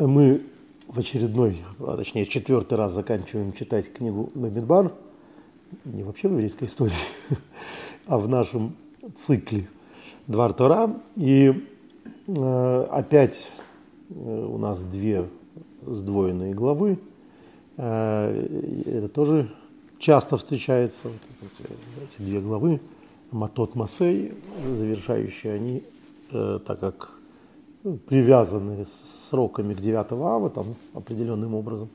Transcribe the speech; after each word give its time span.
Мы 0.00 0.40
в 0.88 0.98
очередной, 0.98 1.58
а 1.78 1.94
точнее 1.98 2.24
четвертый 2.24 2.78
раз 2.78 2.94
заканчиваем 2.94 3.52
читать 3.52 3.92
книгу 3.92 4.30
Мамидбар, 4.34 4.94
не 5.84 6.04
вообще 6.04 6.28
в 6.28 6.32
еврейской 6.32 6.64
истории, 6.64 6.94
а 8.06 8.16
в 8.16 8.26
нашем 8.26 8.76
цикле 9.18 9.68
Двар 10.26 10.54
Тора. 10.54 10.98
И 11.16 11.66
э, 12.26 12.86
опять 12.90 13.50
э, 14.08 14.14
у 14.14 14.56
нас 14.56 14.80
две 14.82 15.28
сдвоенные 15.86 16.54
главы. 16.54 16.98
Э, 17.76 18.82
это 18.86 19.10
тоже 19.10 19.54
часто 19.98 20.38
встречается, 20.38 21.08
вот 21.08 21.50
эти 21.60 22.22
две 22.22 22.40
главы. 22.40 22.80
Матот 23.32 23.74
Масей, 23.74 24.32
завершающие 24.64 25.52
они, 25.52 25.82
э, 26.32 26.58
так 26.66 26.80
как 26.80 27.10
ну, 27.84 27.98
привязаны 27.98 28.86
сроками 29.30 29.74
к 29.74 29.80
9 29.80 30.12
ава, 30.12 30.50
там 30.50 30.74
определенным 30.94 31.54
образом, 31.54 31.88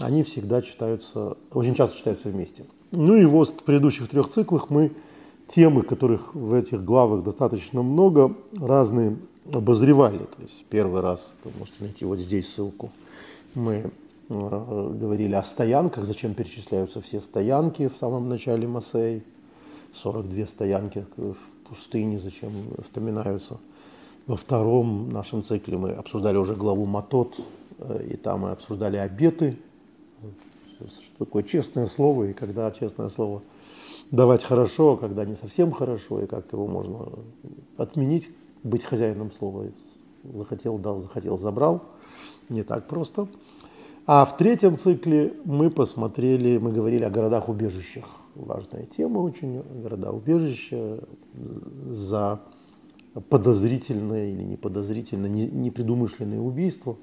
они 0.00 0.22
всегда 0.22 0.62
читаются, 0.62 1.36
очень 1.52 1.74
часто 1.74 1.96
читаются 1.96 2.28
вместе. 2.28 2.64
Ну 2.90 3.16
и 3.16 3.24
вот 3.24 3.48
в 3.50 3.62
предыдущих 3.64 4.08
трех 4.08 4.28
циклах 4.28 4.70
мы 4.70 4.92
темы, 5.48 5.82
которых 5.82 6.34
в 6.34 6.52
этих 6.54 6.84
главах 6.84 7.24
достаточно 7.24 7.82
много, 7.82 8.34
разные 8.58 9.16
обозревали. 9.52 10.18
То 10.18 10.42
есть 10.42 10.64
первый 10.70 11.00
раз, 11.00 11.34
вы 11.44 11.52
можете 11.58 11.76
найти 11.80 12.04
вот 12.04 12.18
здесь 12.18 12.52
ссылку, 12.52 12.90
мы 13.54 13.90
э, 14.28 14.90
говорили 15.00 15.34
о 15.34 15.42
стоянках, 15.42 16.04
зачем 16.04 16.34
перечисляются 16.34 17.00
все 17.00 17.20
стоянки 17.20 17.88
в 17.88 17.96
самом 17.96 18.28
начале 18.28 18.66
Масей, 18.66 19.22
42 19.94 20.46
стоянки 20.46 21.06
в 21.16 21.36
пустыне, 21.68 22.20
зачем 22.20 22.52
вспоминаются– 22.82 23.58
во 24.26 24.36
втором 24.36 25.10
нашем 25.10 25.42
цикле 25.42 25.76
мы 25.76 25.90
обсуждали 25.90 26.36
уже 26.36 26.54
главу 26.54 26.86
Матот, 26.86 27.36
э, 27.78 28.08
и 28.12 28.16
там 28.16 28.40
мы 28.40 28.50
обсуждали 28.50 28.96
обеты, 28.96 29.58
что 30.78 31.24
такое 31.24 31.42
честное 31.42 31.86
слово, 31.86 32.24
и 32.24 32.32
когда 32.32 32.70
честное 32.70 33.08
слово 33.08 33.42
давать 34.10 34.44
хорошо, 34.44 34.94
а 34.94 34.96
когда 34.96 35.24
не 35.24 35.34
совсем 35.34 35.72
хорошо, 35.72 36.22
и 36.22 36.26
как 36.26 36.52
его 36.52 36.66
можно 36.66 37.08
отменить, 37.76 38.30
быть 38.62 38.84
хозяином 38.84 39.30
слова. 39.32 39.66
Захотел, 40.24 40.78
дал, 40.78 41.02
захотел, 41.02 41.38
забрал. 41.38 41.82
Не 42.48 42.62
так 42.62 42.86
просто. 42.86 43.28
А 44.06 44.24
в 44.24 44.36
третьем 44.36 44.76
цикле 44.76 45.34
мы 45.44 45.70
посмотрели, 45.70 46.58
мы 46.58 46.72
говорили 46.72 47.04
о 47.04 47.10
городах-убежищах. 47.10 48.06
Важная 48.34 48.84
тема 48.84 49.18
очень, 49.18 49.62
города-убежища 49.82 51.00
за 51.86 52.40
подозрительное 53.20 54.30
или 54.30 54.42
неподозрительное, 54.42 55.30
непредумышленное 55.30 56.40
убийство. 56.40 56.96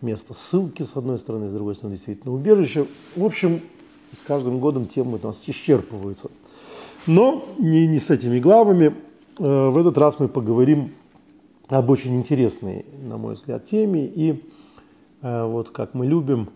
Место 0.00 0.34
ссылки, 0.34 0.82
с 0.82 0.96
одной 0.96 1.18
стороны, 1.18 1.48
с 1.48 1.52
другой 1.52 1.74
стороны, 1.74 1.94
действительно 1.96 2.34
убежище. 2.34 2.86
В 3.16 3.24
общем, 3.24 3.60
с 4.16 4.22
каждым 4.22 4.60
годом 4.60 4.86
темы 4.86 5.18
у 5.22 5.26
нас 5.26 5.42
исчерпываются. 5.46 6.30
Но 7.06 7.44
не, 7.58 7.86
не 7.86 7.98
с 7.98 8.10
этими 8.10 8.38
главами. 8.38 8.94
Э, 9.38 9.68
в 9.68 9.78
этот 9.78 9.98
раз 9.98 10.18
мы 10.18 10.28
поговорим 10.28 10.92
об 11.68 11.90
очень 11.90 12.14
интересной, 12.14 12.84
на 13.02 13.16
мой 13.16 13.34
взгляд, 13.34 13.66
теме 13.66 14.06
и 14.06 14.44
э, 15.22 15.44
вот 15.46 15.70
как 15.70 15.94
мы 15.94 16.06
любим, 16.06 16.50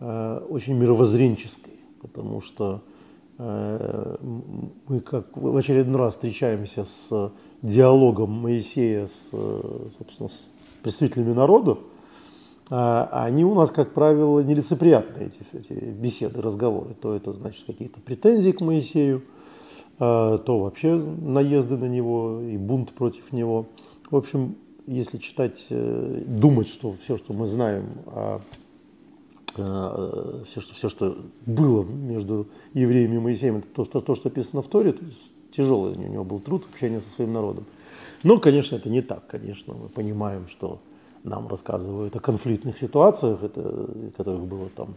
э, 0.00 0.46
очень 0.48 0.74
мировоззренческой, 0.74 1.74
потому 2.00 2.40
что 2.40 2.82
мы 3.38 5.00
как 5.00 5.36
в 5.36 5.56
очередной 5.56 5.98
раз 5.98 6.14
встречаемся 6.14 6.84
с 6.84 7.32
диалогом 7.62 8.30
Моисея 8.30 9.06
с, 9.06 9.30
собственно, 9.30 10.28
с 10.28 10.48
представителями 10.82 11.32
народа, 11.32 11.78
они 12.68 13.44
у 13.44 13.54
нас, 13.54 13.70
как 13.70 13.92
правило, 13.92 14.40
нелицеприятные, 14.40 15.28
эти, 15.28 15.44
эти 15.52 15.84
беседы, 15.84 16.40
разговоры. 16.40 16.94
То 16.94 17.14
это 17.14 17.32
значит 17.32 17.64
какие-то 17.66 18.00
претензии 18.00 18.52
к 18.52 18.60
Моисею, 18.60 19.22
а, 19.98 20.38
то 20.38 20.58
вообще 20.58 20.94
наезды 20.94 21.76
на 21.76 21.84
него 21.84 22.40
и 22.40 22.56
бунт 22.56 22.92
против 22.92 23.32
него. 23.32 23.66
В 24.10 24.16
общем, 24.16 24.56
если 24.86 25.18
читать, 25.18 25.64
э, 25.70 26.24
думать, 26.26 26.68
что 26.68 26.96
все, 27.04 27.16
что 27.16 27.32
мы 27.32 27.46
знаем 27.46 27.84
о 28.06 28.40
все, 29.54 30.60
что, 30.62 30.72
все, 30.72 30.88
что 30.88 31.18
было 31.44 31.84
между 31.84 32.48
евреями 32.72 33.16
и 33.16 33.18
Моисеем, 33.18 33.58
это 33.58 33.68
то, 33.68 33.84
что, 33.84 34.00
то, 34.00 34.14
что 34.14 34.30
описано 34.30 34.62
в 34.62 34.68
Торе, 34.68 34.94
тяжелый 35.54 35.92
у 35.92 35.96
него 35.96 36.24
был 36.24 36.40
труд 36.40 36.66
общения 36.70 37.00
со 37.00 37.08
своим 37.10 37.32
народом. 37.32 37.64
Но, 38.22 38.38
конечно, 38.38 38.76
это 38.76 38.88
не 38.88 39.02
так. 39.02 39.26
Конечно, 39.26 39.74
мы 39.74 39.88
понимаем, 39.88 40.46
что 40.48 40.78
нам 41.24 41.48
рассказывают 41.48 42.14
о 42.16 42.20
конфликтных 42.20 42.78
ситуациях, 42.78 43.42
это, 43.42 43.88
которых 44.16 44.44
было 44.44 44.68
там 44.68 44.94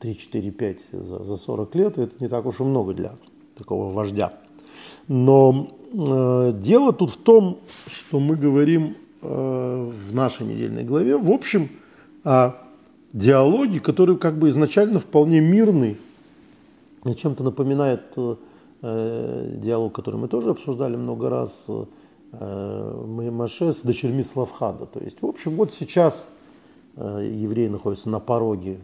3, 0.00 0.16
4, 0.16 0.50
5 0.50 0.78
за, 0.92 1.24
за 1.24 1.36
40 1.36 1.74
лет, 1.74 1.98
и 1.98 2.02
это 2.02 2.14
не 2.20 2.28
так 2.28 2.46
уж 2.46 2.60
и 2.60 2.62
много 2.62 2.94
для 2.94 3.12
такого 3.56 3.92
вождя. 3.92 4.32
Но 5.08 5.70
э, 5.92 6.52
дело 6.54 6.92
тут 6.92 7.10
в 7.10 7.16
том, 7.16 7.58
что 7.86 8.20
мы 8.20 8.36
говорим 8.36 8.96
э, 9.22 9.90
в 9.90 10.14
нашей 10.14 10.46
недельной 10.46 10.84
главе, 10.84 11.16
в 11.16 11.30
общем, 11.30 11.68
о 12.24 12.52
диалоге, 13.12 13.80
который 13.80 14.16
как 14.18 14.38
бы 14.38 14.48
изначально 14.50 14.98
вполне 14.98 15.40
мирный, 15.40 15.96
чем-то 17.16 17.42
напоминает 17.42 18.02
э, 18.16 18.36
диалог, 18.80 19.92
который 19.92 20.16
мы 20.16 20.28
тоже 20.28 20.50
обсуждали 20.50 20.96
много 20.96 21.28
раз, 21.28 21.66
э, 22.32 23.30
Маше 23.30 23.72
с 23.72 23.80
дочерьми 23.80 24.22
Славхада. 24.22 24.86
То 24.86 25.00
есть, 25.00 25.20
в 25.20 25.26
общем, 25.26 25.52
вот 25.52 25.72
сейчас 25.72 26.28
э, 26.96 27.28
евреи 27.32 27.68
находятся 27.68 28.08
на 28.08 28.20
пороге 28.20 28.78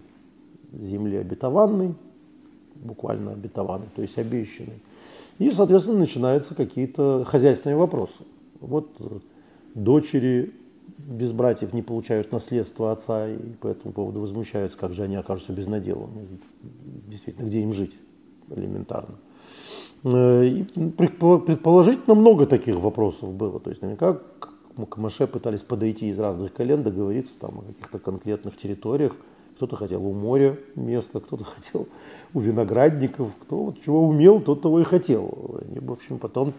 земли 0.72 1.16
обетованной, 1.16 1.94
буквально 2.74 3.32
обетованной, 3.32 3.86
то 3.94 4.02
есть 4.02 4.18
обещанной. 4.18 4.82
И, 5.38 5.50
соответственно, 5.50 5.98
начинаются 5.98 6.54
какие-то 6.54 7.24
хозяйственные 7.24 7.76
вопросы. 7.76 8.24
Вот 8.60 8.88
дочери 9.74 10.52
без 10.98 11.32
братьев 11.32 11.72
не 11.72 11.82
получают 11.82 12.32
наследство 12.32 12.92
отца 12.92 13.28
и 13.28 13.36
по 13.60 13.68
этому 13.68 13.92
поводу 13.92 14.20
возмущаются, 14.20 14.78
как 14.78 14.92
же 14.92 15.02
они 15.02 15.16
окажутся 15.16 15.52
без 15.52 15.66
надела. 15.66 16.08
Ну, 16.12 16.26
действительно, 17.08 17.46
где 17.46 17.60
им 17.60 17.72
жить 17.72 17.94
элементарно. 18.50 19.14
Э, 19.14 19.33
предположительно 20.04 22.14
много 22.14 22.46
таких 22.46 22.76
вопросов 22.76 23.32
было. 23.32 23.58
То 23.58 23.70
есть 23.70 23.80
наверняка 23.80 24.18
к 24.88 24.96
Маше 24.98 25.26
пытались 25.26 25.62
подойти 25.62 26.10
из 26.10 26.18
разных 26.18 26.52
колен, 26.52 26.82
договориться 26.82 27.38
там, 27.38 27.60
о 27.60 27.62
каких-то 27.62 27.98
конкретных 27.98 28.56
территориях. 28.56 29.16
Кто-то 29.56 29.76
хотел 29.76 30.04
у 30.04 30.12
моря 30.12 30.58
место, 30.74 31.20
кто-то 31.20 31.44
хотел 31.44 31.88
у 32.34 32.40
виноградников, 32.40 33.30
кто 33.40 33.64
вот 33.64 33.80
чего 33.82 34.06
умел, 34.06 34.40
тот 34.40 34.60
того 34.60 34.80
и 34.80 34.84
хотел. 34.84 35.58
Они, 35.66 35.78
в 35.78 35.90
общем, 35.90 36.18
потом 36.18 36.52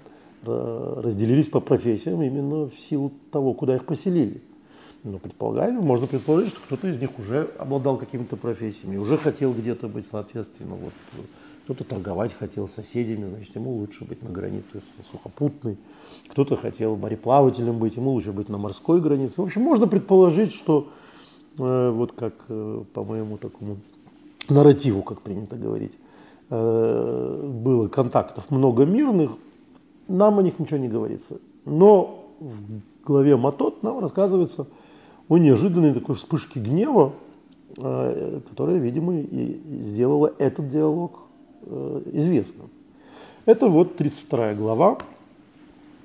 э, 0.43 1.01
разделились 1.03 1.49
по 1.49 1.59
профессиям 1.59 2.23
именно 2.23 2.67
в 2.67 2.73
силу 2.89 3.11
того, 3.31 3.53
куда 3.53 3.75
их 3.75 3.85
поселили. 3.85 4.41
Но 5.03 5.19
предполагаем, 5.19 5.75
можно 5.75 6.07
предположить, 6.07 6.49
что 6.49 6.61
кто-то 6.61 6.87
из 6.87 6.99
них 6.99 7.11
уже 7.19 7.47
обладал 7.59 7.97
какими-то 7.97 8.37
профессиями, 8.37 8.97
уже 8.97 9.17
хотел 9.17 9.53
где-то 9.53 9.87
быть, 9.87 10.07
соответственно, 10.09 10.73
вот 10.73 10.93
кто-то 11.65 11.83
торговать 11.83 12.31
хотел 12.31 12.67
с 12.67 12.73
соседями, 12.73 13.27
значит, 13.27 13.55
ему 13.55 13.71
лучше 13.77 14.05
быть 14.05 14.21
на 14.21 14.29
границе 14.29 14.81
с 14.81 15.11
сухопутной. 15.11 15.77
Кто-то 16.29 16.55
хотел 16.57 16.95
мореплавателем 16.95 17.79
быть, 17.79 17.95
ему 17.95 18.11
лучше 18.11 18.31
быть 18.31 18.49
на 18.49 18.59
морской 18.59 19.01
границе. 19.01 19.41
В 19.41 19.45
общем, 19.45 19.63
можно 19.63 19.87
предположить, 19.87 20.53
что 20.53 20.89
э, 21.57 21.89
вот 21.89 22.11
как 22.11 22.35
э, 22.49 22.83
по 22.93 23.03
моему 23.03 23.37
такому 23.37 23.77
нарративу, 24.47 25.01
как 25.01 25.21
принято 25.21 25.55
говорить, 25.55 25.93
э, 26.51 27.51
было 27.51 27.87
контактов 27.87 28.51
много 28.51 28.85
мирных, 28.85 29.31
нам 30.07 30.37
о 30.37 30.43
них 30.43 30.59
ничего 30.59 30.77
не 30.77 30.87
говорится. 30.87 31.39
Но 31.65 32.25
в 32.39 32.59
главе 33.03 33.37
Матот 33.37 33.81
нам 33.81 33.97
рассказывается 33.97 34.67
о 35.29 35.37
неожиданной 35.39 35.95
такой 35.95 36.13
вспышке 36.13 36.59
гнева, 36.59 37.13
э, 37.81 38.39
которая, 38.49 38.77
видимо, 38.77 39.15
и 39.15 39.59
сделала 39.81 40.31
этот 40.37 40.69
диалог 40.69 41.24
Э, 41.67 42.01
известным. 42.13 42.69
Это 43.45 43.67
вот 43.67 43.95
32 43.95 44.53
глава, 44.53 44.99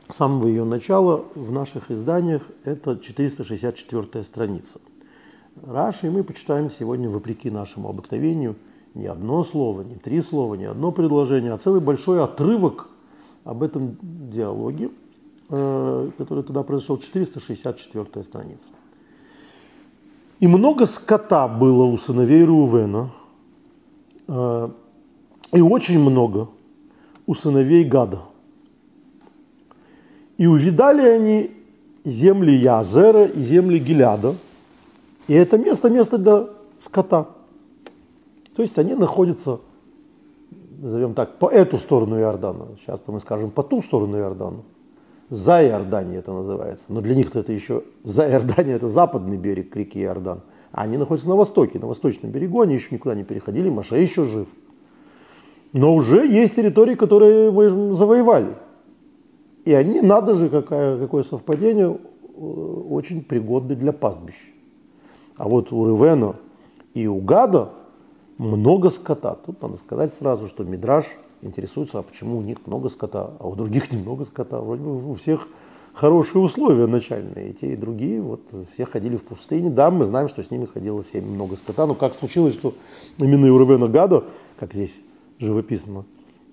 с 0.09 0.17
самого 0.17 0.47
ее 0.47 0.65
начала 0.65 1.23
в 1.35 1.53
наших 1.53 1.91
изданиях 1.91 2.43
это 2.65 2.97
464 2.97 4.25
страница. 4.25 4.81
Раши 5.63 6.11
мы 6.11 6.25
почитаем 6.25 6.71
сегодня, 6.71 7.11
вопреки 7.11 7.51
нашему 7.51 7.91
обыкновению, 7.91 8.57
не 8.95 9.07
одно 9.07 9.45
слово, 9.45 9.83
не 9.83 9.97
три 9.97 10.23
слова, 10.23 10.55
не 10.55 10.65
одно 10.65 10.93
предложение, 10.93 11.53
а 11.53 11.59
целый 11.59 11.83
большой 11.83 12.25
отрывок 12.25 12.89
об 13.45 13.63
этом 13.63 13.99
диалоге, 14.03 14.91
э, 15.51 16.11
который 16.17 16.43
тогда 16.43 16.63
произошел, 16.63 16.97
464 16.97 18.25
страница. 18.25 18.71
«И 20.39 20.47
много 20.47 20.87
скота 20.87 21.49
было 21.49 21.85
у 21.85 21.99
сыновей 21.99 22.45
Рувена, 22.45 23.11
э, 24.27 24.71
и 25.53 25.61
очень 25.61 25.99
много 25.99 26.49
у 27.27 27.35
сыновей 27.35 27.85
Гада. 27.85 28.21
И 30.37 30.47
увидали 30.47 31.03
они 31.03 31.51
земли 32.05 32.55
Язера 32.55 33.27
и 33.27 33.43
земли 33.43 33.79
Гиляда, 33.79 34.37
И 35.29 35.35
это 35.35 35.59
место, 35.59 35.91
место 35.91 36.19
для 36.19 36.49
скота. 36.79 37.29
То 38.57 38.63
есть 38.63 38.79
они 38.79 38.95
находятся, 38.95 39.61
назовем 40.81 41.15
так, 41.15 41.39
по 41.39 41.49
эту 41.49 41.79
сторону 41.79 42.19
Иордана. 42.19 42.67
Часто 42.87 43.13
мы 43.13 43.21
скажем 43.21 43.51
по 43.51 43.63
ту 43.63 43.83
сторону 43.83 44.19
Иордана. 44.19 44.63
За 45.29 45.63
Иорданией 45.63 46.19
это 46.19 46.33
называется. 46.33 46.87
Но 46.89 47.01
для 47.01 47.15
них 47.15 47.35
это 47.35 47.53
еще 47.53 47.85
за 48.03 48.29
Иорданией 48.29 48.75
это 48.75 48.89
западный 48.89 49.37
берег 49.37 49.77
реки 49.77 50.03
Иордан. 50.03 50.41
А 50.73 50.83
они 50.83 50.97
находятся 50.97 51.29
на 51.29 51.37
востоке, 51.37 51.79
на 51.79 51.87
восточном 51.87 52.33
берегу, 52.33 52.61
они 52.61 52.75
еще 52.75 52.89
никуда 52.95 53.15
не 53.15 53.25
переходили, 53.25 53.69
Маша 53.69 53.97
еще 53.97 54.25
жив. 54.25 54.49
Но 55.73 55.95
уже 55.95 56.27
есть 56.27 56.57
территории, 56.57 56.95
которые 56.95 57.51
мы 57.51 57.95
завоевали. 57.95 58.55
И 59.65 59.73
они, 59.73 60.01
надо 60.01 60.35
же, 60.35 60.49
какое, 60.49 60.99
какое 60.99 61.23
совпадение, 61.23 61.91
э, 61.91 62.41
очень 62.41 63.23
пригодны 63.23 63.77
для 63.77 63.93
пастбищ. 63.93 64.35
А 65.37 65.49
вот 65.49 65.71
у 65.73 65.87
Ревена 65.87 66.37
и 66.95 67.07
у 67.07 67.21
Гада 67.21 67.71
много 68.39 68.91
скота. 68.91 69.37
Тут 69.47 69.63
надо 69.63 69.77
сказать 69.77 70.13
сразу, 70.13 70.47
что 70.47 70.65
Мидраж 70.65 71.05
интересуется, 71.43 71.99
а 71.99 72.03
почему 72.03 72.39
у 72.39 72.43
них 72.43 72.67
много 72.67 72.89
скота, 72.89 73.33
а 73.39 73.47
у 73.47 73.55
других 73.55 73.93
немного 73.93 74.25
скота. 74.25 74.61
Вроде 74.61 74.83
бы 74.83 75.11
у 75.11 75.15
всех 75.15 75.47
хорошие 75.93 76.43
условия 76.43 76.87
начальные. 76.87 77.51
И 77.51 77.53
те, 77.53 77.73
и 77.75 77.77
другие, 77.77 78.21
вот 78.21 78.41
все 78.73 78.87
ходили 78.87 79.17
в 79.17 79.23
пустыне. 79.23 79.71
Да, 79.71 79.91
мы 79.91 80.05
знаем, 80.05 80.29
что 80.29 80.43
с 80.43 80.51
ними 80.51 80.65
ходило 80.65 81.03
всеми 81.05 81.29
много 81.29 81.57
скота. 81.57 81.87
Но 81.87 81.95
как 81.95 82.15
случилось, 82.15 82.55
что 82.55 82.75
именно 83.19 83.47
и 83.47 83.51
у 83.51 83.59
Ревена 83.61 83.89
Гада, 83.89 84.25
как 84.59 84.73
здесь 84.73 85.03
живописно 85.41 86.05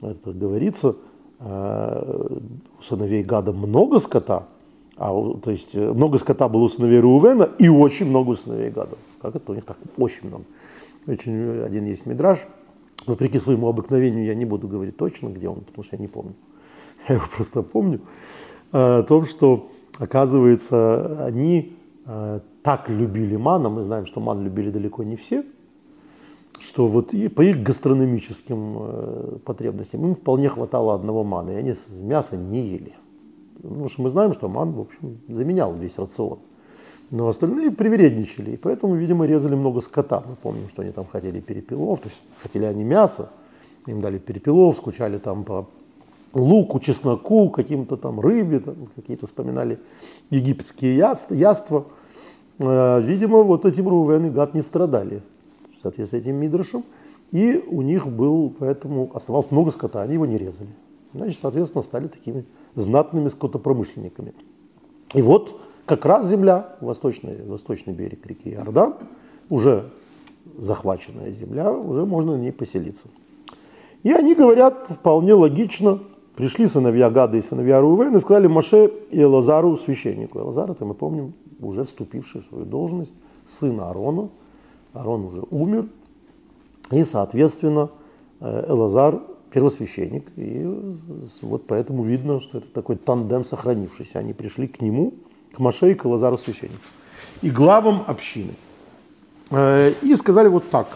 это 0.01 0.31
говорится, 0.31 0.95
э, 1.39 2.37
у 2.79 2.83
сыновей 2.83 3.23
Гада 3.23 3.53
много 3.53 3.99
скота, 3.99 4.47
а, 4.95 5.11
то 5.39 5.51
есть 5.51 5.75
э, 5.75 5.93
много 5.93 6.17
скота 6.17 6.49
было 6.49 6.63
у 6.63 6.69
сыновей 6.69 6.99
Рувена 6.99 7.49
и 7.59 7.69
очень 7.69 8.07
много 8.07 8.31
у 8.31 8.35
сыновей 8.35 8.69
Гада. 8.69 8.97
Как 9.21 9.35
это 9.35 9.51
у 9.51 9.55
них 9.55 9.65
так? 9.65 9.77
Очень 9.97 10.27
много. 10.27 10.43
Очень 11.05 11.61
один 11.63 11.85
есть 11.85 12.05
мидраж. 12.05 12.39
Вопреки 13.05 13.39
своему 13.39 13.67
обыкновению 13.67 14.25
я 14.25 14.35
не 14.35 14.45
буду 14.45 14.67
говорить 14.67 14.97
точно, 14.97 15.29
где 15.29 15.47
он, 15.47 15.61
потому 15.61 15.83
что 15.83 15.95
я 15.95 16.01
не 16.01 16.07
помню. 16.07 16.33
Я 17.07 17.15
его 17.15 17.25
просто 17.35 17.61
помню. 17.61 18.01
Э, 18.71 18.99
о 18.99 19.03
том, 19.03 19.25
что, 19.25 19.69
оказывается, 19.97 21.25
они 21.25 21.73
так 22.63 22.89
любили 22.89 23.35
мана, 23.35 23.67
мы 23.67 23.83
знаем, 23.83 24.05
что 24.05 24.21
ман 24.21 24.41
любили 24.41 24.71
далеко 24.71 25.03
не 25.03 25.17
все– 25.17 25.43
что 26.59 26.87
вот 26.87 27.13
и 27.13 27.27
по 27.27 27.41
их 27.41 27.61
гастрономическим 27.63 28.77
э, 28.79 29.37
потребностям 29.45 30.05
им 30.05 30.15
вполне 30.15 30.49
хватало 30.49 30.95
одного 30.95 31.23
мана, 31.23 31.51
и 31.51 31.55
они 31.55 31.73
мясо 31.89 32.35
не 32.35 32.61
ели. 32.61 32.93
Потому 33.61 33.89
что 33.89 34.01
мы 34.01 34.09
знаем, 34.09 34.33
что 34.33 34.49
ман, 34.49 34.71
в 34.73 34.79
общем, 34.81 35.19
заменял 35.27 35.73
весь 35.73 35.97
рацион. 35.97 36.39
Но 37.09 37.27
остальные 37.27 37.71
привередничали, 37.71 38.51
и 38.51 38.57
поэтому, 38.57 38.95
видимо, 38.95 39.25
резали 39.25 39.55
много 39.55 39.81
скота. 39.81 40.23
Мы 40.27 40.35
помним, 40.35 40.67
что 40.69 40.81
они 40.81 40.91
там 40.91 41.05
хотели 41.05 41.39
перепелов, 41.39 41.99
то 41.99 42.09
есть 42.09 42.21
хотели 42.41 42.65
они 42.65 42.83
мясо, 42.83 43.29
им 43.85 44.01
дали 44.01 44.17
перепелов, 44.17 44.75
скучали 44.75 45.17
там 45.17 45.43
по 45.43 45.67
луку, 46.33 46.79
чесноку, 46.79 47.49
каким-то 47.49 47.95
там 47.95 48.19
рыбе, 48.19 48.59
там, 48.59 48.75
какие-то 48.95 49.25
вспоминали 49.27 49.79
египетские 50.29 50.97
яства. 50.97 51.85
Э, 52.59 52.99
видимо, 53.01 53.43
вот 53.43 53.65
этим 53.65 53.87
Рувен 53.87 54.25
и 54.25 54.29
Гад 54.29 54.53
не 54.53 54.61
страдали 54.61 55.21
в 55.79 55.81
соответствии 55.83 56.17
с 56.17 56.21
этим 56.21 56.35
Мидрашем, 56.35 56.83
и 57.31 57.63
у 57.69 57.81
них 57.81 58.07
был, 58.07 58.53
поэтому 58.57 59.11
оставалось 59.13 59.51
много 59.51 59.71
скота, 59.71 60.01
они 60.01 60.13
его 60.13 60.25
не 60.25 60.37
резали. 60.37 60.69
Значит, 61.13 61.39
соответственно, 61.39 61.81
стали 61.81 62.07
такими 62.07 62.45
знатными 62.75 63.27
скотопромышленниками. 63.27 64.33
И 65.13 65.21
вот 65.21 65.59
как 65.85 66.05
раз 66.05 66.27
земля, 66.27 66.75
восточный, 66.81 67.43
восточный 67.45 67.93
берег 67.93 68.25
реки 68.25 68.51
Иордан, 68.51 68.95
уже 69.49 69.89
захваченная 70.57 71.31
земля, 71.31 71.71
уже 71.71 72.05
можно 72.05 72.35
на 72.35 72.41
ней 72.41 72.51
поселиться. 72.51 73.07
И 74.03 74.11
они 74.11 74.35
говорят 74.35 74.87
вполне 74.89 75.33
логично, 75.33 75.99
пришли 76.35 76.67
сыновья 76.67 77.09
Гада 77.09 77.37
и 77.37 77.41
сыновья 77.41 77.81
Рувен 77.81 78.15
и 78.15 78.19
сказали 78.19 78.47
Маше 78.47 78.91
и 79.09 79.23
Лазару 79.23 79.75
священнику. 79.75 80.39
Лазар, 80.39 80.71
это 80.71 80.85
мы 80.85 80.93
помним, 80.93 81.33
уже 81.59 81.83
вступивший 81.83 82.41
в 82.41 82.45
свою 82.45 82.65
должность, 82.65 83.13
сын 83.45 83.79
Аарона, 83.79 84.29
Арон 84.99 85.25
уже 85.25 85.43
умер, 85.49 85.87
и, 86.91 87.03
соответственно, 87.03 87.89
э, 88.39 88.65
Элазар 88.69 89.21
первосвященник, 89.51 90.27
и 90.35 90.65
вот 91.41 91.67
поэтому 91.67 92.03
видно, 92.03 92.39
что 92.39 92.59
это 92.59 92.67
такой 92.67 92.95
тандем 92.97 93.45
сохранившийся. 93.45 94.19
Они 94.19 94.33
пришли 94.33 94.67
к 94.67 94.81
нему, 94.81 95.13
к 95.53 95.59
Маше 95.59 95.91
и 95.91 95.95
к 95.95 96.05
Элазару 96.05 96.37
священнику, 96.37 96.81
и 97.41 97.49
главам 97.49 98.03
общины. 98.07 98.53
Э, 99.51 99.91
и 100.01 100.15
сказали 100.15 100.47
вот 100.47 100.69
так, 100.69 100.87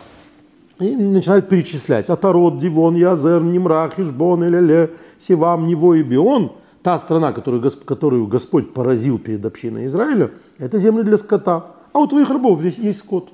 и 0.80 0.96
начинают 0.96 1.48
перечислять. 1.48 2.10
Атарот, 2.10 2.60
Дивон, 2.60 2.96
Язер, 2.96 3.44
Нимрах, 3.44 4.00
Ишбон, 4.00 4.44
Элеле, 4.44 4.92
Сивам, 5.18 5.68
Него 5.68 5.96
и 5.96 6.04
Бион. 6.04 6.54
Та 6.82 6.98
страна, 6.98 7.32
которую, 7.32 7.72
которую 7.86 8.26
Господь 8.26 8.74
поразил 8.74 9.20
перед 9.20 9.46
общиной 9.46 9.86
Израиля, 9.86 10.32
это 10.58 10.80
земли 10.80 11.04
для 11.04 11.18
скота. 11.18 11.76
А 11.94 12.00
у 12.00 12.08
твоих 12.08 12.30
рабов 12.32 12.60
здесь 12.60 12.80
есть 12.80 13.00
скот. 13.00 13.30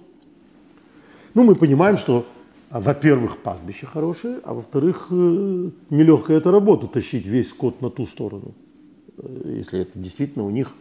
Ну, 1.37 1.43
мы 1.43 1.53
понимаем, 1.53 1.97
что, 1.97 2.25
а, 2.71 2.79
во-первых, 2.79 3.37
пастбище 3.37 3.85
хорошее, 3.85 4.39
а 4.43 4.55
во-вторых, 4.55 5.05
э, 5.11 5.69
нелегкая 5.91 6.37
эта 6.37 6.49
работа 6.49 6.87
тащить 6.87 7.27
весь 7.27 7.49
скот 7.49 7.79
на 7.79 7.91
ту 7.91 8.07
сторону. 8.07 8.55
Э, 9.19 9.53
если 9.55 9.81
это 9.81 9.91
действительно 9.93 10.45
у 10.45 10.49
них, 10.49 10.73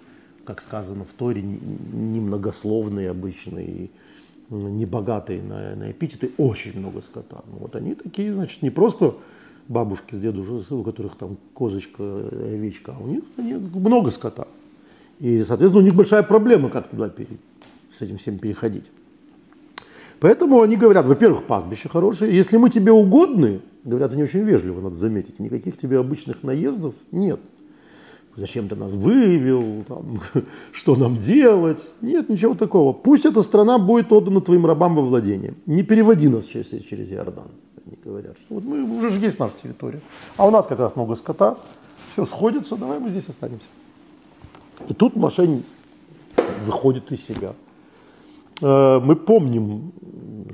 как 0.46 0.62
сказано 0.62 1.04
в 1.04 1.12
Торе, 1.12 1.42
немногословные 1.42 3.10
обычные, 3.10 3.90
небогатые 4.48 5.42
на, 5.42 5.76
на 5.76 5.90
эпитеты, 5.90 6.30
очень 6.38 6.78
много 6.78 7.02
скота. 7.02 7.42
Ну, 7.52 7.58
вот 7.58 7.76
они 7.76 7.94
такие, 7.94 8.32
значит, 8.32 8.62
не 8.62 8.70
просто 8.70 9.14
бабушки 9.68 10.14
с 10.14 10.18
дедушкой, 10.18 10.78
у 10.78 10.82
которых 10.82 11.16
там 11.16 11.36
козочка, 11.52 12.02
овечка, 12.02 12.94
а 12.98 13.02
у 13.02 13.06
них 13.08 13.24
они, 13.36 13.52
много 13.56 14.10
скота. 14.10 14.48
И, 15.20 15.42
соответственно, 15.42 15.82
у 15.82 15.86
них 15.86 15.94
большая 15.94 16.22
проблема, 16.22 16.70
как 16.70 16.88
туда 16.88 17.10
пере, 17.10 17.36
с 17.98 18.00
этим 18.00 18.16
всем 18.16 18.38
переходить. 18.38 18.90
Поэтому 20.20 20.62
они 20.62 20.76
говорят, 20.76 21.06
во-первых, 21.06 21.44
пастбище 21.44 21.88
хорошее. 21.88 22.34
Если 22.34 22.56
мы 22.56 22.70
тебе 22.70 22.92
угодны, 22.92 23.60
говорят 23.84 24.12
они 24.12 24.22
очень 24.22 24.40
вежливо, 24.40 24.80
надо 24.80 24.96
заметить, 24.96 25.38
никаких 25.38 25.76
тебе 25.76 25.98
обычных 25.98 26.42
наездов 26.42 26.94
нет. 27.12 27.40
Зачем 28.36 28.68
ты 28.68 28.76
нас 28.76 28.92
вывел, 28.92 29.84
там, 29.88 30.20
что 30.72 30.94
нам 30.94 31.18
делать? 31.18 31.82
Нет, 32.02 32.28
ничего 32.28 32.54
такого. 32.54 32.92
Пусть 32.92 33.24
эта 33.24 33.40
страна 33.42 33.78
будет 33.78 34.12
отдана 34.12 34.40
твоим 34.40 34.66
рабам 34.66 34.94
во 34.94 35.02
владение. 35.02 35.54
Не 35.64 35.82
переводи 35.82 36.28
нас 36.28 36.44
через, 36.44 36.68
через 36.84 37.10
Иордан. 37.10 37.48
Они 37.86 37.96
говорят, 38.04 38.36
что 38.36 38.56
вот 38.56 38.64
мы 38.64 38.82
уже 38.98 39.08
же 39.10 39.20
есть 39.20 39.38
наша 39.38 39.54
территория. 39.62 40.02
А 40.36 40.46
у 40.46 40.50
нас 40.50 40.66
как 40.66 40.78
раз 40.78 40.96
много 40.96 41.14
скота, 41.14 41.56
все 42.12 42.26
сходится, 42.26 42.76
давай 42.76 42.98
мы 42.98 43.08
здесь 43.08 43.28
останемся. 43.28 43.68
И 44.88 44.92
тут 44.92 45.16
Машень 45.16 45.64
выходит 46.64 47.10
из 47.12 47.24
себя. 47.24 47.54
Э, 48.62 49.00
мы 49.00 49.16
помним, 49.16 49.92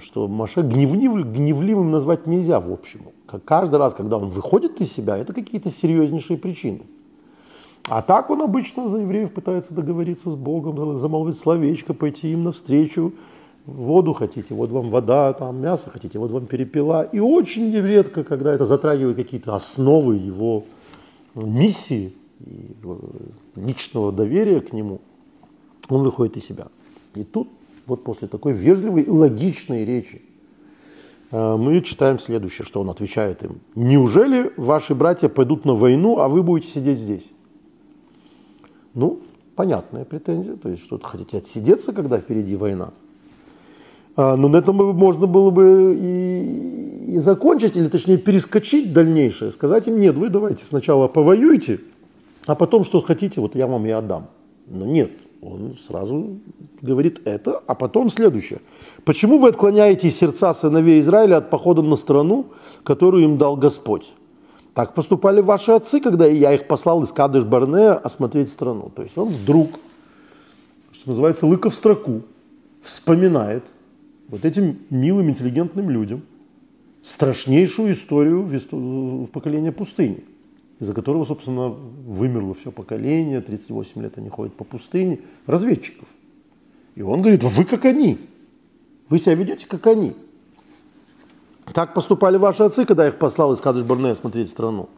что 0.00 0.28
Маша 0.28 0.62
гневлив, 0.62 1.14
гневливым 1.26 1.90
назвать 1.90 2.26
нельзя 2.26 2.60
в 2.60 2.70
общем. 2.72 3.02
Каждый 3.44 3.76
раз, 3.76 3.94
когда 3.94 4.18
он 4.18 4.30
выходит 4.30 4.80
из 4.80 4.92
себя, 4.92 5.16
это 5.16 5.32
какие-то 5.32 5.70
серьезнейшие 5.70 6.38
причины. 6.38 6.82
А 7.88 8.02
так 8.02 8.30
он 8.30 8.42
обычно 8.42 8.88
за 8.88 8.98
евреев 8.98 9.32
пытается 9.32 9.74
договориться 9.74 10.30
с 10.30 10.34
Богом, 10.34 10.98
замолвить 10.98 11.38
словечко, 11.38 11.94
пойти 11.94 12.32
им 12.32 12.44
навстречу. 12.44 13.12
Воду 13.66 14.12
хотите, 14.12 14.54
вот 14.54 14.70
вам 14.70 14.90
вода, 14.90 15.32
там 15.32 15.60
мясо 15.60 15.88
хотите, 15.90 16.18
вот 16.18 16.30
вам 16.30 16.46
перепела. 16.46 17.02
И 17.02 17.20
очень 17.20 17.72
редко, 17.72 18.24
когда 18.24 18.52
это 18.52 18.64
затрагивает 18.64 19.16
какие-то 19.16 19.54
основы 19.54 20.16
его 20.16 20.64
миссии, 21.34 22.12
и 22.40 22.76
э, 22.82 22.96
личного 23.54 24.10
доверия 24.10 24.60
к 24.60 24.72
нему, 24.72 25.00
он 25.88 26.02
выходит 26.02 26.36
из 26.36 26.44
себя. 26.44 26.66
И 27.14 27.22
тут 27.22 27.48
вот 27.92 28.04
после 28.04 28.26
такой 28.26 28.52
вежливой 28.52 29.02
и 29.02 29.10
логичной 29.10 29.84
речи 29.84 30.22
э, 31.30 31.56
мы 31.56 31.80
читаем 31.82 32.18
следующее, 32.18 32.64
что 32.64 32.80
он 32.80 32.88
отвечает 32.88 33.44
им. 33.44 33.60
«Неужели 33.74 34.50
ваши 34.56 34.94
братья 34.94 35.28
пойдут 35.28 35.66
на 35.66 35.74
войну, 35.74 36.18
а 36.18 36.28
вы 36.28 36.42
будете 36.42 36.72
сидеть 36.72 36.98
здесь?» 36.98 37.30
Ну, 38.94 39.20
понятная 39.56 40.04
претензия, 40.06 40.56
то 40.56 40.70
есть 40.70 40.82
что-то 40.82 41.06
хотите 41.06 41.36
отсидеться, 41.38 41.92
когда 41.92 42.18
впереди 42.18 42.56
война. 42.56 42.92
А, 44.16 44.36
но 44.36 44.48
на 44.48 44.56
этом 44.56 44.76
можно 44.76 45.26
было 45.26 45.50
бы 45.50 45.96
и, 46.00 47.14
и 47.16 47.18
закончить, 47.18 47.76
или 47.76 47.88
точнее 47.88 48.16
перескочить 48.16 48.92
дальнейшее, 48.94 49.50
сказать 49.50 49.86
им, 49.86 50.00
нет, 50.00 50.16
вы 50.16 50.30
давайте 50.30 50.64
сначала 50.64 51.08
повоюйте, 51.08 51.80
а 52.46 52.54
потом 52.54 52.84
что 52.84 53.02
хотите, 53.02 53.40
вот 53.42 53.54
я 53.54 53.66
вам 53.66 53.86
и 53.86 53.90
отдам. 53.90 54.28
Но 54.66 54.86
нет, 54.86 55.10
он 55.42 55.76
сразу 55.88 56.38
говорит 56.80 57.26
это, 57.26 57.60
а 57.66 57.74
потом 57.74 58.10
следующее. 58.10 58.60
Почему 59.04 59.38
вы 59.38 59.48
отклоняете 59.48 60.08
сердца 60.08 60.54
сыновей 60.54 61.00
Израиля 61.00 61.38
от 61.38 61.50
похода 61.50 61.82
на 61.82 61.96
страну, 61.96 62.46
которую 62.84 63.24
им 63.24 63.38
дал 63.38 63.56
Господь? 63.56 64.12
Так 64.72 64.94
поступали 64.94 65.40
ваши 65.40 65.72
отцы, 65.72 66.00
когда 66.00 66.26
я 66.26 66.52
их 66.52 66.68
послал 66.68 67.02
из 67.02 67.12
Кадыш 67.12 67.44
Барнея 67.44 67.94
осмотреть 67.94 68.48
страну. 68.48 68.90
То 68.94 69.02
есть 69.02 69.18
он 69.18 69.28
вдруг, 69.28 69.70
что 70.92 71.10
называется, 71.10 71.46
лыка 71.46 71.70
в 71.70 71.74
строку, 71.74 72.22
вспоминает 72.82 73.64
вот 74.28 74.44
этим 74.44 74.78
милым, 74.90 75.28
интеллигентным 75.28 75.90
людям 75.90 76.22
страшнейшую 77.02 77.92
историю 77.92 78.42
в 78.42 79.26
поколении 79.26 79.70
пустыни, 79.70 80.24
из-за 80.82 80.94
которого, 80.94 81.24
собственно, 81.24 81.68
вымерло 81.68 82.54
все 82.54 82.72
поколение, 82.72 83.40
38 83.40 84.02
лет 84.02 84.18
они 84.18 84.28
ходят 84.28 84.52
по 84.54 84.64
пустыне, 84.64 85.20
разведчиков. 85.46 86.08
И 86.96 87.02
он 87.02 87.22
говорит, 87.22 87.44
вы 87.44 87.64
как 87.64 87.84
они, 87.84 88.18
вы 89.08 89.20
себя 89.20 89.36
ведете 89.36 89.68
как 89.68 89.86
они. 89.86 90.16
Так 91.72 91.94
поступали 91.94 92.36
ваши 92.36 92.64
отцы, 92.64 92.84
когда 92.84 93.06
их 93.06 93.16
послал 93.16 93.52
из 93.52 93.60
Кадыш 93.60 93.84
Барне 93.84 94.16
смотреть 94.16 94.50
страну. 94.50 94.88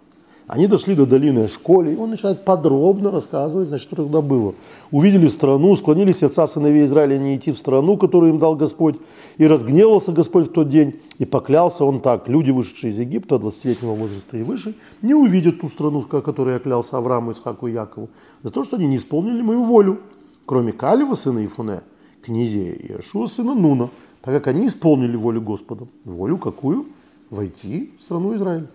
Они 0.47 0.67
дошли 0.67 0.95
до 0.95 1.07
долины 1.07 1.49
Школи, 1.49 1.93
и 1.93 1.97
он 1.97 2.11
начинает 2.11 2.45
подробно 2.45 3.11
рассказывать, 3.11 3.69
значит, 3.69 3.87
что 3.87 3.97
тогда 3.97 4.21
было. 4.21 4.55
Увидели 4.91 5.29
страну, 5.29 5.75
склонились 5.75 6.23
отца 6.23 6.47
сыновей 6.47 6.85
Израиля 6.85 7.17
не 7.17 7.37
идти 7.37 7.51
в 7.51 7.57
страну, 7.57 7.97
которую 7.97 8.35
им 8.35 8.39
дал 8.39 8.55
Господь, 8.55 8.97
и 9.39 9.47
разгневался 9.47 10.13
Господь 10.13 10.49
в 10.49 10.53
тот 10.53 10.69
день, 10.69 11.01
и 11.19 11.25
поклялся 11.25 11.85
он 11.85 12.01
так, 12.01 12.29
люди, 12.29 12.51
вышедшие 12.51 12.93
из 12.93 12.99
Египта, 12.99 13.37
20-летнего 13.37 13.95
возраста 13.95 14.37
и 14.37 14.43
выше, 14.43 14.75
не 15.01 15.15
увидят 15.15 15.61
ту 15.61 15.69
страну, 15.69 16.03
которую 16.03 16.55
я 16.55 16.61
клялся 16.61 16.99
Аврааму, 16.99 17.33
Исхаку 17.33 17.67
и 17.67 17.73
Якову, 17.73 18.11
за 18.43 18.51
то, 18.51 18.65
что 18.65 18.77
они 18.77 18.87
не 18.87 18.99
исполнили 18.99 19.41
мою 19.41 19.65
волю, 19.65 20.01
кроме 20.45 20.73
Калева, 20.73 21.15
сына 21.15 21.45
Ифуне, 21.45 21.81
князей, 22.23 22.73
и 22.73 22.93
Ашуа, 22.93 23.29
сына 23.29 23.55
Нуна, 23.55 23.89
так 24.21 24.35
как 24.35 24.49
они 24.49 24.67
исполнили 24.67 25.17
волю 25.17 25.41
Господа. 25.41 25.87
Волю 26.05 26.37
какую? 26.37 26.87
Войти 27.31 27.93
в 27.99 28.03
страну 28.03 28.37
Израиля. 28.37 28.67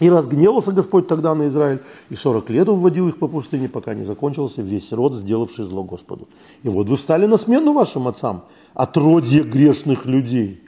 И 0.00 0.08
разгневался 0.08 0.72
Господь 0.72 1.08
тогда 1.08 1.34
на 1.34 1.48
Израиль, 1.48 1.80
и 2.08 2.14
40 2.14 2.50
лет 2.50 2.68
он 2.68 2.78
вводил 2.78 3.08
их 3.08 3.18
по 3.18 3.26
пустыне, 3.26 3.68
пока 3.68 3.94
не 3.94 4.04
закончился 4.04 4.62
весь 4.62 4.92
род, 4.92 5.14
сделавший 5.14 5.64
зло 5.64 5.82
Господу. 5.82 6.28
И 6.62 6.68
вот 6.68 6.88
вы 6.88 6.96
встали 6.96 7.26
на 7.26 7.36
смену 7.36 7.72
вашим 7.72 8.06
отцам, 8.06 8.44
отродье 8.74 9.42
грешных 9.42 10.06
людей. 10.06 10.62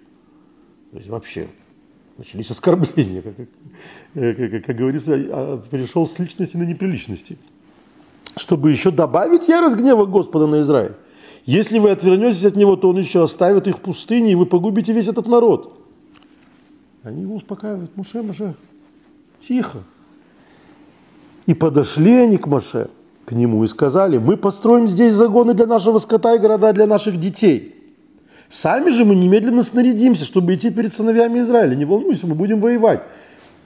То 0.91 0.97
есть 0.99 1.09
вообще 1.09 1.47
начались 2.19 2.51
оскорбления, 2.51 3.23
как, 3.23 3.37
как, 4.15 4.51
как, 4.51 4.65
как 4.65 4.77
говорится, 4.77 5.15
а, 5.15 5.63
перешел 5.71 6.09
с 6.09 6.19
личности 6.19 6.57
на 6.57 6.65
неприличности. 6.65 7.39
Чтобы 8.37 8.73
еще 8.73 8.91
добавить 8.91 9.49
ярость 9.49 9.77
гнева 9.77 10.07
Господа 10.07 10.47
на 10.47 10.63
Израиль. 10.63 10.95
Если 11.47 11.79
вы 11.79 11.91
отвернетесь 11.91 12.45
от 12.45 12.57
него, 12.57 12.77
то 12.77 12.89
он 12.89 12.99
еще 12.99 13.23
оставит 13.23 13.67
их 13.69 13.79
в 13.79 13.81
пустыне, 13.81 14.33
и 14.33 14.35
вы 14.35 14.47
погубите 14.47 14.93
весь 14.93 15.09
этот 15.09 15.27
народ. 15.27 15.79
Они 17.03 17.23
его 17.23 17.37
успокаивают. 17.37 17.97
Муше, 17.97 18.23
Муше, 18.23 18.55
Тихо. 19.47 19.79
И 21.47 21.55
подошли 21.55 22.15
они 22.15 22.37
к 22.37 22.47
Маше, 22.47 22.91
к 23.25 23.33
нему 23.33 23.65
и 23.65 23.67
сказали, 23.67 24.19
мы 24.19 24.37
построим 24.37 24.87
здесь 24.87 25.15
загоны 25.15 25.55
для 25.55 25.67
нашего 25.67 25.99
скота 25.99 26.35
и 26.35 26.39
города 26.39 26.73
для 26.73 26.87
наших 26.87 27.19
детей. 27.19 27.75
Сами 28.49 28.91
же 28.91 29.05
мы 29.05 29.15
немедленно 29.15 29.63
снарядимся, 29.63 30.25
чтобы 30.25 30.55
идти 30.55 30.71
перед 30.71 30.93
сыновьями 30.93 31.39
Израиля. 31.39 31.77
Не 31.77 31.85
волнуйся, 31.85 32.27
мы 32.27 32.35
будем 32.35 32.61
воевать. 32.61 33.03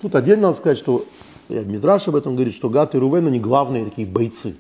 Тут 0.01 0.15
отдельно 0.15 0.49
надо 0.49 0.59
сказать, 0.59 0.79
что 0.79 1.07
Мидраш 1.49 2.09
об 2.09 2.17
этом 2.17 2.35
говорит, 2.35 2.55
что 2.55 2.69
Гат 2.69 2.95
и 2.95 2.99
Рувен, 2.99 3.27
они 3.27 3.41
главные 3.41 3.85
такие 3.85 4.07
бойцы 4.07 4.55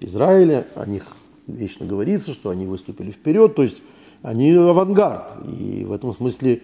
Израиля. 0.00 0.66
О 0.74 0.84
них 0.84 1.04
вечно 1.46 1.86
говорится, 1.86 2.32
что 2.32 2.50
они 2.50 2.66
выступили 2.66 3.12
вперед, 3.12 3.54
то 3.54 3.62
есть 3.62 3.82
они 4.22 4.52
авангард. 4.52 5.46
И 5.46 5.84
в 5.84 5.92
этом 5.92 6.12
смысле 6.12 6.62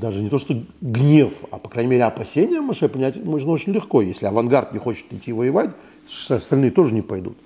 даже 0.00 0.22
не 0.22 0.28
то, 0.28 0.38
что 0.38 0.62
гнев, 0.80 1.32
а, 1.50 1.58
по 1.58 1.68
крайней 1.68 1.92
мере, 1.92 2.04
опасения 2.04 2.60
Маше 2.60 2.88
понять 2.88 3.22
можно 3.24 3.50
очень 3.50 3.72
легко. 3.72 4.02
Если 4.02 4.26
авангард 4.26 4.72
не 4.72 4.78
хочет 4.78 5.12
идти 5.12 5.32
воевать, 5.32 5.74
остальные 6.28 6.70
тоже 6.70 6.94
не 6.94 7.02
пойдут. 7.02 7.36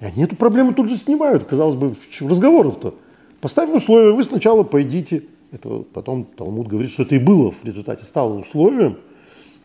И 0.00 0.04
они 0.04 0.24
эту 0.24 0.36
проблему 0.36 0.74
тут 0.74 0.88
же 0.88 0.96
снимают. 0.96 1.44
Казалось 1.44 1.76
бы, 1.76 1.94
разговоров-то. 2.20 2.94
Поставим 3.40 3.76
условия, 3.76 4.12
вы 4.12 4.24
сначала 4.24 4.62
пойдите. 4.62 5.24
Это 5.52 5.84
потом 5.92 6.24
Талмуд 6.24 6.66
говорит, 6.66 6.90
что 6.90 7.02
это 7.04 7.14
и 7.14 7.18
было 7.18 7.52
в 7.52 7.64
результате 7.64 8.04
стало 8.04 8.38
условием, 8.38 8.98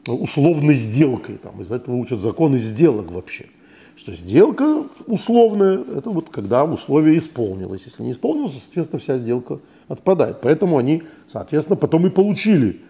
условной 0.05 0.75
сделкой. 0.75 1.37
Там, 1.37 1.61
из 1.61 1.71
этого 1.71 1.95
учат 1.95 2.19
законы 2.19 2.59
сделок 2.59 3.11
вообще. 3.11 3.47
Что 3.95 4.13
сделка 4.15 4.85
условная, 5.07 5.83
это 5.83 6.09
вот 6.09 6.29
когда 6.29 6.63
условие 6.63 7.17
исполнилось. 7.17 7.81
Если 7.85 8.03
не 8.03 8.11
исполнилось, 8.11 8.53
соответственно, 8.53 8.99
вся 8.99 9.17
сделка 9.17 9.59
отпадает. 9.89 10.37
Поэтому 10.41 10.77
они, 10.77 11.03
соответственно, 11.27 11.75
потом 11.75 12.07
и 12.07 12.09
получили, 12.09 12.81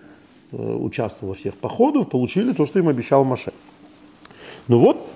э, 0.51 0.57
участвуя 0.57 1.29
во 1.29 1.33
всех 1.33 1.55
походах, 1.55 2.09
получили 2.09 2.53
то, 2.53 2.67
что 2.67 2.77
им 2.77 2.87
обещал 2.87 3.25
Маше. 3.25 3.51
Ну 4.67 4.77
вот, 4.77 5.07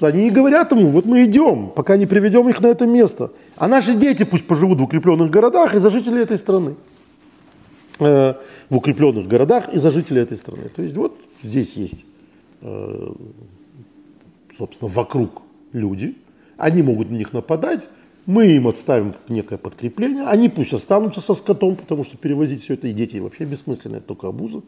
они 0.00 0.26
и 0.26 0.30
говорят 0.30 0.72
ему, 0.72 0.88
вот 0.88 1.04
мы 1.04 1.24
идем, 1.26 1.68
пока 1.68 1.96
не 1.96 2.06
приведем 2.06 2.48
их 2.48 2.60
на 2.60 2.68
это 2.68 2.86
место. 2.86 3.30
А 3.56 3.68
наши 3.68 3.94
дети 3.94 4.24
пусть 4.24 4.46
поживут 4.46 4.80
в 4.80 4.84
укрепленных 4.84 5.30
городах 5.30 5.74
и 5.74 5.78
за 5.78 5.90
жителей 5.90 6.22
этой 6.22 6.38
страны. 6.38 6.74
Э, 7.98 8.34
в 8.70 8.76
укрепленных 8.76 9.28
городах 9.28 9.68
и 9.68 9.78
за 9.78 9.90
жителей 9.90 10.22
этой 10.22 10.38
страны. 10.38 10.70
То 10.74 10.82
есть 10.82 10.96
вот 10.96 11.20
здесь 11.42 11.74
есть, 11.74 12.06
э, 12.62 13.12
собственно, 14.56 14.90
вокруг 14.90 15.42
люди, 15.72 16.16
они 16.56 16.82
могут 16.82 17.10
на 17.10 17.16
них 17.16 17.34
нападать, 17.34 17.88
мы 18.26 18.48
им 18.48 18.68
отставим 18.68 19.14
некое 19.28 19.58
подкрепление, 19.58 20.24
они 20.24 20.48
пусть 20.48 20.72
останутся 20.72 21.20
со 21.20 21.34
скотом, 21.34 21.76
потому 21.76 22.04
что 22.04 22.16
перевозить 22.16 22.62
все 22.62 22.74
это 22.74 22.88
и 22.88 22.92
дети 22.92 23.18
вообще 23.18 23.44
бессмысленно, 23.44 23.96
это 23.96 24.06
только 24.06 24.28
обуза. 24.28 24.62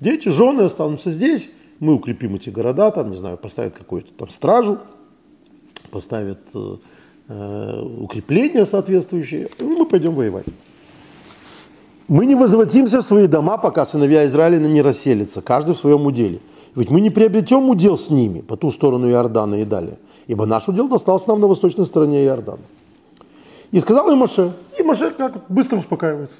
Дети, 0.00 0.28
жены 0.28 0.62
останутся 0.62 1.10
здесь, 1.10 1.50
мы 1.78 1.94
укрепим 1.94 2.34
эти 2.36 2.50
города, 2.50 2.90
там, 2.90 3.10
не 3.10 3.16
знаю, 3.16 3.36
поставят 3.36 3.74
какую-то 3.74 4.12
там 4.12 4.28
стражу, 4.28 4.78
поставят 5.90 6.40
э, 6.54 6.76
э, 7.28 7.82
укрепления 8.00 8.66
соответствующие, 8.66 9.48
и 9.58 9.64
мы 9.64 9.86
пойдем 9.86 10.14
воевать. 10.14 10.46
Мы 12.06 12.26
не 12.26 12.34
возвратимся 12.34 13.02
в 13.02 13.06
свои 13.06 13.26
дома, 13.26 13.56
пока 13.56 13.86
сыновья 13.86 14.26
Израиля 14.26 14.58
не 14.58 14.82
расселятся, 14.82 15.42
каждый 15.42 15.74
в 15.74 15.78
своем 15.78 16.04
уделе. 16.06 16.40
Ведь 16.74 16.90
мы 16.90 17.00
не 17.00 17.10
приобретем 17.10 17.68
удел 17.68 17.96
с 17.96 18.10
ними 18.10 18.40
по 18.40 18.56
ту 18.56 18.70
сторону 18.70 19.08
Иордана 19.08 19.56
и 19.56 19.64
далее, 19.64 19.98
ибо 20.26 20.44
наш 20.44 20.68
удел 20.68 20.88
достался 20.88 21.28
нам 21.28 21.40
на 21.40 21.46
восточной 21.46 21.86
стороне 21.86 22.24
Иордана. 22.24 22.62
И 23.72 23.80
сказал 23.80 24.10
им 24.10 24.18
Маше, 24.18 24.52
и 24.78 24.82
Маше 24.82 25.10
как 25.10 25.44
быстро 25.48 25.78
успокаивается. 25.78 26.36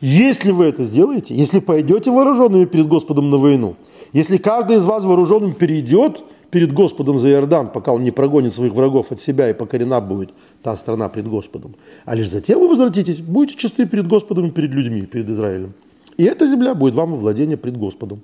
Если 0.00 0.50
вы 0.50 0.66
это 0.66 0.84
сделаете, 0.84 1.34
если 1.34 1.60
пойдете 1.60 2.10
вооруженными 2.10 2.66
перед 2.66 2.88
Господом 2.88 3.30
на 3.30 3.38
войну, 3.38 3.76
если 4.12 4.36
каждый 4.36 4.76
из 4.76 4.84
вас 4.84 5.04
вооруженным 5.04 5.54
перейдет 5.54 6.22
перед 6.50 6.72
Господом 6.72 7.18
за 7.18 7.30
Иордан, 7.30 7.68
пока 7.68 7.92
он 7.92 8.04
не 8.04 8.10
прогонит 8.10 8.54
своих 8.54 8.74
врагов 8.74 9.12
от 9.12 9.20
себя 9.20 9.48
и 9.48 9.54
покорена 9.54 10.00
будет 10.00 10.30
та 10.62 10.76
страна 10.76 11.08
пред 11.08 11.26
Господом, 11.26 11.74
а 12.04 12.14
лишь 12.14 12.28
затем 12.28 12.60
вы 12.60 12.68
возвратитесь, 12.68 13.20
будете 13.20 13.58
чисты 13.58 13.86
перед 13.86 14.06
Господом 14.06 14.48
и 14.48 14.50
перед 14.50 14.70
людьми, 14.70 15.02
перед 15.02 15.28
Израилем. 15.30 15.72
И 16.16 16.24
эта 16.24 16.46
земля 16.46 16.74
будет 16.74 16.94
вам 16.94 17.12
во 17.12 17.16
владение 17.16 17.56
пред 17.56 17.76
Господом. 17.76 18.20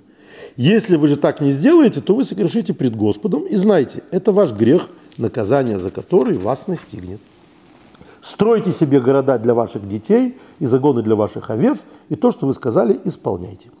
Если 0.55 0.97
вы 0.97 1.07
же 1.07 1.17
так 1.17 1.41
не 1.41 1.51
сделаете, 1.51 1.99
то 1.99 2.15
вы 2.15 2.23
согрешите 2.23 2.73
пред 2.73 2.95
Господом 2.95 3.45
и 3.45 3.55
знайте, 3.55 4.03
это 4.11 4.31
ваш 4.31 4.51
грех, 4.51 4.87
наказание 5.17 5.77
за 5.77 5.91
который 5.91 6.37
вас 6.37 6.67
настигнет. 6.67 7.19
Стройте 8.21 8.71
себе 8.71 8.99
города 8.99 9.39
для 9.39 9.53
ваших 9.53 9.87
детей 9.87 10.37
и 10.59 10.65
загоны 10.67 11.01
для 11.01 11.15
ваших 11.15 11.49
овец, 11.49 11.85
и 12.09 12.15
то, 12.15 12.29
что 12.29 12.45
вы 12.45 12.53
сказали, 12.53 12.99
исполняйте. 13.03 13.71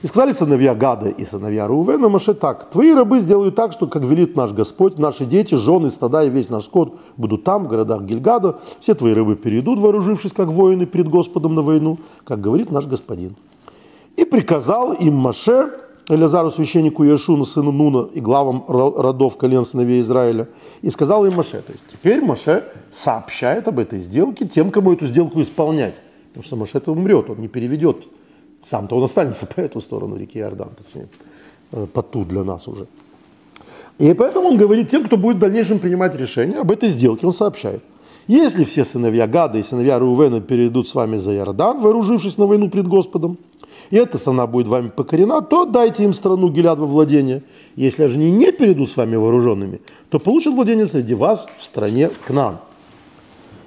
И 0.00 0.06
сказали 0.06 0.32
сыновья 0.32 0.74
Гада 0.74 1.08
и 1.08 1.24
сыновья 1.24 1.66
Рувена 1.66 2.08
Маше 2.08 2.34
так, 2.34 2.70
твои 2.70 2.92
рабы 2.92 3.20
сделают 3.20 3.54
так, 3.54 3.72
что, 3.72 3.86
как 3.86 4.02
велит 4.02 4.36
наш 4.36 4.52
Господь, 4.52 4.98
наши 4.98 5.24
дети, 5.24 5.54
жены, 5.54 5.90
стада 5.90 6.24
и 6.24 6.30
весь 6.30 6.50
наш 6.50 6.64
скот 6.64 6.98
будут 7.16 7.44
там, 7.44 7.64
в 7.64 7.68
городах 7.68 8.02
Гильгада, 8.02 8.58
все 8.80 8.94
твои 8.94 9.14
рабы 9.14 9.36
перейдут, 9.36 9.78
вооружившись, 9.78 10.32
как 10.32 10.48
воины, 10.48 10.84
перед 10.84 11.08
Господом 11.08 11.54
на 11.54 11.62
войну, 11.62 11.98
как 12.24 12.40
говорит 12.40 12.70
наш 12.70 12.86
Господин. 12.86 13.36
И 14.16 14.24
приказал 14.24 14.92
им 14.92 15.14
Маше, 15.14 15.70
Элязару 16.10 16.50
священнику 16.50 17.02
Иешуну, 17.04 17.46
сыну 17.46 17.72
Нуна 17.72 18.08
и 18.12 18.20
главам 18.20 18.64
родов 18.68 19.36
колен 19.38 19.64
сыновей 19.64 20.02
Израиля, 20.02 20.48
и 20.82 20.90
сказал 20.90 21.24
им 21.24 21.34
Маше. 21.34 21.62
То 21.62 21.72
есть 21.72 21.84
теперь 21.90 22.20
Маше 22.20 22.64
сообщает 22.90 23.68
об 23.68 23.78
этой 23.78 24.00
сделке 24.00 24.46
тем, 24.46 24.70
кому 24.70 24.92
эту 24.92 25.06
сделку 25.06 25.40
исполнять. 25.40 25.94
Потому 26.28 26.44
что 26.44 26.56
Маше 26.56 26.78
это 26.78 26.92
умрет, 26.92 27.30
он 27.30 27.38
не 27.38 27.48
переведет. 27.48 28.04
Сам-то 28.64 28.96
он 28.96 29.04
останется 29.04 29.46
по 29.54 29.60
эту 29.60 29.80
сторону 29.80 30.16
реки 30.16 30.38
Иордан, 30.38 30.70
точнее, 30.84 31.08
э, 31.72 31.86
по 31.86 32.02
ту 32.02 32.24
для 32.24 32.44
нас 32.44 32.68
уже. 32.68 32.86
И 33.98 34.12
поэтому 34.12 34.48
он 34.48 34.56
говорит 34.58 34.90
тем, 34.90 35.04
кто 35.04 35.16
будет 35.16 35.36
в 35.36 35.40
дальнейшем 35.40 35.78
принимать 35.78 36.16
решение 36.16 36.58
об 36.58 36.70
этой 36.70 36.88
сделке, 36.88 37.26
он 37.26 37.32
сообщает. 37.32 37.82
Если 38.26 38.64
все 38.64 38.84
сыновья 38.84 39.26
Гада 39.26 39.58
и 39.58 39.62
сыновья 39.62 39.98
Рувена 39.98 40.40
перейдут 40.40 40.88
с 40.88 40.94
вами 40.94 41.18
за 41.18 41.34
Иордан, 41.34 41.80
вооружившись 41.80 42.38
на 42.38 42.46
войну 42.46 42.70
пред 42.70 42.88
Господом, 42.88 43.38
и 43.94 43.96
эта 43.96 44.18
страна 44.18 44.48
будет 44.48 44.66
вами 44.66 44.88
покорена, 44.88 45.40
то 45.40 45.66
дайте 45.66 46.02
им 46.02 46.14
страну 46.14 46.48
Гиляд 46.48 46.80
во 46.80 46.84
владение. 46.84 47.44
Если 47.76 48.04
же 48.08 48.16
они 48.16 48.32
не 48.32 48.50
перейдут 48.50 48.90
с 48.90 48.96
вами 48.96 49.14
вооруженными, 49.14 49.82
то 50.08 50.18
получат 50.18 50.52
владение 50.52 50.88
среди 50.88 51.14
вас 51.14 51.46
в 51.56 51.62
стране 51.62 52.10
Кнан. 52.26 52.56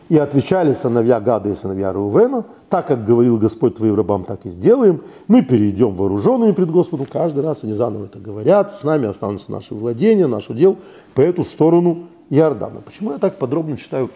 И 0.10 0.17
отвечали 0.17 0.74
сыновья 0.74 1.22
Гада 1.22 1.48
и 1.48 1.55
сыновья 1.55 1.93
Рувена, 1.93 2.43
так 2.67 2.88
как 2.88 3.05
говорил 3.05 3.38
Господь 3.38 3.75
твоим 3.75 3.96
рабам, 3.96 4.25
так 4.25 4.46
и 4.46 4.50
сделаем. 4.50 5.01
Мы 5.29 5.43
перейдем 5.43 5.96
вооруженными 5.96 6.51
пред 6.51 6.72
Господом. 6.72 7.05
Каждый 7.05 7.46
раз 7.46 7.63
они 7.63 7.72
заново 7.72 8.03
это 8.03 8.19
говорят. 8.19 8.74
С 8.74 8.84
нами 8.84 9.07
останутся 9.07 9.50
наши 9.50 9.74
владения, 9.75 10.27
наш 10.27 10.50
удел 10.50 10.75
по 11.13 11.22
эту 11.22 11.46
сторону 11.46 12.10
Иордана. 12.29 12.81
Почему 12.81 13.13
я 13.13 13.17
так 13.17 13.38
подробно 13.38 13.77
читаю 13.77 14.10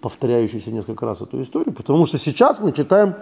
повторяющуюся 0.00 0.72
несколько 0.72 1.06
раз 1.06 1.22
эту 1.22 1.40
историю, 1.40 1.72
потому 1.72 2.04
что 2.04 2.18
сейчас 2.18 2.58
мы 2.58 2.72
читаем 2.72 3.14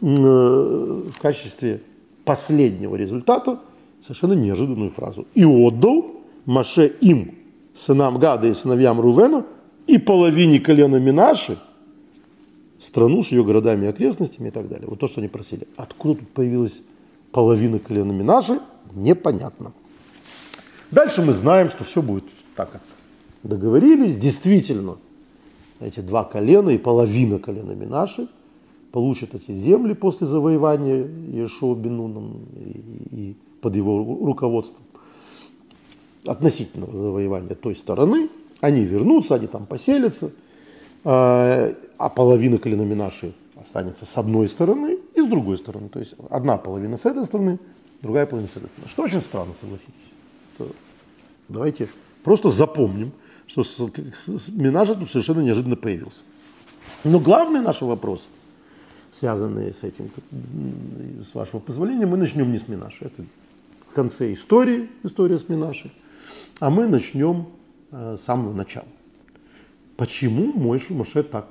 в 0.00 1.12
качестве 1.20 1.82
последнего 2.24 2.96
результата 2.96 3.60
совершенно 4.02 4.34
неожиданную 4.34 4.90
фразу. 4.90 5.26
«И 5.34 5.44
отдал 5.44 6.06
Маше 6.44 6.86
им, 7.00 7.34
сынам 7.74 8.18
Гада 8.18 8.46
и 8.48 8.54
сыновьям 8.54 9.00
Рувена, 9.00 9.46
и 9.86 9.98
половине 9.98 10.60
колена 10.60 10.96
Минаши, 10.96 11.58
страну 12.80 13.22
с 13.22 13.28
ее 13.28 13.44
городами 13.44 13.86
и 13.86 13.88
окрестностями 13.88 14.48
и 14.48 14.50
так 14.50 14.68
далее». 14.68 14.86
Вот 14.88 14.98
то, 14.98 15.08
что 15.08 15.20
они 15.20 15.28
просили. 15.28 15.66
Откуда 15.76 16.20
тут 16.20 16.28
появилась 16.28 16.82
половина 17.32 17.78
колена 17.78 18.12
Минаши, 18.12 18.60
непонятно. 18.94 19.72
Дальше 20.90 21.22
мы 21.22 21.32
знаем, 21.32 21.68
что 21.70 21.82
все 21.82 22.02
будет 22.02 22.24
так, 22.54 22.70
как 22.70 22.82
договорились. 23.42 24.16
Действительно, 24.16 24.96
эти 25.80 26.00
два 26.00 26.24
колена 26.24 26.70
и 26.70 26.78
половина 26.78 27.38
колена 27.38 27.72
Минаши 27.72 28.28
получат 28.94 29.34
эти 29.34 29.50
земли 29.50 29.92
после 29.92 30.24
завоевания 30.24 31.04
Иешуа 31.04 31.74
Бенуном 31.74 32.46
и, 32.54 33.08
и 33.10 33.36
под 33.60 33.74
его 33.74 33.98
руководством 34.24 34.84
относительного 36.24 36.94
завоевания 36.94 37.56
той 37.56 37.74
стороны. 37.74 38.28
Они 38.60 38.84
вернутся, 38.84 39.34
они 39.34 39.48
там 39.48 39.66
поселятся, 39.66 40.30
а, 41.02 41.74
а 41.98 42.08
половина 42.08 42.58
колена 42.58 42.82
Минаши 42.82 43.34
останется 43.60 44.06
с 44.06 44.16
одной 44.16 44.46
стороны 44.46 44.98
и 45.12 45.20
с 45.20 45.26
другой 45.26 45.58
стороны. 45.58 45.88
То 45.88 45.98
есть 45.98 46.14
одна 46.30 46.56
половина 46.56 46.96
с 46.96 47.04
этой 47.04 47.24
стороны, 47.24 47.58
другая 48.00 48.26
половина 48.26 48.48
с 48.48 48.56
этой 48.56 48.68
стороны. 48.68 48.88
Что 48.88 49.02
очень 49.02 49.22
странно, 49.22 49.54
согласитесь. 49.60 50.70
Давайте 51.48 51.88
просто 52.22 52.48
запомним, 52.50 53.10
что 53.48 53.64
Минажа 54.52 54.94
тут 54.94 55.10
совершенно 55.10 55.40
неожиданно 55.40 55.74
появился. 55.74 56.22
Но 57.02 57.18
главный 57.18 57.60
наш 57.60 57.82
вопрос, 57.82 58.28
связанный 59.18 59.72
с 59.72 59.82
этим, 59.82 60.10
с 61.30 61.34
вашего 61.34 61.60
позволения, 61.60 62.06
мы 62.06 62.16
начнем 62.16 62.50
не 62.50 62.58
с 62.58 62.68
Минаши. 62.68 63.04
Это 63.04 63.24
в 63.90 63.94
конце 63.94 64.32
истории, 64.32 64.90
история 65.02 65.38
с 65.38 65.48
Минашей, 65.48 65.92
а 66.58 66.70
мы 66.70 66.86
начнем 66.86 67.46
э, 67.92 68.16
с 68.18 68.22
самого 68.22 68.52
начала. 68.52 68.88
Почему 69.96 70.52
Мойша 70.52 70.92
Моше 70.94 71.22
так 71.22 71.46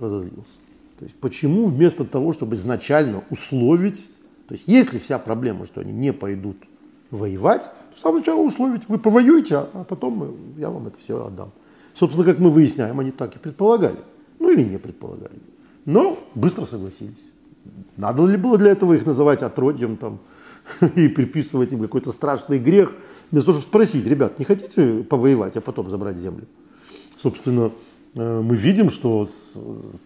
разозлился? 0.00 0.58
То 0.98 1.04
есть 1.04 1.16
почему 1.16 1.66
вместо 1.66 2.04
того, 2.04 2.32
чтобы 2.32 2.56
изначально 2.56 3.22
условить, 3.30 4.08
то 4.48 4.54
есть 4.54 4.64
если 4.66 4.98
вся 4.98 5.18
проблема, 5.18 5.66
что 5.66 5.80
они 5.80 5.92
не 5.92 6.12
пойдут 6.12 6.56
воевать, 7.10 7.70
с 7.96 8.00
самого 8.00 8.18
начала 8.18 8.40
условить, 8.40 8.88
вы 8.88 8.98
повоюете, 8.98 9.58
а 9.58 9.84
потом 9.84 10.36
я 10.58 10.70
вам 10.70 10.88
это 10.88 10.96
все 10.98 11.24
отдам. 11.24 11.52
Собственно, 11.94 12.24
как 12.24 12.40
мы 12.40 12.50
выясняем, 12.50 12.98
они 12.98 13.12
так 13.12 13.36
и 13.36 13.38
предполагали. 13.38 13.98
Ну 14.40 14.50
или 14.50 14.64
не 14.64 14.78
предполагали. 14.78 15.38
Но 15.84 16.18
быстро 16.34 16.64
согласились. 16.64 17.22
Надо 17.96 18.24
ли 18.26 18.36
было 18.36 18.58
для 18.58 18.72
этого 18.72 18.94
их 18.94 19.06
называть 19.06 19.42
отродьем 19.42 19.96
там, 19.96 20.18
и 20.94 21.08
приписывать 21.08 21.72
им 21.72 21.80
какой-то 21.80 22.12
страшный 22.12 22.58
грех, 22.58 22.92
вместо 23.30 23.50
того, 23.50 23.60
чтобы 23.60 23.70
спросить, 23.70 24.06
ребят, 24.06 24.38
не 24.38 24.44
хотите 24.44 25.02
повоевать, 25.02 25.56
а 25.56 25.60
потом 25.60 25.90
забрать 25.90 26.18
землю? 26.18 26.46
Собственно, 27.16 27.70
э, 28.14 28.40
мы 28.40 28.56
видим, 28.56 28.90
что 28.90 29.28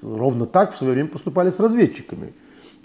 ровно 0.02 0.47
так 0.47 0.75
в 0.75 0.78
свое 0.78 0.94
время 0.94 1.08
поступали 1.08 1.50
с 1.50 1.58
разведчиками. 1.58 2.32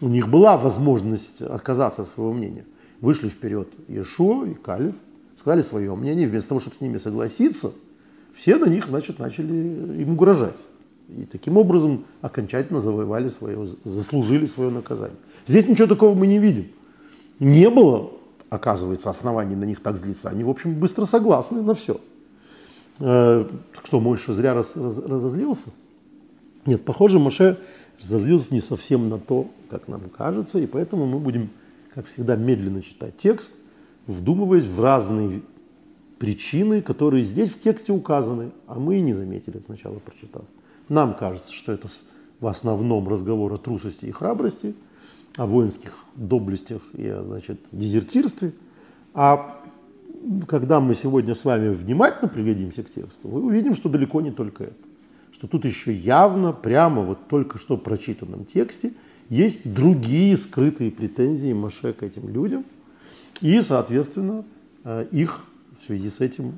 У 0.01 0.07
них 0.07 0.27
была 0.27 0.57
возможность 0.57 1.41
отказаться 1.41 2.03
от 2.03 2.07
своего 2.07 2.33
мнения 2.33 2.65
вышли 3.03 3.27
вперед 3.27 3.67
Иешуа 3.89 4.45
и 4.45 4.53
Калиф, 4.53 4.95
сказали 5.37 5.61
свое 5.61 5.93
мнение, 5.93 6.25
вместо 6.25 6.49
того, 6.49 6.61
чтобы 6.61 6.77
с 6.77 6.81
ними 6.81 6.95
согласиться, 6.95 7.73
все 8.33 8.55
на 8.55 8.65
них, 8.65 8.87
значит, 8.87 9.19
начали 9.19 9.53
им 10.01 10.11
угрожать. 10.13 10.55
И 11.09 11.25
таким 11.25 11.57
образом 11.57 12.05
окончательно 12.21 12.81
завоевали 12.81 13.27
свое, 13.27 13.69
заслужили 13.83 14.45
свое 14.45 14.69
наказание. 14.69 15.17
Здесь 15.47 15.67
ничего 15.67 15.87
такого 15.87 16.15
мы 16.15 16.27
не 16.27 16.39
видим. 16.39 16.67
Не 17.39 17.69
было, 17.69 18.11
оказывается, 18.49 19.09
оснований 19.09 19.55
на 19.55 19.65
них 19.65 19.81
так 19.81 19.97
злиться. 19.97 20.29
Они, 20.29 20.43
в 20.43 20.49
общем, 20.49 20.75
быстро 20.75 21.05
согласны 21.05 21.61
на 21.61 21.75
все. 21.75 21.99
Э, 22.99 23.45
что, 23.83 23.99
Мойша 23.99 24.33
зря 24.33 24.53
раз, 24.53 24.75
раз, 24.75 24.97
разозлился? 24.97 25.69
Нет, 26.65 26.83
похоже, 26.85 27.19
Моше 27.19 27.57
разозлился 27.99 28.53
не 28.53 28.61
совсем 28.61 29.09
на 29.09 29.19
то, 29.19 29.51
как 29.69 29.87
нам 29.87 30.09
кажется, 30.09 30.59
и 30.59 30.65
поэтому 30.65 31.05
мы 31.05 31.19
будем 31.19 31.49
как 31.93 32.07
всегда, 32.07 32.35
медленно 32.35 32.81
читать 32.81 33.17
текст, 33.17 33.51
вдумываясь 34.07 34.65
в 34.65 34.79
разные 34.81 35.41
причины, 36.17 36.81
которые 36.81 37.23
здесь 37.23 37.51
в 37.51 37.59
тексте 37.59 37.91
указаны, 37.91 38.51
а 38.67 38.79
мы 38.79 38.97
и 38.97 39.01
не 39.01 39.13
заметили 39.13 39.61
сначала 39.65 39.99
прочитав. 39.99 40.43
Нам 40.89 41.13
кажется, 41.13 41.53
что 41.53 41.71
это 41.71 41.87
в 42.39 42.47
основном 42.47 43.07
разговор 43.07 43.53
о 43.53 43.57
трусости 43.57 44.05
и 44.05 44.11
храбрости, 44.11 44.75
о 45.37 45.45
воинских 45.45 45.93
доблестях 46.15 46.81
и 46.93 47.07
о 47.07 47.21
значит, 47.21 47.59
дезертирстве. 47.71 48.53
А 49.13 49.61
когда 50.47 50.79
мы 50.79 50.95
сегодня 50.95 51.35
с 51.35 51.45
вами 51.45 51.69
внимательно 51.69 52.29
приглядимся 52.29 52.83
к 52.83 52.89
тексту, 52.89 53.27
мы 53.27 53.41
увидим, 53.41 53.75
что 53.75 53.89
далеко 53.89 54.21
не 54.21 54.31
только 54.31 54.65
это. 54.65 54.73
Что 55.31 55.47
тут 55.47 55.65
еще 55.65 55.93
явно, 55.93 56.53
прямо 56.53 57.01
вот 57.01 57.27
только 57.27 57.57
что 57.57 57.77
прочитанном 57.77 58.45
тексте– 58.45 58.93
есть 59.29 59.71
другие 59.71 60.37
скрытые 60.37 60.91
претензии 60.91 61.53
Маше 61.53 61.93
к 61.93 62.03
этим 62.03 62.29
людям, 62.29 62.65
и, 63.41 63.61
соответственно, 63.61 64.43
э, 64.83 65.07
их 65.11 65.45
в 65.81 65.85
связи 65.85 66.09
с 66.09 66.19
этим 66.19 66.57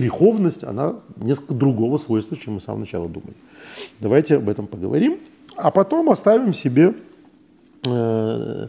греховность, 0.00 0.64
она 0.64 0.96
несколько 1.16 1.54
другого 1.54 1.98
свойства, 1.98 2.36
чем 2.36 2.54
мы 2.54 2.60
с 2.60 2.64
самого 2.64 2.80
начала 2.80 3.08
думали. 3.08 3.34
Давайте 4.00 4.36
об 4.36 4.48
этом 4.48 4.66
поговорим, 4.66 5.18
а 5.56 5.70
потом 5.70 6.10
оставим 6.10 6.52
себе 6.52 6.94
э, 7.86 8.68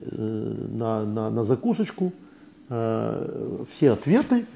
э, 0.00 0.56
на, 0.72 1.04
на, 1.04 1.30
на 1.30 1.44
закусочку 1.44 2.12
все 2.68 3.90
ответы, 3.90 4.46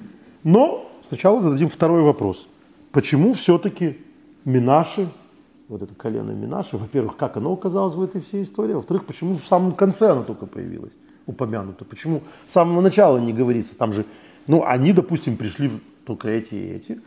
но 0.44 0.88
сначала 1.08 1.42
зададим 1.42 1.68
второй 1.68 2.02
вопрос. 2.02 2.46
Почему 2.92 3.32
все-таки 3.32 3.98
Минаши 4.44 5.08
вот 5.68 5.82
это 5.82 5.94
колено 5.94 6.30
Минаши, 6.30 6.76
во-первых, 6.76 7.16
как 7.16 7.36
оно 7.36 7.52
оказалось 7.52 7.94
в 7.94 8.02
этой 8.02 8.20
всей 8.20 8.42
истории, 8.42 8.72
а 8.72 8.76
во-вторых, 8.76 9.06
почему 9.06 9.36
в 9.36 9.46
самом 9.46 9.72
конце 9.72 10.10
оно 10.10 10.22
только 10.22 10.46
появилось, 10.46 10.92
упомянуто, 11.26 11.84
почему 11.84 12.22
с 12.46 12.52
самого 12.52 12.80
начала 12.80 13.18
не 13.18 13.32
говорится, 13.32 13.76
там 13.76 13.92
же, 13.92 14.04
ну, 14.46 14.62
они, 14.64 14.92
допустим, 14.92 15.36
пришли 15.36 15.70
только 16.04 16.28
эти 16.28 16.54
и 16.54 16.72
эти, 16.74 17.00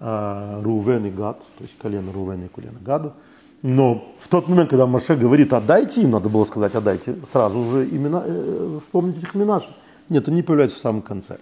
э, 0.00 0.60
Рувен 0.62 1.06
и 1.06 1.10
Гад, 1.10 1.38
то 1.58 1.64
есть 1.64 1.76
колено 1.78 2.12
Рувена 2.12 2.44
и 2.44 2.48
колено 2.48 2.78
Гада, 2.80 3.14
но 3.62 4.14
в 4.20 4.28
тот 4.28 4.48
момент, 4.48 4.70
когда 4.70 4.86
Маше 4.86 5.16
говорит, 5.16 5.52
отдайте 5.52 6.02
им, 6.02 6.10
надо 6.10 6.28
было 6.28 6.44
сказать, 6.44 6.74
отдайте, 6.74 7.16
сразу 7.30 7.64
же 7.70 7.88
имена, 7.88 8.22
э, 8.24 8.80
вспомните 8.84 9.20
их 9.20 9.34
Минаши. 9.34 9.74
Нет, 10.08 10.28
они 10.28 10.42
появляются 10.42 10.78
в 10.78 10.80
самом 10.80 11.02
конце. 11.02 11.38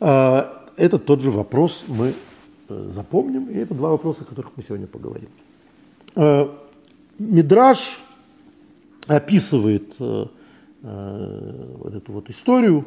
Э, 0.00 0.44
это 0.76 0.98
тот 0.98 1.20
же 1.20 1.30
вопрос 1.30 1.84
мы 1.88 2.14
Э, 2.70 2.88
запомним. 2.94 3.50
И 3.50 3.56
это 3.56 3.74
два 3.74 3.90
вопроса, 3.90 4.22
о 4.22 4.24
которых 4.24 4.52
мы 4.56 4.62
сегодня 4.62 4.86
поговорим. 4.86 5.28
Э, 6.14 6.48
Мидраж 7.18 8.00
описывает 9.08 9.92
э, 9.98 10.26
вот 10.82 11.94
эту 11.94 12.12
вот 12.12 12.30
историю 12.30 12.86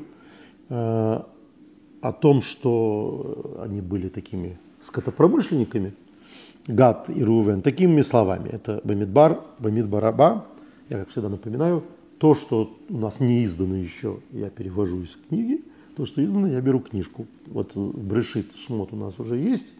о 2.04 2.12
том, 2.12 2.42
что 2.42 3.60
они 3.63 3.82
были 3.82 4.10
такими 4.10 4.58
скотопромышленниками, 4.82 5.94
Гад 6.68 7.10
и 7.10 7.24
Рувен, 7.24 7.62
такими 7.62 8.02
словами. 8.02 8.50
Это 8.50 8.80
Бамидбар, 8.84 9.42
Бамидбараба. 9.60 10.46
Я, 10.89 11.00
как 11.00 11.10
всегда, 11.10 11.30
напоминаю, 11.30 11.84
то, 12.18 12.36
что 12.36 12.78
у 12.89 12.98
нас 12.98 13.20
не 13.20 13.44
издано 13.44 13.76
еще, 13.76 14.20
я 14.32 14.50
перевожу 14.50 15.02
из 15.02 15.18
книги– 15.28 15.63
то, 15.96 16.06
что 16.06 16.24
издано, 16.24 16.48
я 16.48 16.62
беру 16.62 16.80
книжку. 16.80 17.28
Вот 17.48 17.76
Брешит 17.76 18.56
Шмот 18.56 18.94
у 18.94 18.96
нас 18.96 19.20
уже 19.20 19.38
есть, 19.38 19.74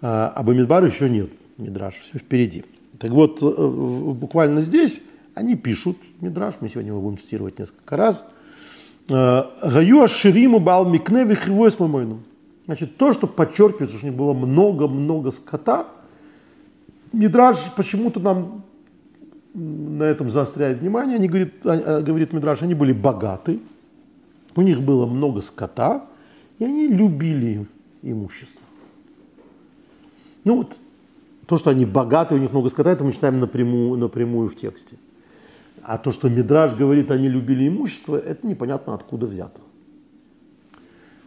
а, 0.00 0.32
а 0.34 0.42
Бамидбар 0.42 0.84
еще 0.84 1.08
нет, 1.08 1.30
Мидраш, 1.56 1.94
все 1.94 2.18
впереди. 2.18 2.64
Так 2.98 3.10
вот, 3.10 3.42
э, 3.42 4.12
буквально 4.14 4.60
здесь 4.60 5.00
они 5.34 5.56
пишут 5.56 5.96
Мидраш, 6.20 6.56
мы 6.60 6.68
сегодня 6.68 6.90
его 6.90 7.00
будем 7.00 7.18
цитировать 7.18 7.58
несколько 7.58 7.96
раз. 7.96 8.26
«Э, 9.10 9.44
Гаю 9.62 10.02
Ашириму 10.02 10.60
Бал 10.60 10.88
Микне 10.88 11.24
Вихривой 11.24 11.70
Мамойну. 11.78 12.20
Значит, 12.66 12.96
то, 12.96 13.12
что 13.12 13.26
подчеркивается, 13.26 13.96
что 13.96 14.06
у 14.06 14.10
них 14.10 14.16
было 14.16 14.32
много-много 14.32 15.32
скота, 15.32 15.88
Мидраш 17.12 17.72
почему-то 17.76 18.20
нам 18.20 18.62
на 19.52 20.04
этом 20.04 20.30
заостряет 20.30 20.78
внимание. 20.78 21.16
Они 21.16 21.26
говорит, 21.26 21.54
а, 21.64 22.00
говорит 22.00 22.32
Мидраш, 22.32 22.62
они 22.62 22.74
были 22.74 22.92
богаты, 22.92 23.58
у 24.54 24.62
них 24.62 24.80
было 24.80 25.06
много 25.06 25.40
скота, 25.40 26.06
и 26.60 26.64
они 26.64 26.86
любили 26.86 27.66
имущество. 28.02 28.62
Ну 30.44 30.58
вот, 30.58 30.78
то, 31.46 31.56
что 31.56 31.70
они 31.70 31.84
богаты, 31.84 32.36
у 32.36 32.38
них 32.38 32.52
много 32.52 32.70
скота, 32.70 32.92
это 32.92 33.02
мы 33.04 33.12
читаем 33.12 33.40
напрямую, 33.40 33.98
напрямую 33.98 34.48
в 34.48 34.54
тексте. 34.54 34.96
А 35.90 35.98
то, 35.98 36.12
что 36.12 36.28
Мидраж 36.28 36.76
говорит, 36.76 37.10
они 37.10 37.28
любили 37.28 37.66
имущество, 37.66 38.16
это 38.16 38.46
непонятно 38.46 38.94
откуда 38.94 39.26
взято. 39.26 39.60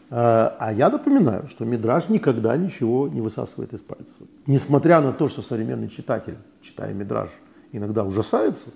А, 0.10 0.56
а 0.58 0.72
я 0.72 0.90
напоминаю, 0.90 1.48
что 1.48 1.66
Мидраж 1.66 2.08
никогда 2.08 2.56
ничего 2.56 3.10
не 3.10 3.20
высасывает 3.20 3.74
из 3.74 3.82
пальца. 3.82 4.24
Несмотря 4.48 5.02
на 5.02 5.12
то, 5.12 5.28
что 5.28 5.42
современный 5.42 5.90
читатель, 5.90 6.38
читая 6.62 6.94
Мидраж, 6.94 7.30
иногда 7.74 8.06
ужасается, 8.06 8.70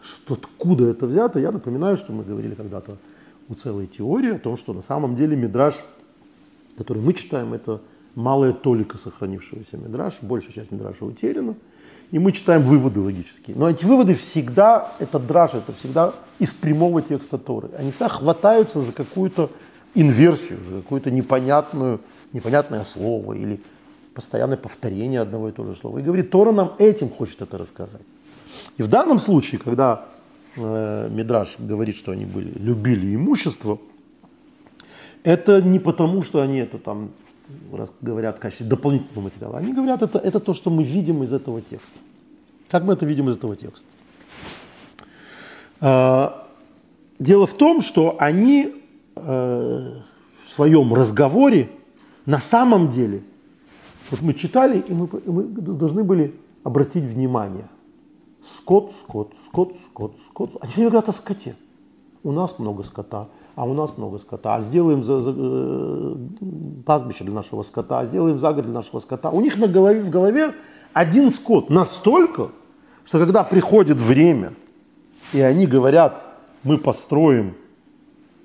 что 0.00 0.32
откуда 0.32 0.88
это 0.88 1.04
взято, 1.04 1.38
я 1.38 1.52
напоминаю, 1.52 1.98
что 1.98 2.10
мы 2.14 2.24
говорили 2.24 2.54
когда-то 2.54 2.96
у 3.50 3.54
целой 3.54 3.86
теории 3.86 4.36
о 4.36 4.38
том, 4.38 4.56
что 4.56 4.72
на 4.72 4.80
самом 4.80 5.14
деле 5.14 5.36
Мидраж, 5.36 5.74
который 6.78 7.02
мы 7.02 7.12
читаем, 7.12 7.52
это 7.52 7.82
малая 8.14 8.54
толика 8.54 8.96
сохранившегося 8.96 9.76
Мидраж, 9.76 10.22
большая 10.22 10.52
часть 10.52 10.70
Мидраша 10.70 11.04
утеряна, 11.04 11.54
и 12.10 12.18
мы 12.18 12.32
читаем 12.32 12.62
выводы 12.62 13.00
логические. 13.00 13.56
Но 13.56 13.68
эти 13.68 13.84
выводы 13.84 14.14
всегда, 14.14 14.92
это 14.98 15.18
драж, 15.18 15.54
это 15.54 15.72
всегда 15.72 16.14
из 16.38 16.52
прямого 16.52 17.02
текста 17.02 17.36
Торы. 17.38 17.68
Они 17.76 17.90
всегда 17.90 18.08
хватаются 18.08 18.82
за 18.82 18.92
какую-то 18.92 19.50
инверсию, 19.94 20.58
за 20.68 20.76
какое-то 20.76 21.10
непонятную, 21.10 22.00
непонятное 22.32 22.84
слово 22.84 23.34
или 23.34 23.60
постоянное 24.14 24.56
повторение 24.56 25.20
одного 25.20 25.48
и 25.48 25.52
того 25.52 25.72
же 25.72 25.78
слова. 25.78 25.98
И 25.98 26.02
говорит, 26.02 26.30
Тора 26.30 26.52
нам 26.52 26.74
этим 26.78 27.10
хочет 27.10 27.42
это 27.42 27.58
рассказать. 27.58 28.02
И 28.78 28.82
в 28.82 28.88
данном 28.88 29.18
случае, 29.18 29.60
когда 29.60 30.06
э, 30.56 31.08
Мидраш 31.10 31.56
говорит, 31.58 31.96
что 31.96 32.12
они 32.12 32.24
были, 32.24 32.50
любили 32.58 33.14
имущество, 33.14 33.78
это 35.24 35.60
не 35.60 35.78
потому, 35.78 36.22
что 36.22 36.40
они 36.40 36.58
это 36.58 36.78
там 36.78 37.10
говорят 38.00 38.36
в 38.36 38.40
качестве 38.40 38.66
дополнительного 38.66 39.24
материала. 39.24 39.58
Они 39.58 39.72
говорят, 39.72 40.02
это, 40.02 40.18
это 40.18 40.40
то, 40.40 40.54
что 40.54 40.70
мы 40.70 40.84
видим 40.84 41.22
из 41.22 41.32
этого 41.32 41.60
текста. 41.60 41.98
Как 42.70 42.84
мы 42.84 42.92
это 42.92 43.06
видим 43.06 43.28
из 43.28 43.36
этого 43.36 43.56
текста? 43.56 43.86
А, 45.80 46.48
дело 47.18 47.46
в 47.46 47.54
том, 47.54 47.80
что 47.80 48.16
они 48.18 48.74
э, 49.16 49.20
в 50.44 50.50
своем 50.50 50.92
разговоре 50.94 51.70
на 52.26 52.40
самом 52.40 52.88
деле, 52.88 53.22
вот 54.10 54.20
мы 54.20 54.34
читали, 54.34 54.84
и 54.86 54.92
мы, 54.92 55.06
и 55.06 55.30
мы 55.30 55.44
должны 55.44 56.04
были 56.04 56.34
обратить 56.62 57.04
внимание. 57.04 57.68
Скот, 58.58 58.92
скот, 59.02 59.32
скот, 59.46 59.74
скот, 59.86 60.14
скот. 60.28 60.56
Они 60.60 60.72
все 60.72 60.82
говорят 60.82 61.08
о 61.08 61.12
скоте. 61.12 61.56
У 62.22 62.32
нас 62.32 62.58
много 62.58 62.82
скота, 62.82 63.28
а 63.58 63.64
у 63.64 63.74
нас 63.74 63.98
много 63.98 64.18
скота. 64.18 64.54
А 64.54 64.62
сделаем 64.62 65.02
за, 65.02 65.20
за, 65.20 65.34
э, 65.36 66.16
пастбище 66.86 67.24
для 67.24 67.34
нашего 67.34 67.64
скота, 67.64 67.98
а 67.98 68.06
сделаем 68.06 68.38
загород 68.38 68.66
для 68.66 68.74
нашего 68.74 69.00
скота. 69.00 69.30
У 69.30 69.40
них 69.40 69.58
на 69.58 69.66
голове, 69.66 70.00
в 70.00 70.10
голове 70.10 70.54
один 70.92 71.28
скот. 71.32 71.68
Настолько, 71.68 72.52
что 73.04 73.18
когда 73.18 73.42
приходит 73.42 74.00
время, 74.00 74.54
и 75.32 75.40
они 75.40 75.66
говорят, 75.66 76.22
мы 76.62 76.78
построим 76.78 77.56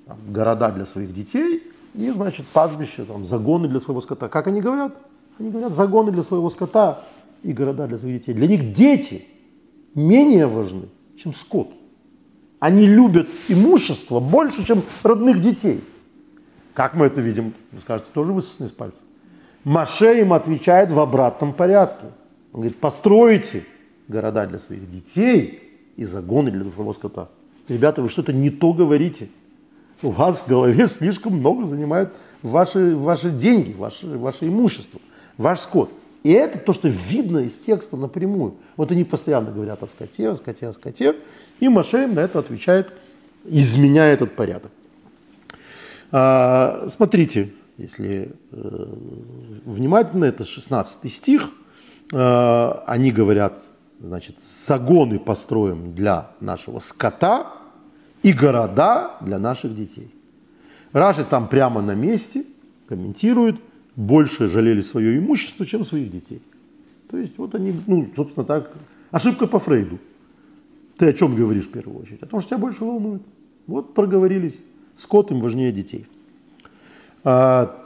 там, 0.04 0.18
города 0.30 0.72
для 0.72 0.84
своих 0.84 1.14
детей, 1.14 1.62
и, 1.94 2.10
значит, 2.10 2.48
пастбище, 2.48 3.04
там, 3.04 3.24
загоны 3.24 3.68
для 3.68 3.78
своего 3.78 4.00
скота. 4.00 4.28
Как 4.28 4.48
они 4.48 4.60
говорят? 4.60 4.96
Они 5.38 5.50
говорят, 5.50 5.70
загоны 5.70 6.10
для 6.10 6.24
своего 6.24 6.50
скота 6.50 7.04
и 7.44 7.52
города 7.52 7.86
для 7.86 7.98
своих 7.98 8.18
детей. 8.18 8.34
Для 8.34 8.48
них 8.48 8.72
дети 8.72 9.24
менее 9.94 10.48
важны, 10.48 10.88
чем 11.16 11.32
скот. 11.32 11.68
Они 12.64 12.86
любят 12.86 13.28
имущество 13.48 14.20
больше, 14.20 14.64
чем 14.64 14.82
родных 15.02 15.40
детей. 15.40 15.82
Как 16.72 16.94
мы 16.94 17.06
это 17.06 17.20
видим? 17.20 17.52
Вы 17.72 17.80
скажете, 17.82 18.08
тоже 18.14 18.32
высосаны 18.32 18.68
из 18.68 18.72
пальца. 18.72 18.98
Маше 19.64 20.20
им 20.20 20.32
отвечает 20.32 20.90
в 20.90 20.98
обратном 20.98 21.52
порядке. 21.52 22.06
Он 22.54 22.60
говорит, 22.60 22.78
постройте 22.78 23.64
города 24.08 24.46
для 24.46 24.58
своих 24.58 24.90
детей 24.90 25.62
и 25.96 26.04
загоны 26.04 26.50
для 26.50 26.64
своего 26.64 26.94
скота. 26.94 27.28
Ребята, 27.68 28.00
вы 28.00 28.08
что-то 28.08 28.32
не 28.32 28.48
то 28.48 28.72
говорите 28.72 29.28
у 30.02 30.10
вас 30.10 30.40
в 30.40 30.48
голове 30.48 30.86
слишком 30.86 31.34
много 31.34 31.66
занимают 31.66 32.14
ваши, 32.42 32.96
ваши 32.96 33.30
деньги, 33.30 33.72
ваше, 33.72 34.06
ваше 34.06 34.48
имущество, 34.48 35.00
ваш 35.36 35.60
скот. 35.60 35.90
И 36.24 36.30
это 36.32 36.58
то, 36.58 36.72
что 36.72 36.88
видно 36.88 37.38
из 37.38 37.52
текста 37.52 37.96
напрямую. 37.96 38.54
Вот 38.76 38.90
они 38.90 39.04
постоянно 39.04 39.52
говорят 39.52 39.82
о 39.82 39.86
скоте, 39.86 40.30
о 40.30 40.34
скоте, 40.34 40.66
о 40.66 40.72
скоте, 40.72 41.14
и 41.60 41.68
Маше 41.68 42.06
на 42.06 42.20
это 42.20 42.40
отвечает, 42.40 42.92
изменяя 43.44 44.12
этот 44.14 44.34
порядок. 44.34 44.72
А, 46.10 46.88
смотрите, 46.88 47.52
если 47.76 48.32
э, 48.50 48.86
внимательно, 49.66 50.24
это 50.24 50.44
16 50.44 51.12
стих, 51.12 51.50
э, 52.12 52.70
они 52.86 53.12
говорят, 53.12 53.62
значит, 54.00 54.36
загоны 54.40 55.18
построим 55.18 55.94
для 55.94 56.30
нашего 56.40 56.78
скота, 56.78 57.52
и 58.24 58.32
города 58.32 59.16
для 59.20 59.38
наших 59.38 59.76
детей. 59.76 60.10
Раши 60.92 61.24
там 61.24 61.46
прямо 61.46 61.82
на 61.82 61.94
месте 61.94 62.44
комментирует, 62.88 63.56
больше 63.96 64.48
жалели 64.48 64.80
свое 64.80 65.18
имущество, 65.18 65.66
чем 65.66 65.84
своих 65.84 66.10
детей. 66.10 66.42
То 67.10 67.18
есть 67.18 67.38
вот 67.38 67.54
они, 67.54 67.74
ну, 67.86 68.08
собственно 68.16 68.44
так, 68.44 68.72
ошибка 69.10 69.46
по 69.46 69.58
Фрейду. 69.58 69.98
Ты 70.96 71.08
о 71.08 71.12
чем 71.12 71.34
говоришь 71.34 71.66
в 71.66 71.70
первую 71.70 72.02
очередь? 72.02 72.22
О 72.22 72.26
том, 72.26 72.40
что 72.40 72.50
тебя 72.50 72.58
больше 72.58 72.84
волнует. 72.84 73.22
Вот 73.66 73.94
проговорились. 73.94 74.54
Скот 74.96 75.30
им 75.30 75.40
важнее 75.40 75.72
детей. 75.72 76.06
А, 77.24 77.84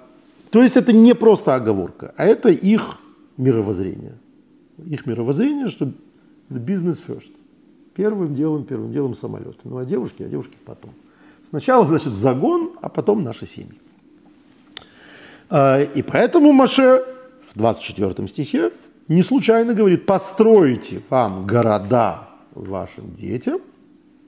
то 0.50 0.62
есть 0.62 0.76
это 0.76 0.94
не 0.94 1.14
просто 1.14 1.54
оговорка, 1.54 2.12
а 2.16 2.24
это 2.24 2.50
их 2.50 2.98
мировоззрение. 3.36 4.14
Их 4.86 5.06
мировоззрение, 5.06 5.68
что 5.68 5.90
бизнес 6.48 7.02
first. 7.06 7.32
Первым 7.94 8.34
делом, 8.34 8.64
первым 8.64 8.92
делом 8.92 9.14
самолет. 9.14 9.56
Ну 9.64 9.78
а 9.78 9.84
девушки, 9.84 10.22
а 10.22 10.28
девушки 10.28 10.56
потом. 10.64 10.90
Сначала, 11.50 11.86
значит, 11.86 12.12
загон, 12.12 12.72
а 12.82 12.88
потом 12.88 13.22
наши 13.22 13.46
семьи. 13.46 13.78
А, 15.50 15.80
и 15.82 16.02
поэтому 16.02 16.52
Маше 16.52 17.04
в 17.52 17.58
24 17.58 18.28
стихе 18.28 18.72
не 19.08 19.22
случайно 19.22 19.74
говорит, 19.74 20.06
постройте 20.06 21.00
вам 21.08 21.46
города 21.46 22.28
вашим 22.54 23.14
детям 23.14 23.60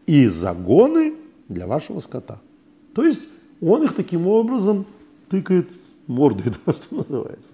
и 0.07 0.27
загоны 0.27 1.15
для 1.49 1.67
вашего 1.67 2.01
скота. 2.01 2.41
То 2.95 3.05
есть 3.05 3.23
он 3.61 3.85
их 3.85 3.95
таким 3.95 4.27
образом 4.27 4.87
тыкает 5.29 5.71
мордой, 6.07 6.53
да, 6.67 6.73
что 6.73 6.97
называется. 6.97 7.49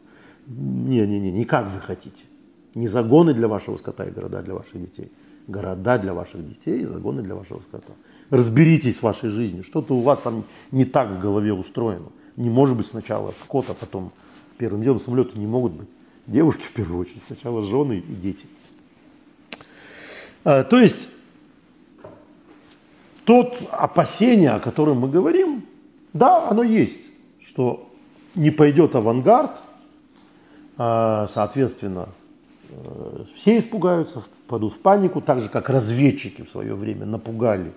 Не-не-не, 0.46 1.33
не 1.33 1.44
как 1.44 1.66
вы 1.72 1.81
хотите. 1.81 2.24
Не 2.74 2.88
загоны 2.88 3.35
для 3.35 3.48
вашего 3.48 3.76
скота 3.76 4.05
и 4.05 4.11
города 4.11 4.42
для 4.42 4.55
ваших 4.55 4.81
детей– 4.81 5.11
города 5.46 5.98
для 5.98 6.12
ваших 6.12 6.46
детей, 6.46 6.85
загоны 6.85 7.22
для 7.22 7.35
вашего 7.35 7.61
скота. 7.61 7.92
Разберитесь 8.31 8.98
в 8.98 9.02
вашей 9.02 9.31
жизни, 9.31 9.62
что-то 9.62 9.94
у 9.94 10.00
вас 10.00 10.18
там 10.18 10.44
не 10.72 10.85
так 10.85 11.11
в 11.11 11.20
голове 11.20 11.52
устроено. 11.52 12.07
Не 12.37 12.51
может 12.51 12.77
быть 12.77 12.87
сначала 12.87 13.33
скот, 13.42 13.66
а 13.70 13.75
потом 13.75 14.12
первым 14.59 14.83
делом 14.83 15.01
самолеты 15.01 15.38
не 15.38 15.46
могут 15.46 15.72
быть. 15.72 15.88
Девушки 16.27 16.62
в 16.62 16.72
первую 16.72 17.01
очередь, 17.01 17.22
сначала 17.27 17.62
жены 17.62 17.99
и 18.07 18.14
дети. 18.14 18.46
А, 20.44 20.64
то 20.64 20.79
есть 20.79 21.09
тот 23.25 23.57
опасение, 23.70 24.51
о 24.51 24.61
котором 24.61 25.01
мы 25.01 25.09
говорим, 25.09 25.64
да, 26.12 26.49
оно 26.49 26.62
есть, 26.62 26.99
что 27.40 27.88
не 28.35 28.51
пойдет 28.51 28.94
авангард, 28.94 29.62
а, 30.77 31.29
соответственно, 31.33 32.11
э, 32.68 33.25
все 33.35 33.59
испугаются, 33.59 34.20
впадут 34.20 34.75
в 34.75 34.79
панику, 34.79 35.20
так 35.20 35.40
же, 35.40 35.49
как 35.49 35.70
разведчики 35.70 36.42
в 36.42 36.51
свое 36.51 36.75
время 36.75 37.07
напугали 37.07 37.72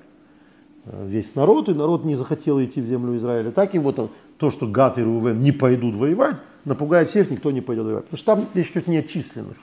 весь 0.92 1.36
народ, 1.36 1.70
и 1.70 1.74
народ 1.74 2.06
не 2.06 2.16
захотел 2.16 2.62
идти 2.64 2.82
в 2.82 2.86
землю 2.86 3.18
Израиля. 3.18 3.52
Так 3.52 3.76
и 3.76 3.80
вот 3.80 4.12
то, 4.38 4.52
что 4.52 4.68
Гат 4.68 4.98
и 4.98 5.04
Рувен 5.04 5.42
не 5.42 5.52
пойдут 5.52 5.96
воевать, 5.96 6.38
напугает 6.66 7.10
всех, 7.10 7.30
никто 7.30 7.52
не 7.52 7.62
пойдет 7.62 7.86
воевать. 7.86 8.06
Потому 8.06 8.18
что 8.18 8.36
там 8.36 8.46
речь 8.54 8.72
идет 8.72 8.88
не 8.88 8.98
о 8.98 9.04
численных, 9.04 9.58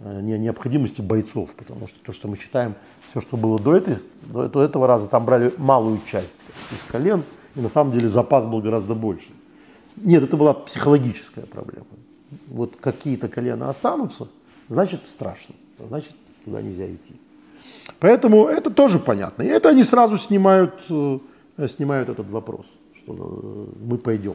э, 0.00 0.20
не 0.20 0.32
о 0.32 0.38
необходимости 0.38 1.00
бойцов, 1.00 1.54
потому 1.54 1.86
что 1.88 1.98
то, 2.04 2.12
что 2.12 2.28
мы 2.28 2.36
читаем, 2.36 2.74
все, 3.08 3.20
что 3.20 3.36
было 3.36 3.58
до, 3.58 3.76
этой, 3.76 3.96
до 4.22 4.62
этого 4.62 4.86
раза, 4.86 5.08
там 5.08 5.24
брали 5.24 5.54
малую 5.56 6.00
часть 6.06 6.44
из 6.70 6.82
колен, 6.90 7.22
и 7.54 7.60
на 7.60 7.68
самом 7.68 7.92
деле 7.92 8.08
запас 8.08 8.44
был 8.44 8.60
гораздо 8.60 8.94
больше. 8.94 9.30
Нет, 9.96 10.22
это 10.22 10.36
была 10.36 10.54
психологическая 10.54 11.46
проблема. 11.46 11.86
Вот 12.48 12.76
какие-то 12.76 13.28
колена 13.28 13.68
останутся, 13.68 14.28
значит 14.68 15.06
страшно, 15.06 15.54
значит 15.78 16.12
туда 16.44 16.62
нельзя 16.62 16.86
идти. 16.86 17.14
Поэтому 18.00 18.46
это 18.46 18.70
тоже 18.70 18.98
понятно. 18.98 19.42
И 19.42 19.46
это 19.46 19.68
они 19.68 19.84
сразу 19.84 20.18
снимают, 20.18 20.74
э, 20.88 21.18
снимают 21.68 22.08
этот 22.08 22.28
вопрос, 22.28 22.66
что 22.96 23.12
э, 23.12 23.66
мы 23.84 23.98
пойдем. 23.98 24.34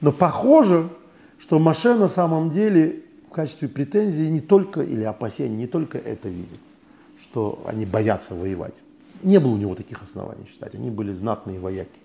Но 0.00 0.12
похоже, 0.12 0.88
что 1.38 1.58
Маше 1.58 1.94
на 1.94 2.08
самом 2.08 2.50
деле 2.50 3.02
в 3.28 3.32
качестве 3.32 3.68
претензии 3.68 4.28
не 4.30 4.40
только, 4.40 4.82
или 4.82 5.02
опасений, 5.02 5.56
не 5.56 5.66
только 5.66 5.98
это 5.98 6.28
видит, 6.28 6.60
что 7.20 7.62
они 7.66 7.84
боятся 7.84 8.34
воевать. 8.34 8.74
Не 9.22 9.38
было 9.40 9.52
у 9.52 9.56
него 9.56 9.74
таких 9.74 10.02
оснований 10.02 10.46
считать, 10.50 10.74
они 10.74 10.90
были 10.90 11.12
знатные 11.12 11.58
вояки. 11.58 12.00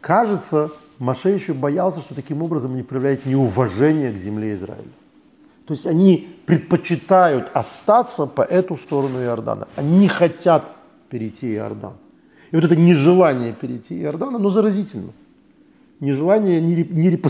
Кажется, 0.00 0.70
Маше 0.98 1.30
еще 1.30 1.54
боялся, 1.54 2.00
что 2.00 2.14
таким 2.14 2.42
образом 2.42 2.72
они 2.72 2.82
проявляют 2.82 3.26
неуважение 3.26 4.12
к 4.12 4.16
земле 4.16 4.54
Израиля. 4.54 4.90
То 5.66 5.72
есть 5.72 5.86
они 5.86 6.28
предпочитают 6.46 7.50
остаться 7.54 8.26
по 8.26 8.42
эту 8.42 8.76
сторону 8.76 9.22
Иордана. 9.22 9.66
Они 9.76 9.98
не 9.98 10.08
хотят 10.08 10.76
перейти 11.08 11.54
Иордан. 11.54 11.94
И 12.50 12.56
вот 12.56 12.64
это 12.64 12.76
нежелание 12.76 13.52
перейти 13.52 14.00
Иордан, 14.02 14.36
оно 14.36 14.50
заразительно. 14.50 15.12
нежелание 16.00 16.60
не, 16.60 16.84
не. 16.84 17.20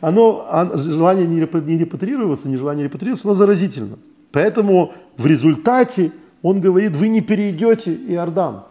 Оно, 0.00 0.70
желание 0.76 1.26
не, 1.26 1.40
репатриироваться, 1.40 2.48
нежелание 2.48 2.84
репатриироваться, 2.84 3.28
оно 3.28 3.34
заразительно. 3.34 3.98
Поэтому 4.30 4.92
в 5.16 5.26
результате 5.26 6.12
он 6.42 6.60
говорит, 6.60 6.94
вы 6.94 7.08
не 7.08 7.20
перейдете 7.20 7.94
Иордан. 7.94 8.62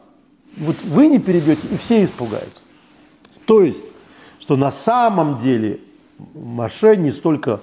Вот 0.58 0.78
вы 0.86 1.08
не 1.08 1.20
перейдете, 1.20 1.68
и 1.70 1.78
все 1.78 2.04
испугаются. 2.04 2.62
То 3.46 3.62
есть, 3.62 3.86
что 4.40 4.56
на 4.56 4.72
самом 4.72 5.40
деле 5.40 5.80
Маше 6.34 6.96
не 6.96 7.12
столько 7.12 7.60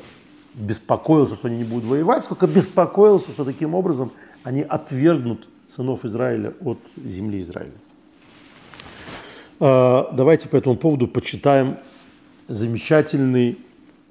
беспокоился, 0.54 1.34
что 1.34 1.48
они 1.48 1.58
не 1.58 1.64
будут 1.64 1.84
воевать, 1.84 2.24
сколько 2.24 2.46
беспокоился, 2.46 3.30
что 3.30 3.44
таким 3.44 3.74
образом 3.74 4.12
они 4.42 4.62
отвергнут 4.62 5.48
сынов 5.74 6.04
Израиля 6.04 6.52
от 6.60 6.78
земли 6.96 7.40
Израиля. 7.42 7.72
А, 9.60 10.10
давайте 10.12 10.48
по 10.48 10.56
этому 10.56 10.76
поводу 10.76 11.08
почитаем 11.08 11.78
замечательный... 12.48 13.58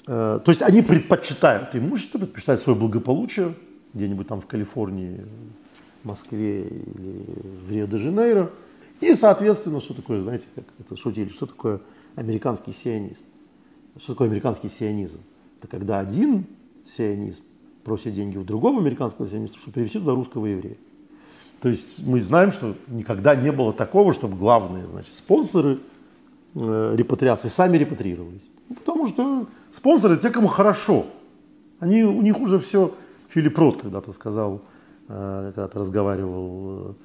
А, 0.08 0.40
то 0.40 0.52
есть 0.52 0.62
они 0.62 0.82
предпочитают 0.82 1.76
имущество, 1.76 2.18
предпочитают 2.18 2.62
свое 2.62 2.78
благополучие 2.78 3.54
где-нибудь 3.94 4.28
там 4.28 4.42
в 4.42 4.48
Калифорнии, 4.48 5.26
Москве 6.04 6.64
или 6.64 7.26
в 7.68 7.72
Рио-де-Жанейро. 7.72 8.50
И, 9.02 9.14
соответственно, 9.14 9.82
что 9.82 9.94
такое, 9.94 10.22
знаете, 10.22 10.46
как 10.56 10.64
это 10.80 10.96
шутили, 10.96 11.30
что 11.30 11.46
такое 11.46 11.82
американский 12.16 12.74
сионист? 12.74 13.22
Что 13.98 14.14
такое 14.14 14.30
американский 14.30 14.70
сионизм? 14.70 15.20
Это 15.62 15.68
когда 15.68 16.00
один 16.00 16.46
сионист 16.98 17.44
просит 17.84 18.16
деньги 18.16 18.36
у 18.36 18.44
другого 18.44 18.80
американского 18.80 19.28
сиониста, 19.28 19.60
чтобы 19.60 19.76
перевести 19.76 20.00
туда 20.00 20.14
русского 20.14 20.48
еврея. 20.48 20.78
То 21.62 21.70
есть 21.70 22.00
мы 22.04 22.20
знаем, 22.22 22.52
что 22.52 22.76
никогда 22.88 23.36
не 23.36 23.52
было 23.52 23.72
такого, 23.72 24.12
чтобы 24.12 24.36
главные 24.38 24.88
значит, 24.88 25.14
спонсоры 25.14 25.78
э, 26.56 26.96
репатриации 26.98 27.50
сами 27.50 27.78
репатриировались. 27.78 28.42
Ну, 28.70 28.76
потому 28.76 29.08
что 29.08 29.46
спонсоры 29.72 30.18
те, 30.18 30.32
кому 30.32 30.48
хорошо. 30.48 31.06
Они, 31.80 32.04
у 32.04 32.22
них 32.22 32.40
уже 32.40 32.58
все... 32.58 32.96
Филипп 33.30 33.58
Рот 33.60 33.82
когда-то 33.84 34.12
сказал, 34.14 34.62
э, 35.08 35.52
когда-то 35.56 35.80
разговаривал, 35.80 36.96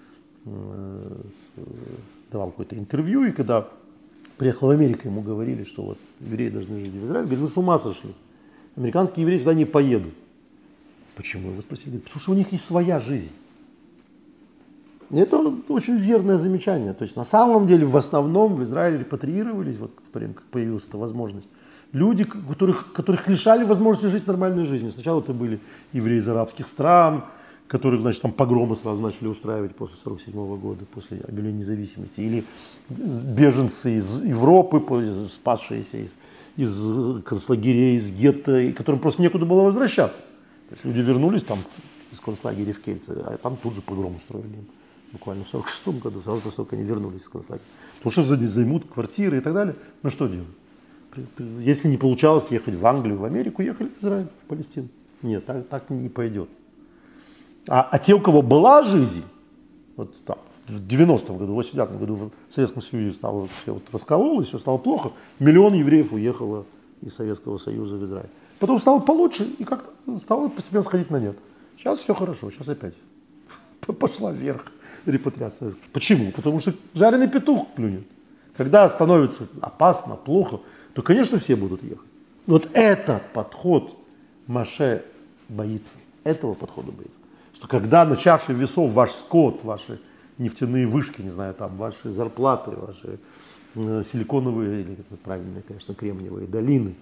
э, 0.47 1.23
с, 1.31 1.53
давал 2.33 2.51
какое-то 2.51 2.77
интервью, 2.77 3.25
и 3.25 3.33
когда 3.33 3.69
приехал 4.39 4.69
в 4.69 4.71
Америку, 4.71 5.07
ему 5.07 5.21
говорили, 5.21 5.65
что 5.65 5.83
вот 5.83 5.99
евреи 6.21 6.49
должны 6.49 6.81
жить 6.81 6.95
в 6.95 7.05
Израиле. 7.05 7.27
Говорит, 7.27 7.45
вы 7.45 7.49
с 7.49 7.57
ума 7.57 7.79
сошли. 7.79 8.15
Американские 8.77 9.23
евреи 9.23 9.39
сюда 9.39 9.55
не 9.55 9.65
поедут. 9.65 10.15
Почему? 11.15 11.51
Его 11.51 11.63
спросили. 11.63 11.99
Потому 11.99 12.21
что 12.21 12.33
у 12.33 12.35
них 12.35 12.53
есть 12.53 12.65
своя 12.65 13.01
жизнь. 13.01 13.33
Это 15.11 15.39
очень 15.69 15.97
верное 15.97 16.37
замечание. 16.37 16.93
То 16.93 17.05
есть 17.05 17.17
на 17.17 17.25
самом 17.25 17.67
деле 17.67 17.87
в 17.87 17.97
основном 17.97 18.57
в 18.57 18.65
Израиле 18.65 18.99
репатриировались, 18.99 19.77
вот 19.79 19.93
в 20.09 20.13
то 20.13 20.19
время, 20.19 20.35
как 20.35 20.45
появилась 20.45 20.85
эта 20.87 20.99
возможность, 20.99 21.49
люди, 21.93 22.25
которых, 22.25 22.93
которых 22.93 23.29
лишали 23.29 23.65
возможности 23.65 24.11
жить 24.11 24.27
нормальной 24.27 24.67
жизнью. 24.67 24.93
Сначала 24.93 25.21
это 25.21 25.33
были 25.33 25.61
евреи 25.93 26.19
из 26.19 26.29
арабских 26.29 26.67
стран, 26.67 27.25
которых, 27.69 28.01
значит, 28.01 28.23
там 28.23 28.33
погромы 28.33 28.77
сразу 28.77 29.01
начали 29.01 29.29
устраивать 29.29 29.75
после 29.75 29.97
47 30.03 30.33
года, 30.59 30.85
после 30.93 31.21
объявления 31.21 31.61
независимости, 31.61 32.21
или 32.21 32.45
беженцы 32.89 33.97
из 33.97 34.21
Европы, 34.23 35.27
спасшиеся 35.29 35.99
из, 35.99 36.17
из 36.57 37.23
концлагерей, 37.25 37.97
из 37.97 38.11
гетто, 38.11 38.59
и 38.59 38.73
которым 38.73 39.01
просто 39.01 39.23
некуда 39.23 39.45
было 39.45 39.63
возвращаться. 39.63 40.21
То 40.69 40.75
есть 40.75 40.85
люди 40.85 41.01
вернулись 41.01 41.43
там 41.43 41.61
из 42.13 42.21
концлагеря 42.21 42.73
в 42.73 42.81
Кельце, 42.81 43.13
а 43.13 43.39
там 43.39 43.57
тут 43.57 43.75
же 43.75 43.83
погром 43.83 44.17
устроили 44.17 44.65
буквально 45.13 45.45
в 45.45 45.49
46 45.49 46.03
году, 46.03 46.21
сразу 46.23 46.41
после 46.41 46.57
того, 46.57 46.67
как 46.67 46.79
они 46.79 46.89
вернулись 46.89 47.23
из 47.23 47.29
концлагеря. 47.29 47.67
Потому 48.03 48.13
что 48.13 48.47
займут 48.47 48.85
квартиры 48.93 49.39
и 49.39 49.41
так 49.41 49.55
далее. 49.55 49.77
Ну 50.03 50.11
что 50.11 50.29
делать? 50.29 50.49
Если 51.39 51.89
не 51.89 51.97
получалось 51.97 52.51
ехать 52.51 52.75
в 52.75 52.85
Англию, 52.85 53.19
в 53.19 53.25
Америку, 53.25 53.63
ехали 53.63 53.89
в 53.89 54.03
Израиль, 54.03 54.27
в 54.45 54.49
Палестину. 54.49 54.89
Нет, 55.23 55.47
так, 55.47 55.67
так 55.69 55.91
не 55.91 56.09
пойдет. 56.09 56.49
А, 57.69 57.83
а 57.91 57.99
те, 57.99 58.15
у 58.15 58.21
кого 58.21 58.43
была 58.43 58.83
жизнь, 58.83 59.25
вот 59.97 60.15
там, 60.25 60.39
в 60.69 60.87
90-м 60.87 61.39
году, 61.39 61.55
в 61.55 61.61
89-м 61.61 61.99
году 61.99 62.15
в 62.15 62.31
Советском 62.55 62.83
Союзе 62.83 63.15
стало 63.15 63.49
все 63.63 63.75
вот 63.75 63.83
раскололось, 63.93 64.49
все 64.49 64.59
стало 64.59 64.79
плохо, 64.79 65.13
миллион 65.39 65.75
евреев 65.75 66.13
уехало 66.13 66.65
из 67.03 67.15
Советского 67.15 67.59
Союза 67.59 67.97
в 67.97 68.05
Израиль. 68.05 68.31
Потом 68.59 68.81
стало 68.81 69.01
получше 69.01 69.45
и 69.59 69.65
как-то 69.65 69.91
стало 70.21 70.49
постепенно 70.49 70.83
сходить 70.83 71.11
на 71.11 71.19
нет. 71.19 71.37
Сейчас 71.77 71.99
все 71.99 72.15
хорошо, 72.15 72.51
сейчас 72.51 72.69
опять 72.69 72.95
пошла 73.99 74.33
вверх 74.33 74.73
репатриация. 75.05 75.75
Почему? 75.93 76.33
Потому 76.33 76.61
что 76.61 76.75
жареный 76.95 77.29
петух 77.29 77.67
клюнет. 77.77 78.05
Когда 78.57 78.89
становится 78.89 79.47
опасно, 79.61 80.17
плохо, 80.17 80.61
то, 80.95 81.03
конечно, 81.03 81.39
все 81.39 81.57
будут 81.57 81.83
ехать. 81.83 82.07
Вот 82.47 82.69
этот 82.73 83.23
подход 83.33 83.99
Маше 84.47 85.05
боится. 85.49 85.99
Этого 86.25 86.55
подхода 86.55 86.91
боится. 86.91 87.19
Что 87.55 87.69
когда 87.69 88.05
на 88.05 88.17
чаше 88.17 88.53
весов 88.53 88.93
ваш 88.93 89.11
скот, 89.11 89.63
ваши 89.63 90.01
нефтяные 90.39 90.87
вышки, 90.87 91.23
не 91.23 91.31
знаю, 91.31 91.55
там, 91.55 91.77
ваши 91.77 92.11
зарплаты, 92.11 92.73
ваши 92.73 93.19
э, 93.75 94.03
силиконовые, 94.11 94.83
или 94.83 94.93
это 94.93 95.17
правильно, 95.23 95.63
конечно, 95.67 95.95
кремниевые 95.95 96.47
долины 96.47 96.95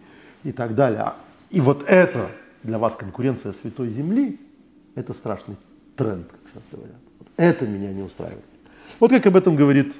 и 0.43 0.53
так 0.53 0.75
далее. 0.75 1.13
И 1.51 1.61
вот 1.61 1.85
это 1.87 2.31
для 2.63 2.79
вас 2.79 2.97
конкуренция 2.97 3.53
святой 3.53 3.91
земли, 3.91 4.41
это 4.95 5.13
страшный 5.13 5.57
тренд, 5.97 6.27
как 6.27 6.41
сейчас 6.53 6.63
говорят. 6.71 6.97
Это 7.37 7.67
меня 7.67 7.93
не 7.93 8.03
устраивает. 8.03 8.45
Вот 9.01 9.11
как 9.11 9.27
об 9.27 9.37
этом 9.37 9.57
говорит 9.57 9.95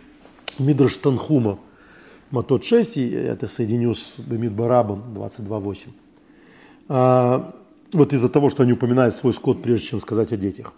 Мидраш 0.59 0.97
Танхума, 0.97 1.59
Матот 2.31 2.65
6, 2.65 2.97
и 2.97 3.11
это 3.11 3.49
соединю 3.49 3.95
с 3.95 4.19
Бемид 4.19 4.53
Барабом 4.53 5.15
22.8. 5.15 5.77
А, 6.89 7.55
вот 7.93 8.13
из-за 8.13 8.29
того, 8.29 8.51
что 8.51 8.63
они 8.63 8.73
упоминают 8.73 9.15
свой 9.15 9.33
скот, 9.33 9.63
прежде 9.63 9.87
чем 9.89 10.01
сказать 10.01 10.33
о 10.33 10.37
детях. 10.37 10.73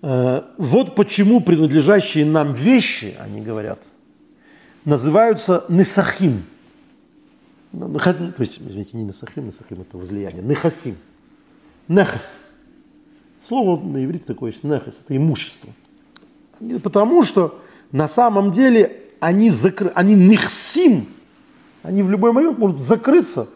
А, 0.00 0.54
вот 0.58 0.94
почему 0.94 1.40
принадлежащие 1.40 2.24
нам 2.24 2.52
вещи, 2.52 3.16
они 3.18 3.40
говорят, 3.40 3.82
называются 4.84 5.64
несахим. 5.68 6.44
Ну, 7.72 7.98
то 7.98 8.34
есть, 8.38 8.60
извините, 8.60 8.96
не 8.96 9.04
несахим, 9.04 9.46
несахим 9.46 9.82
это 9.82 9.98
возлияние, 9.98 10.42
нехасим. 10.42 10.96
Нехас. 11.86 12.46
Слово 13.46 13.82
на 13.82 14.04
иврите 14.04 14.24
такое 14.24 14.50
есть 14.50 14.64
нехес, 14.64 15.00
это 15.04 15.16
имущество. 15.16 15.70
Потому 16.82 17.22
что 17.24 17.60
на 17.92 18.08
самом 18.08 18.52
деле 18.52 19.02
они, 19.20 19.50
закры... 19.50 19.90
они 19.94 20.14
нехсим, 20.14 21.06
они 21.82 22.02
в 22.02 22.10
любой 22.10 22.32
момент 22.32 22.58
могут 22.58 22.80
закрыться 22.80 23.48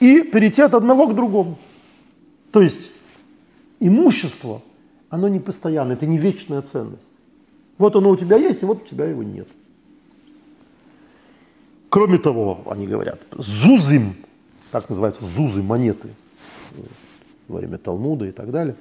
и 0.00 0.22
перейти 0.22 0.62
от 0.62 0.74
одного 0.74 1.06
к 1.08 1.14
другому. 1.14 1.58
То 2.50 2.60
есть 2.60 2.90
имущество, 3.80 4.62
оно 5.14 5.28
не 5.28 5.38
постоянное, 5.38 5.94
это 5.94 6.06
не 6.06 6.18
вечная 6.18 6.60
ценность. 6.62 7.08
Вот 7.78 7.94
оно 7.96 8.10
у 8.10 8.16
тебя 8.16 8.36
есть, 8.36 8.62
и 8.62 8.66
вот 8.66 8.82
у 8.82 8.86
тебя 8.86 9.04
его 9.06 9.22
нет. 9.22 9.48
Кроме 11.88 12.18
того, 12.18 12.62
они 12.66 12.88
говорят, 12.88 13.20
зузим, 13.30 14.14
так 14.72 14.88
называются 14.88 15.24
зузы, 15.24 15.62
монеты, 15.62 16.08
во 17.46 17.58
время 17.58 17.78
Талмуда 17.78 18.26
и 18.26 18.32
так 18.32 18.50
далее. 18.50 18.74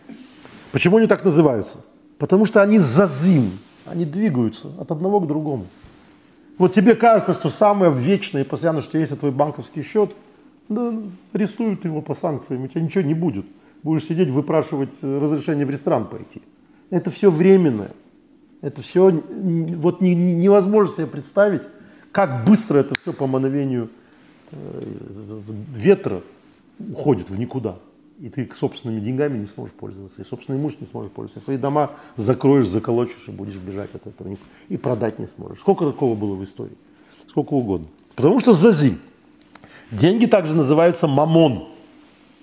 Почему 0.71 0.97
они 0.97 1.05
так 1.05 1.23
называются? 1.23 1.81
Потому 2.17 2.45
что 2.45 2.63
они 2.63 2.79
зазим, 2.79 3.59
они 3.85 4.05
двигаются 4.05 4.71
от 4.79 4.89
одного 4.91 5.19
к 5.19 5.27
другому. 5.27 5.67
Вот 6.57 6.73
тебе 6.73 6.95
кажется, 6.95 7.33
что 7.33 7.49
самое 7.51 7.91
вечное 7.93 8.41
и 8.41 8.45
постоянно, 8.45 8.81
что 8.81 8.97
есть, 8.97 9.11
это 9.11 9.19
твой 9.19 9.31
банковский 9.31 9.83
счет, 9.83 10.15
да, 10.69 10.93
арестуют 11.33 11.85
его 11.85 12.01
по 12.01 12.15
санкциям, 12.15 12.63
у 12.63 12.67
тебя 12.67 12.81
ничего 12.81 13.03
не 13.03 13.13
будет. 13.13 13.45
Будешь 13.83 14.05
сидеть, 14.05 14.29
выпрашивать 14.29 14.91
разрешение 15.01 15.65
в 15.65 15.69
ресторан 15.69 16.07
пойти. 16.07 16.41
Это 16.89 17.11
все 17.11 17.29
временное. 17.29 17.91
Это 18.61 18.81
все 18.81 19.11
вот 19.11 19.99
не, 19.99 20.15
невозможно 20.15 20.93
себе 20.93 21.07
представить, 21.07 21.63
как 22.11 22.45
быстро 22.45 22.79
это 22.79 22.95
все 22.99 23.11
по 23.11 23.27
мановению 23.27 23.89
э, 24.51 24.81
ветра 25.75 26.21
уходит 26.79 27.29
в 27.29 27.37
никуда 27.37 27.77
и 28.19 28.29
ты 28.29 28.49
собственными 28.53 29.01
деньгами 29.01 29.37
не 29.37 29.47
сможешь 29.47 29.73
пользоваться, 29.75 30.21
и 30.21 30.25
собственным 30.25 30.61
имуществом 30.61 30.85
не 30.85 30.91
сможешь 30.91 31.11
пользоваться, 31.11 31.39
и 31.39 31.43
свои 31.43 31.57
дома 31.57 31.91
закроешь, 32.15 32.67
заколочишь 32.67 33.27
и 33.27 33.31
будешь 33.31 33.55
бежать 33.55 33.93
от 33.93 34.07
этого, 34.07 34.37
и 34.69 34.77
продать 34.77 35.19
не 35.19 35.27
сможешь. 35.27 35.59
Сколько 35.59 35.85
такого 35.85 36.15
было 36.15 36.35
в 36.35 36.43
истории? 36.43 36.77
Сколько 37.27 37.53
угодно. 37.53 37.87
Потому 38.15 38.39
что 38.39 38.53
зази. 38.53 38.97
Деньги 39.91 40.25
также 40.25 40.55
называются 40.55 41.07
мамон, 41.07 41.67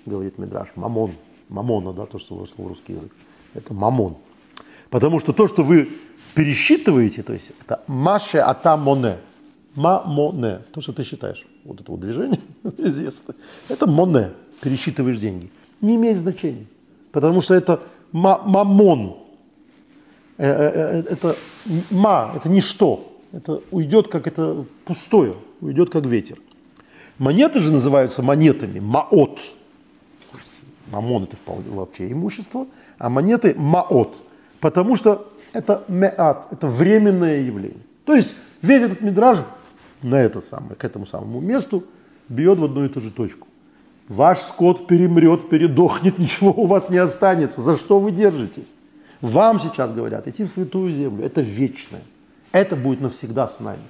говорит 0.05 0.37
Мидраш, 0.37 0.69
мамон, 0.75 1.11
мамона, 1.51 1.93
да, 1.93 2.05
то, 2.05 2.17
что 2.17 2.35
вошло 2.35 2.65
в 2.65 2.67
русский 2.67 2.93
язык. 2.93 3.11
Это 3.53 3.73
мамон. 3.73 4.15
Потому 4.89 5.19
что 5.19 5.33
то, 5.33 5.47
что 5.47 5.63
вы 5.63 5.89
пересчитываете, 6.33 7.21
то 7.21 7.33
есть 7.33 7.51
это 7.61 7.83
маше 7.87 8.39
ата 8.39 8.75
моне, 8.77 9.17
мамоне, 9.75 10.61
то, 10.71 10.81
что 10.81 10.93
ты 10.93 11.03
считаешь, 11.03 11.45
вот 11.63 11.79
это 11.79 11.91
вот 11.91 11.99
движение 11.99 12.39
известно, 12.77 13.35
это 13.69 13.85
моне, 13.85 14.31
пересчитываешь 14.61 15.17
деньги 15.17 15.49
не 15.81 15.95
имеет 15.95 16.17
значения. 16.17 16.65
Потому 17.11 17.41
что 17.41 17.53
это 17.53 17.81
мамон. 18.11 19.17
Э, 20.37 20.47
э, 20.47 20.71
э, 20.73 21.13
это 21.13 21.35
ма, 21.89 22.33
это 22.35 22.49
ничто. 22.49 23.07
это 23.31 23.61
уйдет 23.71 24.07
как 24.07 24.27
это 24.27 24.65
пустое, 24.85 25.35
уйдет 25.59 25.89
как 25.89 26.05
ветер. 26.05 26.37
Монеты 27.17 27.59
же 27.59 27.71
называются 27.71 28.23
монетами, 28.23 28.79
маот. 28.79 29.39
Мамон 30.91 31.23
это 31.23 31.37
вообще 31.45 32.11
имущество, 32.11 32.67
а 32.97 33.09
монеты 33.09 33.55
маот, 33.57 34.15
потому 34.59 34.95
что 34.95 35.31
это 35.53 35.83
меат, 35.87 36.47
это 36.51 36.67
временное 36.67 37.41
явление. 37.41 37.81
То 38.05 38.13
есть 38.13 38.33
весь 38.61 38.83
этот 38.83 39.01
мидраж 39.01 39.39
на 40.01 40.15
это 40.15 40.41
самое, 40.41 40.75
к 40.75 40.83
этому 40.83 41.05
самому 41.05 41.39
месту 41.39 41.85
бьет 42.27 42.59
в 42.59 42.65
одну 42.65 42.85
и 42.85 42.89
ту 42.89 43.01
же 43.01 43.09
точку. 43.09 43.47
Ваш 44.07 44.39
скот 44.39 44.87
перемрет, 44.87 45.49
передохнет, 45.49 46.17
ничего 46.19 46.51
у 46.51 46.65
вас 46.65 46.89
не 46.89 46.97
останется. 46.97 47.61
За 47.61 47.77
что 47.77 47.99
вы 47.99 48.11
держитесь? 48.11 48.67
Вам 49.21 49.59
сейчас 49.59 49.93
говорят 49.93 50.27
идти 50.27 50.43
в 50.43 50.49
святую 50.49 50.91
землю. 50.91 51.23
Это 51.23 51.41
вечное. 51.41 52.01
Это 52.51 52.75
будет 52.75 52.99
навсегда 52.99 53.47
с 53.47 53.59
нами. 53.59 53.83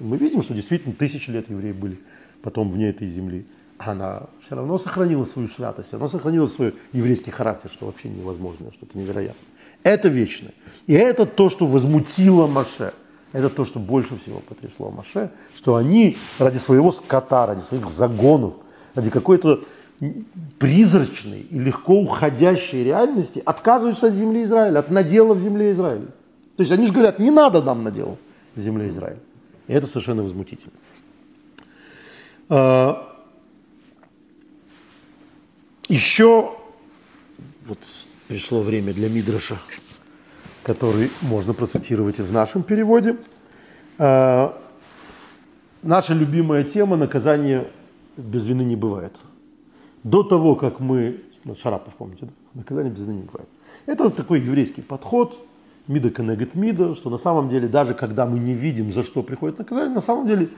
И 0.00 0.04
мы 0.04 0.16
видим, 0.16 0.42
что 0.42 0.54
действительно 0.54 0.94
тысячи 0.94 1.30
лет 1.30 1.48
евреи 1.50 1.72
были 1.72 2.00
потом 2.42 2.70
вне 2.70 2.88
этой 2.88 3.06
земли. 3.06 3.46
Она 3.84 4.24
все 4.44 4.54
равно 4.54 4.78
сохранила 4.78 5.24
свою 5.24 5.48
святость, 5.48 5.92
равно 5.92 6.08
сохранила 6.08 6.46
свой 6.46 6.74
еврейский 6.92 7.30
характер, 7.30 7.70
что 7.72 7.86
вообще 7.86 8.08
невозможно, 8.08 8.70
что-то 8.72 8.98
невероятное. 8.98 9.46
Это 9.82 10.08
вечное. 10.08 10.52
И 10.86 10.92
это 10.92 11.26
то, 11.26 11.48
что 11.48 11.66
возмутило 11.66 12.46
Маше. 12.46 12.94
Это 13.32 13.48
то, 13.48 13.64
что 13.64 13.80
больше 13.80 14.18
всего 14.18 14.40
потрясло 14.40 14.90
Маше, 14.90 15.30
что 15.56 15.76
они 15.76 16.18
ради 16.38 16.58
своего 16.58 16.92
скота, 16.92 17.46
ради 17.46 17.60
своих 17.60 17.88
загонов, 17.88 18.54
ради 18.94 19.10
какой-то 19.10 19.64
призрачной 20.58 21.40
и 21.40 21.58
легко 21.58 21.94
уходящей 21.94 22.84
реальности 22.84 23.42
отказываются 23.44 24.08
от 24.08 24.14
земли 24.14 24.44
Израиля, 24.44 24.80
от 24.80 24.90
надела 24.90 25.32
в 25.34 25.40
земле 25.40 25.72
Израиля. 25.72 26.06
То 26.56 26.62
есть 26.62 26.72
они 26.72 26.86
же 26.86 26.92
говорят, 26.92 27.18
не 27.18 27.30
надо 27.30 27.62
нам 27.62 27.82
надел 27.82 28.18
в 28.54 28.60
земле 28.60 28.90
Израиля. 28.90 29.20
И 29.66 29.72
это 29.72 29.86
совершенно 29.86 30.22
возмутительно. 30.22 30.72
Еще 35.88 36.52
вот 37.66 37.78
пришло 38.28 38.62
время 38.62 38.94
для 38.94 39.08
Мидраша, 39.08 39.58
который 40.62 41.10
можно 41.20 41.54
процитировать 41.54 42.18
в 42.18 42.32
нашем 42.32 42.62
переводе. 42.62 43.16
А, 43.98 44.58
наша 45.82 46.14
любимая 46.14 46.64
тема 46.64 46.96
наказание 46.96 47.68
без 48.16 48.46
вины 48.46 48.62
не 48.62 48.76
бывает. 48.76 49.12
До 50.04 50.22
того, 50.22 50.56
как 50.56 50.80
мы, 50.80 51.22
вот 51.44 51.58
Шарапов, 51.58 51.94
помните, 51.94 52.26
да? 52.26 52.32
наказание 52.54 52.92
без 52.92 53.02
вины 53.02 53.12
не 53.12 53.22
бывает. 53.22 53.48
Это 53.86 54.10
такой 54.10 54.40
еврейский 54.40 54.82
подход, 54.82 55.44
мида 55.88 56.10
коннегет 56.10 56.54
мида, 56.54 56.94
что 56.94 57.10
на 57.10 57.18
самом 57.18 57.48
деле 57.48 57.68
даже 57.68 57.94
когда 57.94 58.26
мы 58.26 58.38
не 58.38 58.54
видим, 58.54 58.92
за 58.92 59.02
что 59.02 59.22
приходит 59.22 59.58
наказание, 59.58 59.94
на 59.94 60.00
самом 60.00 60.26
деле, 60.26 60.48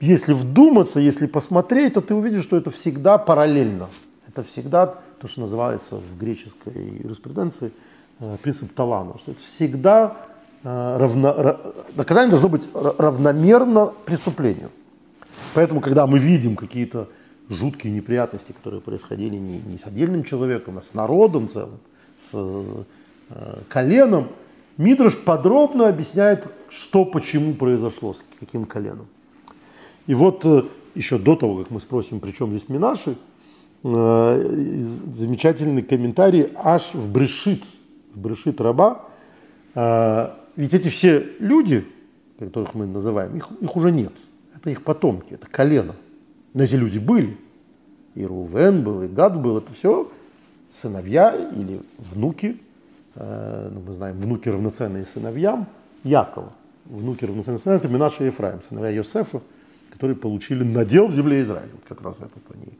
если 0.00 0.32
вдуматься, 0.32 1.00
если 1.00 1.26
посмотреть, 1.26 1.94
то 1.94 2.00
ты 2.00 2.14
увидишь, 2.14 2.44
что 2.44 2.56
это 2.56 2.70
всегда 2.70 3.18
параллельно. 3.18 3.88
Это 4.38 4.46
всегда 4.46 4.86
то, 4.86 5.26
что 5.26 5.40
называется 5.40 5.96
в 5.96 6.16
греческой 6.16 7.00
юриспруденции 7.02 7.72
э, 8.20 8.36
принцип 8.40 8.72
талана, 8.72 9.18
что 9.18 9.32
это 9.32 9.42
всегда 9.42 10.16
э, 10.62 10.96
равно, 10.96 11.58
наказание 11.96 12.30
должно 12.30 12.48
быть 12.48 12.68
равномерно 12.72 13.92
преступлению. 14.04 14.70
Поэтому, 15.54 15.80
когда 15.80 16.06
мы 16.06 16.20
видим 16.20 16.54
какие-то 16.54 17.08
жуткие 17.48 17.92
неприятности, 17.92 18.52
которые 18.52 18.80
происходили 18.80 19.34
не, 19.34 19.58
не 19.58 19.76
с 19.76 19.84
отдельным 19.84 20.22
человеком, 20.22 20.78
а 20.78 20.82
с 20.82 20.94
народом 20.94 21.48
целым, 21.48 21.80
с 22.16 22.30
э, 22.32 23.62
коленом, 23.68 24.28
Мидрош 24.76 25.16
подробно 25.16 25.88
объясняет, 25.88 26.46
что 26.68 27.04
почему 27.04 27.54
произошло, 27.54 28.14
с 28.14 28.24
каким 28.38 28.66
коленом. 28.66 29.08
И 30.06 30.14
вот 30.14 30.44
э, 30.44 30.62
еще 30.94 31.18
до 31.18 31.34
того, 31.34 31.56
как 31.56 31.72
мы 31.72 31.80
спросим, 31.80 32.20
при 32.20 32.30
чем 32.30 32.50
здесь 32.50 32.68
Минаши, 32.68 33.16
замечательный 33.82 35.82
комментарий 35.82 36.50
аж 36.56 36.94
в 36.94 37.12
Брешит, 37.12 37.62
в 38.14 38.20
Брешит 38.20 38.60
раба. 38.60 39.04
Э, 39.74 40.30
ведь 40.56 40.74
эти 40.74 40.88
все 40.88 41.24
люди, 41.38 41.86
которых 42.38 42.74
мы 42.74 42.86
называем, 42.86 43.36
их, 43.36 43.48
их 43.60 43.76
уже 43.76 43.92
нет– 43.92 44.12
это 44.58 44.70
их 44.70 44.82
потомки, 44.82 45.34
это 45.34 45.46
колено. 45.46 45.94
Но 46.52 46.64
эти 46.64 46.74
люди 46.74 46.98
были. 46.98 47.36
И 48.14 48.24
Рувен 48.24 48.82
был, 48.82 49.02
и 49.02 49.08
Гад 49.08 49.40
был. 49.40 49.58
Это 49.58 49.72
все 49.72 50.10
сыновья 50.80 51.34
или 51.34 51.80
внуки. 51.98 52.60
Э, 53.14 53.70
ну, 53.72 53.80
мы 53.86 53.94
знаем, 53.94 54.16
внуки 54.16 54.48
равноценные 54.48 55.04
сыновьям 55.04 55.68
Якова. 56.02 56.52
Внуки 56.86 57.24
равноценные 57.24 57.60
сыновьям, 57.60 57.80
это 57.80 57.88
Минаша 57.88 58.24
и 58.24 58.26
Ефраим, 58.26 58.62
сыновья 58.62 58.90
Йосефа, 58.90 59.40
которые 59.90 60.16
получили 60.16 60.64
надел 60.64 61.06
в 61.06 61.12
земле 61.12 61.42
Израиля. 61.42 61.70
Вот 61.72 61.84
как 61.88 62.02
раз 62.02 62.16
этот 62.16 62.42
они 62.54 62.72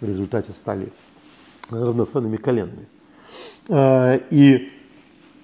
в 0.00 0.06
результате 0.06 0.52
стали 0.52 0.92
равноценными 1.70 2.36
коленами. 2.36 2.86
Э, 3.68 4.18
и 4.30 4.72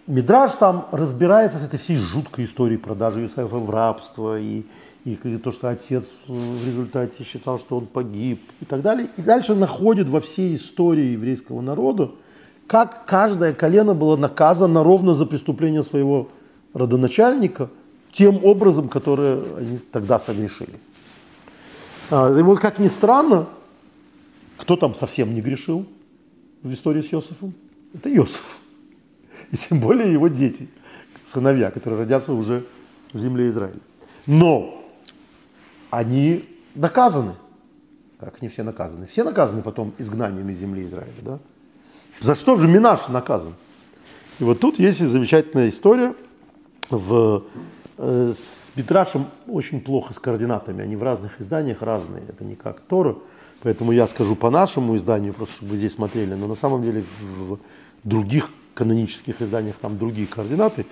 Мидраж 0.06 0.52
там 0.52 0.88
разбирается 0.92 1.58
с 1.58 1.64
этой 1.64 1.78
всей 1.78 1.96
жуткой 1.96 2.44
историей 2.44 2.76
продажи 2.76 3.22
Юсефа 3.22 3.56
в 3.56 3.70
рабство 3.70 4.38
и, 4.38 4.64
и 5.04 5.16
то, 5.16 5.50
что 5.50 5.70
отец 5.70 6.14
в 6.28 6.66
результате 6.66 7.24
считал, 7.24 7.58
что 7.58 7.78
он 7.78 7.86
погиб 7.86 8.42
и 8.60 8.66
так 8.66 8.82
далее. 8.82 9.08
И 9.16 9.22
дальше 9.22 9.54
находит 9.54 10.08
во 10.10 10.20
всей 10.20 10.56
истории 10.56 11.12
еврейского 11.12 11.62
народа, 11.62 12.10
как 12.66 13.06
каждое 13.06 13.54
колено 13.54 13.94
было 13.94 14.16
наказано 14.16 14.84
ровно 14.84 15.14
за 15.14 15.24
преступление 15.24 15.82
своего 15.82 16.28
родоначальника 16.74 17.70
тем 18.12 18.44
образом, 18.44 18.90
который 18.90 19.42
они 19.56 19.78
тогда 19.90 20.18
согрешили. 20.18 20.78
А, 22.10 22.30
и 22.30 22.42
вот 22.42 22.60
как 22.60 22.78
ни 22.78 22.88
странно, 22.88 23.46
кто 24.64 24.76
там 24.76 24.94
совсем 24.94 25.34
не 25.34 25.42
грешил 25.42 25.84
в 26.62 26.72
истории 26.72 27.02
с 27.02 27.12
Иосифом? 27.12 27.52
Это 27.92 28.14
Иосиф. 28.14 28.58
И 29.52 29.58
тем 29.58 29.78
более 29.78 30.10
его 30.10 30.28
дети, 30.28 30.68
сыновья, 31.30 31.70
которые 31.70 32.00
родятся 32.00 32.32
уже 32.32 32.64
в 33.12 33.18
земле 33.18 33.50
Израиля. 33.50 33.78
Но 34.26 34.82
они 35.90 36.48
наказаны. 36.74 37.34
Как 38.18 38.40
не 38.40 38.48
все 38.48 38.62
наказаны? 38.62 39.06
Все 39.06 39.22
наказаны 39.22 39.60
потом 39.60 39.92
изгнанием 39.98 40.48
из 40.48 40.56
земли 40.56 40.86
Израиля. 40.86 41.12
Да? 41.20 41.38
За 42.20 42.34
что 42.34 42.56
же 42.56 42.66
Минаш 42.66 43.08
наказан? 43.08 43.52
И 44.40 44.44
вот 44.44 44.60
тут 44.60 44.78
есть 44.78 45.00
замечательная 45.00 45.68
история. 45.68 46.14
В, 46.88 47.44
э, 47.98 48.32
с 48.34 48.76
Битрашем 48.76 49.26
очень 49.46 49.82
плохо 49.82 50.14
с 50.14 50.18
координатами. 50.18 50.82
Они 50.82 50.96
в 50.96 51.02
разных 51.02 51.38
изданиях 51.38 51.82
разные. 51.82 52.22
Это 52.28 52.44
не 52.44 52.56
как 52.56 52.80
Тора. 52.80 53.16
Поэтому 53.64 53.92
я 53.92 54.06
скажу 54.06 54.36
по 54.36 54.50
нашему 54.50 54.94
изданию, 54.94 55.32
просто 55.32 55.54
чтобы 55.54 55.70
вы 55.70 55.78
здесь 55.78 55.94
смотрели. 55.94 56.34
Но 56.34 56.46
на 56.46 56.54
самом 56.54 56.82
деле 56.82 57.02
в 57.22 57.58
других 58.04 58.50
канонических 58.74 59.40
изданиях 59.40 59.76
там 59.76 59.96
другие 59.98 60.26
координаты. 60.26 60.84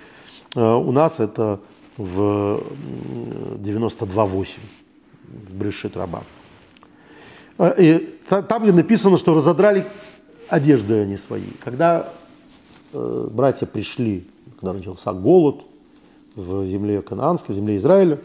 Э, 0.55 0.73
у 0.73 0.91
нас 0.91 1.19
это 1.19 1.59
в 1.97 2.63
92.8 3.59 4.47
Брешит 5.51 5.95
Раба. 5.95 6.23
И 7.77 8.17
там, 8.27 8.63
где 8.63 8.71
написано, 8.71 9.17
что 9.17 9.35
разодрали 9.35 9.85
одежды 10.49 11.01
они 11.01 11.17
свои. 11.17 11.51
Когда 11.63 12.11
э, 12.91 13.29
братья 13.31 13.67
пришли, 13.67 14.27
когда 14.59 14.73
начался 14.73 15.13
голод 15.13 15.61
в 16.35 16.65
земле 16.65 17.03
Канаанской, 17.03 17.53
в 17.53 17.55
земле 17.55 17.77
Израиля, 17.77 18.19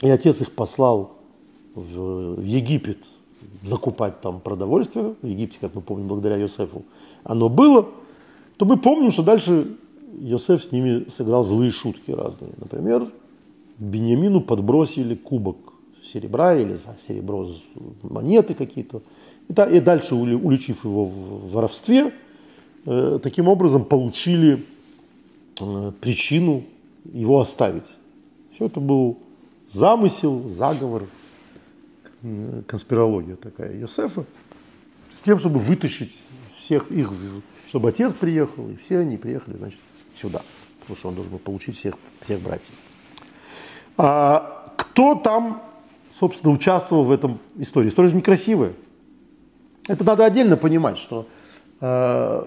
и 0.00 0.10
отец 0.10 0.40
их 0.40 0.50
послал 0.50 1.12
в 1.76 2.40
Египет 2.40 2.98
закупать 3.64 4.20
там 4.20 4.40
продовольствие, 4.40 5.14
в 5.20 5.26
Египте, 5.26 5.58
как 5.60 5.74
мы 5.74 5.80
помним, 5.80 6.08
благодаря 6.08 6.36
Йосефу, 6.36 6.84
оно 7.24 7.48
было, 7.48 7.88
то 8.56 8.64
мы 8.64 8.76
помним, 8.76 9.10
что 9.10 9.22
дальше 9.22 9.76
Йосеф 10.18 10.64
с 10.64 10.72
ними 10.72 11.08
сыграл 11.10 11.44
злые 11.44 11.70
шутки 11.70 12.10
разные. 12.10 12.52
Например, 12.56 13.10
Бениамину 13.78 14.40
подбросили 14.40 15.14
кубок 15.14 15.56
серебра 16.12 16.54
или 16.54 16.74
за 16.74 16.96
серебро 17.06 17.48
монеты 18.02 18.54
какие-то. 18.54 19.02
И, 19.48 19.52
да, 19.52 19.66
и 19.66 19.80
дальше, 19.80 20.14
уличив 20.14 20.84
его 20.84 21.04
в 21.04 21.52
воровстве, 21.52 22.12
э, 22.84 23.18
таким 23.22 23.48
образом 23.48 23.84
получили 23.84 24.64
э, 25.60 25.92
причину 26.00 26.64
его 27.12 27.40
оставить. 27.40 27.84
Все 28.54 28.66
это 28.66 28.80
был 28.80 29.18
замысел, 29.70 30.48
заговор, 30.48 31.06
конспирология 32.66 33.36
такая 33.36 33.76
Йосефа, 33.76 34.24
с 35.12 35.20
тем, 35.20 35.38
чтобы 35.38 35.58
вытащить 35.58 36.14
всех 36.58 36.90
их, 36.90 37.12
чтобы 37.68 37.88
отец 37.88 38.14
приехал, 38.14 38.68
и 38.68 38.76
все 38.76 38.98
они 38.98 39.16
приехали, 39.16 39.56
значит, 39.56 39.78
сюда, 40.14 40.42
потому 40.80 40.96
что 40.96 41.08
он 41.08 41.14
должен 41.14 41.32
был 41.32 41.38
получить 41.38 41.78
всех, 41.78 41.94
всех 42.20 42.40
братьев. 42.40 42.74
А 43.96 44.74
кто 44.76 45.14
там 45.14 45.62
собственно, 46.18 46.52
участвовал 46.52 47.04
в 47.04 47.10
этом 47.10 47.38
истории. 47.56 47.88
История 47.88 48.08
же 48.08 48.16
некрасивая. 48.16 48.72
Это 49.86 50.04
надо 50.04 50.24
отдельно 50.24 50.56
понимать, 50.56 50.98
что 50.98 51.28
э, 51.80 52.42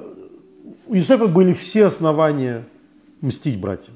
у 0.87 0.93
Юсефа 0.93 1.27
были 1.27 1.53
все 1.53 1.85
основания 1.85 2.65
мстить 3.21 3.59
братьям. 3.59 3.95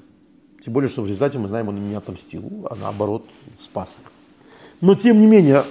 Тем 0.63 0.73
более, 0.73 0.89
что 0.89 1.01
в 1.01 1.07
результате, 1.07 1.39
мы 1.39 1.49
знаем, 1.49 1.67
он 1.67 1.87
не 1.87 1.95
отомстил, 1.95 2.67
а 2.69 2.75
наоборот 2.75 3.27
спас 3.59 3.89
их. 4.01 4.11
Но 4.83 4.95
тем 4.95 5.17
не 5.21 5.27
менее, 5.27 5.63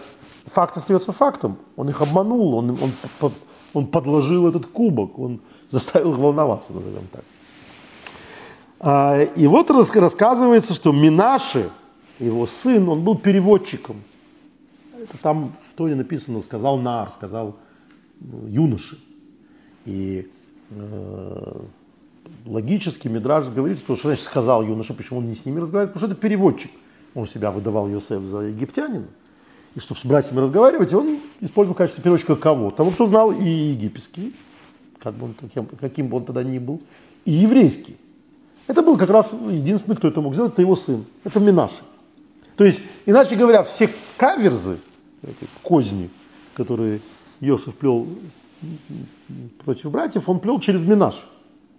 факт 0.47 0.75
остается 0.79 1.13
фактом. 1.13 1.59
Он 1.77 1.87
их 1.91 2.01
обманул, 2.01 2.55
он, 2.55 2.71
он, 2.71 3.33
он 3.75 3.87
подложил 3.87 4.49
этот 4.49 4.65
кубок, 4.65 5.19
он 5.19 5.43
заставил 5.69 6.13
их 6.13 6.19
волноваться, 6.19 6.73
назовем 6.73 7.07
так. 7.13 7.23
А, 8.81 9.21
и 9.21 9.47
вот 9.47 9.71
рассказывается, 9.71 10.73
что 10.73 10.93
Минаши, 10.93 11.69
его 12.21 12.47
сын, 12.47 12.89
он 12.89 13.05
был 13.05 13.15
переводчиком. 13.15 14.03
Это 14.95 15.19
там 15.19 15.53
в 15.71 15.75
Торе 15.77 15.95
написано, 15.95 16.41
сказал 16.41 16.79
Нар, 16.79 17.11
сказал 17.11 17.57
ну, 18.19 18.47
юноши. 18.47 18.99
И 19.85 20.27
э, 20.71 21.61
логически 22.47 23.09
Мидраж 23.09 23.49
говорит, 23.49 23.79
что 23.79 23.95
что 23.95 24.09
значит 24.09 24.25
сказал 24.25 24.63
юноша, 24.63 24.95
почему 24.95 25.19
он 25.19 25.29
не 25.29 25.35
с 25.35 25.45
ними 25.45 25.61
разговаривает, 25.61 25.93
потому 25.93 26.07
что 26.09 26.15
это 26.15 26.23
переводчик. 26.23 26.71
Он 27.15 27.27
себя 27.27 27.51
выдавал 27.51 27.89
Йосеф 27.89 28.23
за 28.23 28.39
египтянина. 28.41 29.07
И 29.75 29.81
чтобы 29.81 30.01
с 30.01 30.05
братьями 30.05 30.41
разговаривать, 30.41 30.93
он 30.93 31.21
использовал 31.41 31.75
в 31.75 31.79
качестве 31.79 32.03
переводчика 32.03 32.37
кого? 32.37 32.71
Того, 32.71 32.91
кто 32.91 33.07
знал 33.07 33.33
и 33.33 33.45
египетский, 33.45 34.35
как 34.99 35.15
бы 35.15 35.27
он, 35.27 35.35
каким, 35.35 35.67
каким 35.67 36.09
бы 36.09 36.19
он 36.19 36.25
тогда 36.25 36.43
ни 36.43 36.59
был, 36.59 36.83
и 37.25 37.33
еврейский. 37.33 37.97
Это 38.67 38.83
был 38.83 38.97
как 38.97 39.11
раз 39.11 39.33
единственный, 39.33 39.97
кто 39.97 40.09
это 40.09 40.21
мог 40.21 40.35
сделать, 40.35 40.53
это 40.53 40.63
его 40.63 40.77
сын. 40.77 41.05
Это 41.25 41.41
Минаши. 41.41 41.83
То 42.57 42.65
есть, 42.65 42.81
иначе 43.07 43.35
говоря, 43.35 43.63
все 43.65 43.91
каверзы, 44.17 44.79
эти 45.23 45.49
козни, 45.63 46.11
которые 46.55 47.01
Иосиф 47.41 47.75
плел 47.75 48.07
против 49.65 49.91
братьев, 49.91 50.29
он 50.29 50.39
плел 50.39 50.61
через 50.61 50.83
Минаши. 50.83 51.25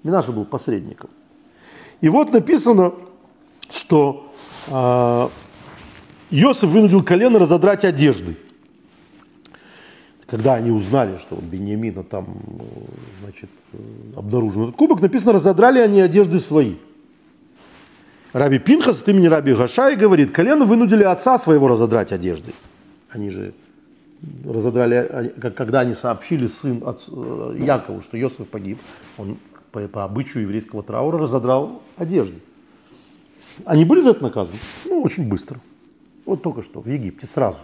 Минаши 0.04 0.32
был 0.32 0.46
посредником. 0.46 1.10
И 2.02 2.10
вот 2.10 2.34
написано, 2.34 2.94
что 3.70 4.33
Иосиф 4.70 6.70
вынудил 6.70 7.04
колено 7.04 7.40
разодрать 7.40 7.86
одежды. 7.86 8.38
Когда 10.26 10.56
они 10.56 10.72
узнали, 10.72 11.18
что 11.18 11.36
у 11.36 11.42
Бениамина 11.42 12.04
там 12.04 12.26
значит, 13.22 13.50
обнаружен 14.16 14.64
этот 14.64 14.76
кубок, 14.76 15.02
написано, 15.02 15.34
разодрали 15.34 15.80
они 15.80 16.02
одежды 16.02 16.40
свои. 16.40 16.76
Раби 18.32 18.58
Пинхас 18.58 19.02
от 19.02 19.10
имени 19.10 19.28
Раби 19.28 19.54
Гашай 19.54 19.96
говорит, 19.96 20.32
колено 20.32 20.66
вынудили 20.66 21.04
отца 21.04 21.38
своего 21.38 21.68
разодрать 21.68 22.12
одежды. 22.12 22.52
Они 23.12 23.30
же 23.30 23.54
разодрали, 24.44 25.34
когда 25.56 25.82
они 25.82 25.94
сообщили 25.94 26.48
сын 26.48 26.82
от 26.84 27.04
э, 27.10 27.58
Якову, 27.60 28.02
что 28.02 28.20
Иосиф 28.20 28.48
погиб, 28.48 28.80
он 29.18 29.38
по, 29.72 29.82
по 29.82 30.04
обычаю 30.04 30.44
еврейского 30.44 30.82
траура 30.82 31.20
разодрал 31.20 31.84
одежды. 31.98 32.40
Они 33.66 33.86
были 33.86 34.02
за 34.02 34.12
это 34.12 34.24
наказаны? 34.24 34.58
Ну, 34.86 35.02
очень 35.02 35.28
быстро. 35.28 35.60
Вот 36.26 36.42
только 36.42 36.64
что, 36.64 36.82
в 36.82 36.88
Египте, 36.88 37.28
сразу. 37.28 37.60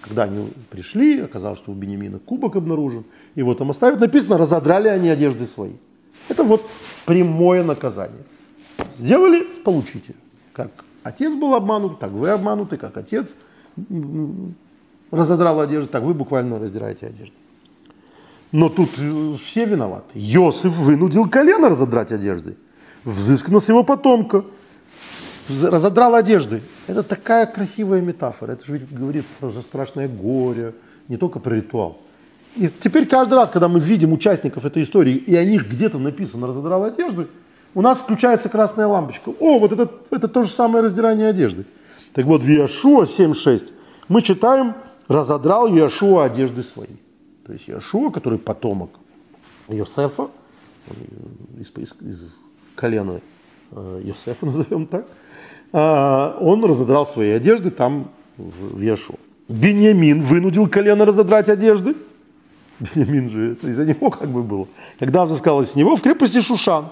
Когда 0.00 0.24
они 0.24 0.52
пришли, 0.70 1.20
оказалось, 1.20 1.58
что 1.58 1.72
у 1.72 1.74
Бенемина 1.74 2.18
кубок 2.18 2.56
обнаружен, 2.56 3.04
его 3.34 3.54
там 3.54 3.70
оставят, 3.70 4.00
написано, 4.00 4.36
разодрали 4.36 4.88
они 4.88 5.08
одежды 5.08 5.46
свои. 5.46 5.72
Это 6.28 6.44
вот 6.44 6.62
прямое 7.06 7.64
наказание. 7.64 8.24
Сделали, 8.98 9.42
получите. 9.64 10.14
Как 10.52 10.70
отец 11.02 11.34
был 11.34 11.54
обманут, 11.54 11.98
так 11.98 12.10
вы 12.10 12.28
обмануты, 12.28 12.76
как 12.76 12.96
отец 12.96 13.36
разодрал 15.10 15.60
одежду, 15.60 15.88
так 15.88 16.02
вы 16.02 16.14
буквально 16.14 16.58
раздираете 16.58 17.06
одежду. 17.06 17.34
Но 18.52 18.68
тут 18.68 18.90
э, 18.98 19.36
все 19.42 19.64
виноваты. 19.64 20.10
Йосиф 20.14 20.72
вынудил 20.76 21.28
колено 21.28 21.68
разодрать 21.68 22.12
одежды. 22.12 22.56
Взыскано 23.04 23.60
с 23.60 23.68
его 23.68 23.82
потомка– 23.82 24.44
разодрал 25.48 26.14
одежды. 26.14 26.62
Это 26.86 27.02
такая 27.02 27.46
красивая 27.46 28.00
метафора. 28.00 28.52
Это 28.52 28.64
же 28.64 28.72
ведь 28.74 28.92
говорит 28.92 29.24
про 29.40 29.50
страшное 29.62 30.08
горе, 30.08 30.74
не 31.08 31.16
только 31.16 31.38
про 31.38 31.54
ритуал. 31.54 31.98
И 32.56 32.68
теперь 32.68 33.06
каждый 33.06 33.34
раз, 33.34 33.50
когда 33.50 33.68
мы 33.68 33.80
видим 33.80 34.12
участников 34.12 34.64
этой 34.64 34.82
истории, 34.82 35.14
и 35.14 35.34
о 35.36 35.44
них 35.44 35.68
где-то 35.68 35.98
написано 35.98 36.46
«разодрал 36.46 36.84
одежды», 36.84 37.28
у 37.74 37.82
нас 37.82 37.98
включается 37.98 38.48
красная 38.48 38.86
лампочка. 38.86 39.28
О, 39.38 39.58
вот 39.58 39.72
это, 39.72 39.90
это 40.10 40.28
то 40.28 40.42
же 40.42 40.48
самое 40.48 40.82
раздирание 40.82 41.28
одежды. 41.28 41.66
Так 42.14 42.24
вот, 42.24 42.42
в 42.42 42.48
Иошуа 42.48 43.04
7.6 43.04 43.72
мы 44.08 44.22
читаем 44.22 44.74
«разодрал 45.08 45.68
Иошуа 45.68 46.24
одежды 46.24 46.62
свои». 46.62 46.96
То 47.44 47.52
есть 47.52 47.68
Иошуа, 47.68 48.10
который 48.10 48.38
потомок 48.38 48.90
Иосифа, 49.68 50.30
из, 51.58 51.70
из, 51.76 51.94
из 52.00 52.40
колена 52.74 53.20
э, 53.72 54.02
Иосифа, 54.04 54.46
назовем 54.46 54.86
так, 54.86 55.06
он 55.72 56.64
разодрал 56.64 57.06
свои 57.06 57.30
одежды 57.30 57.70
там 57.70 58.10
в 58.36 58.80
Яшу. 58.80 59.14
Беньямин 59.48 60.20
вынудил 60.20 60.68
колено 60.68 61.04
разодрать 61.04 61.48
одежды. 61.48 61.94
Беньямин 62.80 63.30
же, 63.30 63.52
это 63.52 63.68
из-за 63.68 63.84
него 63.84 64.10
как 64.10 64.28
бы 64.28 64.42
было. 64.42 64.68
Когда 64.98 65.24
взыскалось 65.24 65.70
с 65.70 65.74
него 65.74 65.96
в 65.96 66.02
крепости 66.02 66.40
Шушан, 66.40 66.86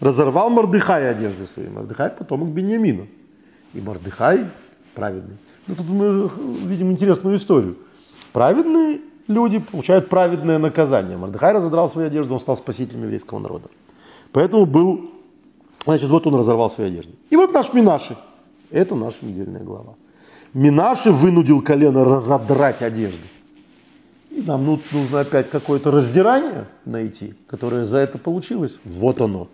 разорвал 0.00 0.50
Мордыхай 0.50 1.10
одежды 1.10 1.46
свои. 1.46 1.68
Мордыхай 1.68 2.10
потомок 2.10 2.48
Беньямина. 2.48 3.06
И 3.74 3.80
Мордыхай 3.80 4.46
праведный. 4.94 5.36
Ну, 5.66 5.74
тут 5.76 5.88
мы 5.88 6.30
видим 6.66 6.90
интересную 6.90 7.36
историю. 7.36 7.76
Праведные 8.32 9.00
люди 9.28 9.58
получают 9.58 10.08
праведное 10.08 10.58
наказание. 10.58 11.16
Мордыхай 11.16 11.52
разодрал 11.52 11.88
свои 11.88 12.06
одежды, 12.06 12.34
он 12.34 12.40
стал 12.40 12.56
спасителем 12.56 13.04
еврейского 13.04 13.38
народа. 13.38 13.68
Поэтому 14.32 14.66
был 14.66 15.10
Значит, 15.84 16.08
вот 16.10 16.26
он 16.26 16.36
разорвал 16.36 16.70
свои 16.70 16.88
одежды. 16.88 17.12
И 17.30 17.36
вот 17.36 17.52
наш 17.52 17.72
Минаши. 17.72 18.16
Это 18.70 18.94
наша 18.94 19.18
недельная 19.22 19.62
глава. 19.62 19.94
Минаши 20.54 21.10
вынудил 21.10 21.62
колено 21.62 22.04
разодрать 22.04 22.82
одежды. 22.82 23.26
И 24.30 24.40
нам 24.42 24.64
ну, 24.64 24.80
нужно 24.92 25.20
опять 25.20 25.50
какое-то 25.50 25.90
раздирание 25.90 26.66
найти, 26.84 27.34
которое 27.46 27.84
за 27.84 27.98
это 27.98 28.18
получилось. 28.18 28.78
Вот 28.84 29.20
оно. 29.20 29.48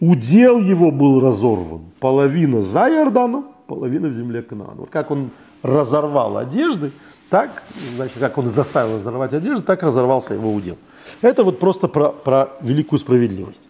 Удел 0.00 0.58
его 0.58 0.90
был 0.90 1.20
разорван. 1.20 1.82
Половина 1.98 2.60
за 2.60 2.88
Иорданом, 2.88 3.46
половина 3.66 4.08
в 4.08 4.12
земле 4.12 4.42
Канаана. 4.42 4.80
Вот 4.80 4.90
как 4.90 5.10
он 5.10 5.30
разорвал 5.62 6.36
одежды, 6.36 6.92
так, 7.30 7.62
значит, 7.96 8.18
как 8.18 8.38
он 8.38 8.50
заставил 8.50 8.98
разорвать 8.98 9.32
одежды, 9.32 9.64
так 9.64 9.82
разорвался 9.82 10.34
его 10.34 10.52
удел. 10.52 10.76
Это 11.20 11.42
вот 11.42 11.58
просто 11.58 11.88
про, 11.88 12.10
про 12.10 12.50
великую 12.60 12.98
справедливость. 12.98 13.66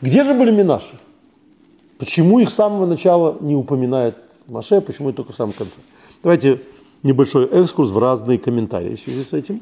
Где 0.00 0.24
же 0.24 0.34
были 0.34 0.50
Минаши? 0.50 0.98
Почему 1.98 2.38
их 2.40 2.50
с 2.50 2.54
самого 2.54 2.86
начала 2.86 3.36
не 3.40 3.54
упоминает 3.54 4.16
Маше, 4.46 4.80
почему 4.80 5.12
только 5.12 5.32
в 5.32 5.36
самом 5.36 5.52
конце? 5.52 5.80
Давайте 6.22 6.62
небольшой 7.02 7.46
экскурс 7.46 7.90
в 7.90 7.98
разные 7.98 8.38
комментарии 8.38 8.94
в 8.94 9.00
связи 9.00 9.22
с 9.22 9.34
этим, 9.34 9.60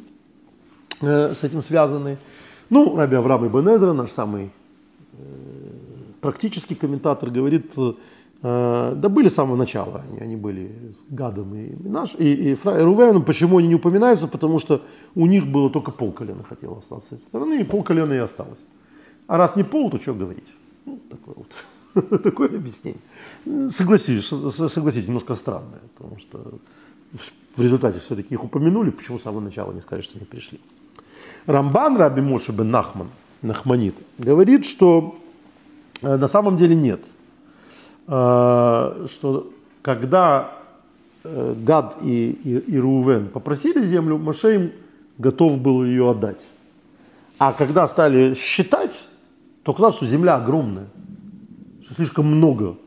э, 1.01 1.35
с 1.35 1.43
этим 1.43 1.61
связанные. 1.63 2.19
Ну, 2.71 2.97
Раби 2.97 3.17
Авраам 3.17 3.47
Ибн 3.47 3.97
наш 3.97 4.11
самый 4.11 4.51
э, 5.13 5.17
практический 6.21 6.77
комментатор, 6.77 7.31
говорит, 7.31 7.73
э, 7.77 8.93
да 8.97 9.09
были 9.09 9.29
с 9.29 9.35
самого 9.35 9.57
начала, 9.57 10.03
они, 10.09 10.21
они 10.21 10.37
были 10.37 10.71
с 10.93 11.13
Гадом 11.13 11.53
и 11.57 11.75
Минаш, 11.83 12.15
и, 12.17 12.53
и, 12.53 12.55
Фра, 12.55 12.79
и 12.79 12.83
Рувеном. 12.83 13.25
Почему 13.25 13.59
они 13.59 13.67
не 13.67 13.75
упоминаются? 13.75 14.29
Потому 14.29 14.61
что 14.61 14.83
у 15.17 15.27
них 15.27 15.49
было 15.49 15.71
только 15.71 15.91
пол 15.91 16.13
колена 16.13 16.45
хотело 16.45 16.79
остаться 16.79 17.09
с 17.09 17.13
этой 17.15 17.23
стороны, 17.23 17.61
и 17.61 17.65
пол 17.65 17.83
колена 17.83 18.13
и 18.13 18.19
осталось. 18.19 18.61
А 19.29 19.37
раз 19.37 19.57
не 19.57 19.63
пол, 19.63 19.91
то 19.91 20.01
что 20.01 20.15
говорить? 20.15 20.47
Ну, 20.87 20.99
такое 21.09 21.35
вот. 21.37 22.21
такое 22.23 22.49
объяснение. 22.49 23.01
Согласитесь, 23.71 24.27
согласитесь, 24.27 25.07
немножко 25.07 25.35
странное, 25.35 25.81
потому 25.97 26.19
что 26.19 26.59
в 27.55 27.63
результате 27.63 28.01
все-таки 28.01 28.35
их 28.35 28.43
упомянули, 28.43 28.91
почему 28.91 29.19
с 29.19 29.23
самого 29.23 29.41
начала 29.41 29.73
не 29.73 29.81
сказали, 29.81 30.03
что 30.03 30.17
они 30.17 30.25
пришли. 30.25 30.59
Рамбан 31.47 31.97
Раби 31.97 32.23
Моше 32.23 32.53
бен 32.53 32.71
Нахман, 32.71 33.09
Нахманит, 33.43 33.95
говорит, 34.17 34.65
что 34.65 35.19
э, 36.01 36.17
на 36.17 36.29
самом 36.29 36.57
деле 36.57 36.75
нет. 36.75 37.01
Э, 38.07 39.07
что 39.11 39.53
когда 39.83 40.53
э, 41.25 41.55
Гад 41.55 41.99
и, 42.03 42.31
и, 42.45 42.59
и 42.59 42.79
Рувен 42.79 43.29
попросили 43.29 43.85
землю, 43.85 44.17
Моше 44.17 44.55
им 44.55 44.73
готов 45.19 45.59
был 45.59 45.85
ее 45.85 46.11
отдать. 46.11 46.41
А 47.39 47.53
когда 47.53 47.89
стали 47.89 48.35
считать, 48.35 49.07
то 49.69 49.73
оказалось, 49.73 49.97
что 49.97 50.07
земля 50.07 50.37
огромная, 50.37 50.87
что 51.85 51.93
слишком 51.93 52.25
много 52.25 52.79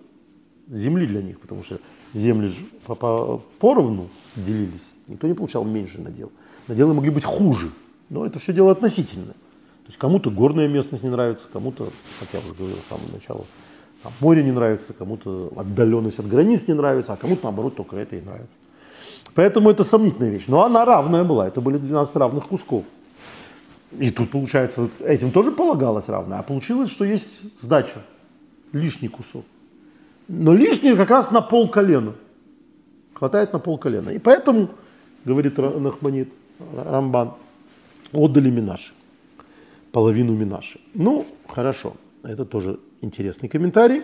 земли 0.67 1.05
для 1.05 1.21
них, 1.21 1.39
потому 1.39 1.61
что 1.61 1.77
земли 2.15 2.51
по 2.87 2.93
-по 2.93 3.39
поровну 3.59 4.09
делились, 4.35 4.89
никто 5.05 5.27
не 5.27 5.35
получал 5.35 5.63
меньше 5.63 6.01
надел. 6.01 6.31
Наделы 6.67 6.95
могли 6.95 7.11
быть 7.11 7.23
хуже, 7.23 7.69
но 8.09 8.25
это 8.25 8.39
все 8.39 8.51
дело 8.51 8.71
относительное. 8.71 9.35
То 9.35 9.89
есть 9.89 9.99
кому-то 9.99 10.31
горная 10.31 10.67
местность 10.67 11.03
не 11.03 11.11
нравится, 11.11 11.47
кому-то, 11.53 11.91
как 12.19 12.29
я 12.33 12.39
уже 12.39 12.55
говорил 12.55 12.77
с 12.77 12.89
самого 12.89 13.11
начала, 13.13 13.45
там 14.01 14.13
море 14.19 14.43
не 14.43 14.51
нравится, 14.51 14.93
кому-то 14.93 15.53
отдаленность 15.55 16.17
от 16.17 16.27
границ 16.27 16.67
не 16.67 16.73
нравится, 16.73 17.13
а 17.13 17.15
кому-то 17.15 17.43
наоборот 17.43 17.75
только 17.75 17.95
это 17.97 18.15
и 18.15 18.21
нравится. 18.21 18.57
Поэтому 19.35 19.69
это 19.69 19.83
сомнительная 19.83 20.31
вещь. 20.31 20.45
Но 20.47 20.63
она 20.63 20.83
равная 20.83 21.23
была, 21.23 21.47
это 21.47 21.61
были 21.61 21.77
12 21.77 22.15
равных 22.15 22.47
кусков. 22.47 22.85
И 23.99 24.09
тут, 24.09 24.31
получается, 24.31 24.89
этим 25.01 25.31
тоже 25.31 25.51
полагалось 25.51 26.07
равное. 26.07 26.39
А 26.39 26.43
получилось, 26.43 26.89
что 26.89 27.03
есть 27.03 27.41
сдача, 27.59 28.03
лишний 28.71 29.09
кусок. 29.09 29.45
Но 30.27 30.53
лишнее 30.53 30.95
как 30.95 31.09
раз 31.09 31.31
на 31.31 31.41
пол 31.41 31.69
колена. 31.69 32.13
Хватает 33.13 33.51
на 33.51 33.59
пол 33.59 33.77
колена. 33.77 34.09
И 34.09 34.19
поэтому, 34.19 34.69
говорит 35.25 35.57
Нахманит 35.57 36.31
Рамбан, 36.73 37.33
отдали 38.13 38.49
Минаши. 38.49 38.93
Половину 39.91 40.33
Минаши. 40.33 40.79
Ну, 40.93 41.25
хорошо. 41.47 41.95
Это 42.23 42.45
тоже 42.45 42.79
интересный 43.01 43.49
комментарий. 43.49 44.03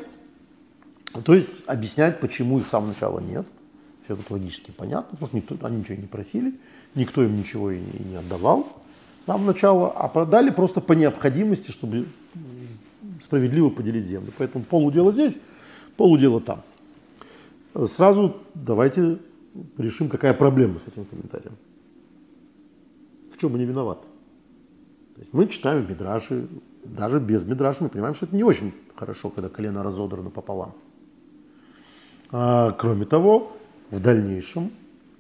То 1.23 1.33
есть 1.33 1.49
объяснять, 1.65 2.19
почему 2.19 2.59
их 2.59 2.67
с 2.67 2.71
самого 2.71 2.89
начала 2.89 3.19
нет. 3.19 3.45
Все 4.03 4.15
это 4.15 4.33
логически 4.33 4.71
понятно, 4.71 5.17
потому 5.17 5.27
что 5.27 5.38
никто, 5.38 5.65
они 5.65 5.77
ничего 5.77 5.95
не 5.95 6.07
просили, 6.07 6.53
никто 6.95 7.23
им 7.23 7.38
ничего 7.38 7.71
и 7.71 7.79
не, 7.79 8.11
не 8.11 8.15
отдавал 8.15 8.67
с 9.28 9.30
самого 9.30 9.47
начала, 9.47 9.91
а 9.91 10.07
подали 10.07 10.51
просто 10.51 10.80
по 10.80 10.93
необходимости, 10.93 11.69
чтобы 11.71 12.05
справедливо 13.21 13.69
поделить 13.69 14.05
землю. 14.05 14.32
Поэтому 14.38 14.63
полудела 14.63 15.11
здесь, 15.11 15.38
полудела 15.97 16.39
там. 16.39 16.61
Сразу 17.93 18.38
давайте 18.53 19.17
решим, 19.78 20.07
какая 20.07 20.34
проблема 20.34 20.80
с 20.80 20.88
этим 20.88 21.03
комментарием. 21.03 21.57
В 23.36 23.38
чем 23.38 23.53
они 23.55 23.65
виноваты? 23.65 24.07
То 25.15 25.21
есть 25.21 25.34
мы 25.34 25.47
читаем 25.47 25.86
Мидраши, 25.89 26.47
даже 26.86 27.19
без 27.19 27.43
Мидраша 27.43 27.84
мы 27.84 27.89
понимаем, 27.89 28.15
что 28.15 28.28
это 28.28 28.36
не 28.36 28.45
очень 28.45 28.73
хорошо, 28.95 29.30
когда 29.30 29.49
колено 29.49 29.84
разодрано 29.84 30.30
пополам. 30.30 30.71
А, 32.32 32.71
кроме 32.71 33.03
того, 33.03 33.51
в 33.91 33.99
дальнейшем 33.99 34.71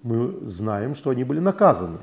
мы 0.03 0.31
знаем, 0.47 0.95
что 0.95 1.09
они 1.09 1.25
были 1.25 1.39
наказаны. 1.39 1.97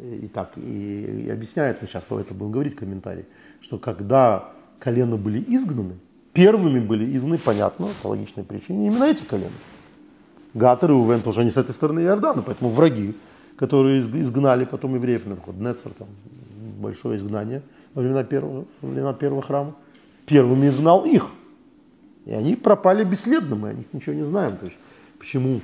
И 0.00 0.28
так, 0.28 0.52
и, 0.56 1.24
и 1.26 1.30
объясняет, 1.30 1.82
мы 1.82 1.88
сейчас 1.88 2.04
по 2.04 2.18
этому 2.18 2.38
будем 2.38 2.52
говорить 2.52 2.72
в 2.72 2.76
комментарии, 2.76 3.26
что 3.60 3.78
когда 3.78 4.50
колена 4.78 5.16
были 5.16 5.44
изгнаны, 5.46 5.96
первыми 6.32 6.80
были 6.80 7.16
изгнаны, 7.16 7.36
понятно, 7.38 7.88
по 8.02 8.08
логичной 8.08 8.44
причине, 8.44 8.86
именно 8.86 9.04
эти 9.04 9.24
колена. 9.24 9.52
Гатер 10.54 10.92
и 10.92 10.94
Увен 10.94 11.20
тоже 11.20 11.42
они 11.42 11.50
с 11.50 11.58
этой 11.58 11.72
стороны 11.72 12.00
Иордана, 12.00 12.42
поэтому 12.42 12.70
враги, 12.70 13.14
которые 13.56 14.00
изгнали 14.00 14.64
потом 14.64 14.94
евреев, 14.94 15.26
например, 15.26 15.60
Нецер, 15.60 15.92
там, 15.92 16.08
большое 16.78 17.18
изгнание 17.18 17.62
во 17.94 18.00
времена 18.00 18.24
первого, 18.24 18.64
во 18.80 18.88
времена 18.88 19.12
первого 19.12 19.42
храма, 19.42 19.74
первыми 20.24 20.68
изгнал 20.68 21.04
их. 21.04 21.26
И 22.24 22.32
они 22.32 22.54
пропали 22.54 23.04
бесследно, 23.04 23.54
мы 23.54 23.68
о 23.68 23.72
них 23.74 23.86
ничего 23.92 24.14
не 24.14 24.24
знаем. 24.24 24.56
То 24.56 24.66
есть, 24.66 24.78
почему 25.18 25.60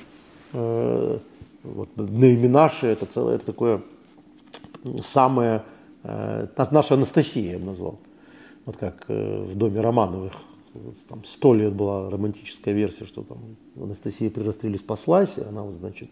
э, 0.53 1.19
вот, 1.63 1.89
Нейминаши 1.97 2.87
это 2.87 3.07
целое, 3.07 3.37
это 3.37 3.47
такое 3.47 3.81
самое, 5.03 5.63
э, 6.03 6.47
наша 6.71 6.95
Анастасия, 6.95 7.53
я 7.53 7.59
бы 7.59 7.67
назвал. 7.67 7.99
Вот 8.65 8.77
как 8.77 9.05
э, 9.09 9.45
в 9.53 9.57
доме 9.57 9.81
Романовых, 9.81 10.33
там 11.09 11.25
сто 11.25 11.55
лет 11.55 11.73
была 11.73 12.11
романтическая 12.11 12.75
версия, 12.75 13.05
что 13.05 13.23
там 13.23 13.39
Анастасия 13.77 14.31
при 14.31 14.43
расстреле 14.43 14.79
спаслась, 14.79 15.39
и 15.39 15.43
она, 15.43 15.63
вот, 15.63 15.77
значит, 15.81 16.11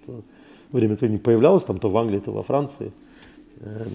время 0.70 0.94
от 0.94 1.00
времени 1.00 1.18
появлялась 1.18 1.64
там 1.64 1.78
то 1.78 1.88
в 1.88 1.96
Англии, 1.96 2.20
то 2.20 2.32
во 2.32 2.42
Франции. 2.42 2.92
Э, 3.60 3.86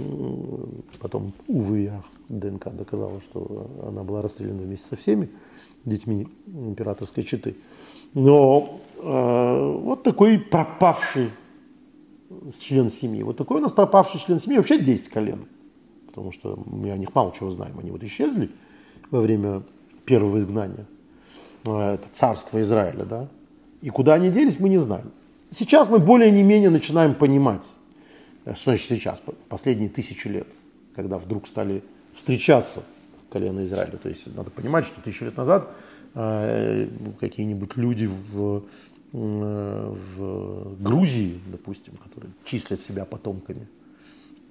потом, 0.99 1.33
увы, 1.47 1.79
я 1.79 2.01
ДНК 2.29 2.71
доказала, 2.71 3.21
что 3.21 3.69
она 3.87 4.03
была 4.03 4.21
расстреляна 4.21 4.61
вместе 4.61 4.87
со 4.87 4.95
всеми 4.95 5.29
детьми 5.85 6.27
императорской 6.47 7.23
четы. 7.23 7.55
Но 8.13 8.79
э, 8.97 9.79
вот 9.83 10.03
такой 10.03 10.39
пропавший 10.39 11.29
член 12.59 12.89
семьи. 12.89 13.23
Вот 13.23 13.37
такой 13.37 13.57
у 13.57 13.61
нас 13.61 13.71
пропавший 13.71 14.19
член 14.19 14.39
семьи, 14.39 14.57
вообще 14.57 14.79
10 14.79 15.09
колен. 15.09 15.45
Потому 16.07 16.31
что 16.31 16.61
мы 16.65 16.91
о 16.91 16.97
них 16.97 17.13
мало 17.13 17.33
чего 17.37 17.49
знаем. 17.49 17.77
Они 17.79 17.91
вот 17.91 18.03
исчезли 18.03 18.49
во 19.11 19.21
время 19.21 19.63
первого 20.05 20.39
изгнания. 20.39 20.85
Э, 21.65 21.93
это 21.93 22.07
царство 22.11 22.61
Израиля, 22.61 23.05
да. 23.05 23.27
И 23.81 23.89
куда 23.89 24.15
они 24.15 24.29
делись, 24.29 24.59
мы 24.59 24.69
не 24.69 24.77
знаем. 24.77 25.11
Сейчас 25.51 25.89
мы 25.89 25.99
более 25.99 26.31
не 26.31 26.43
менее 26.43 26.69
начинаем 26.69 27.15
понимать, 27.15 27.65
э, 28.45 28.55
что 28.55 28.71
значит 28.71 28.87
сейчас, 28.87 29.21
последние 29.47 29.89
тысячи 29.89 30.27
лет, 30.27 30.47
когда 30.95 31.17
вдруг 31.17 31.47
стали 31.47 31.83
встречаться 32.13 32.83
колено 33.29 33.63
Израиля. 33.65 33.97
То 33.97 34.09
есть 34.09 34.33
надо 34.35 34.51
понимать, 34.51 34.85
что 34.85 35.01
тысячу 35.01 35.25
лет 35.25 35.37
назад 35.37 35.69
э, 36.15 36.87
какие-нибудь 37.19 37.77
люди 37.77 38.05
в, 38.05 38.63
в 39.11 40.81
Грузии, 40.81 41.39
допустим, 41.51 41.93
которые 42.03 42.31
числят 42.45 42.79
себя 42.79 43.05
потомками 43.05 43.67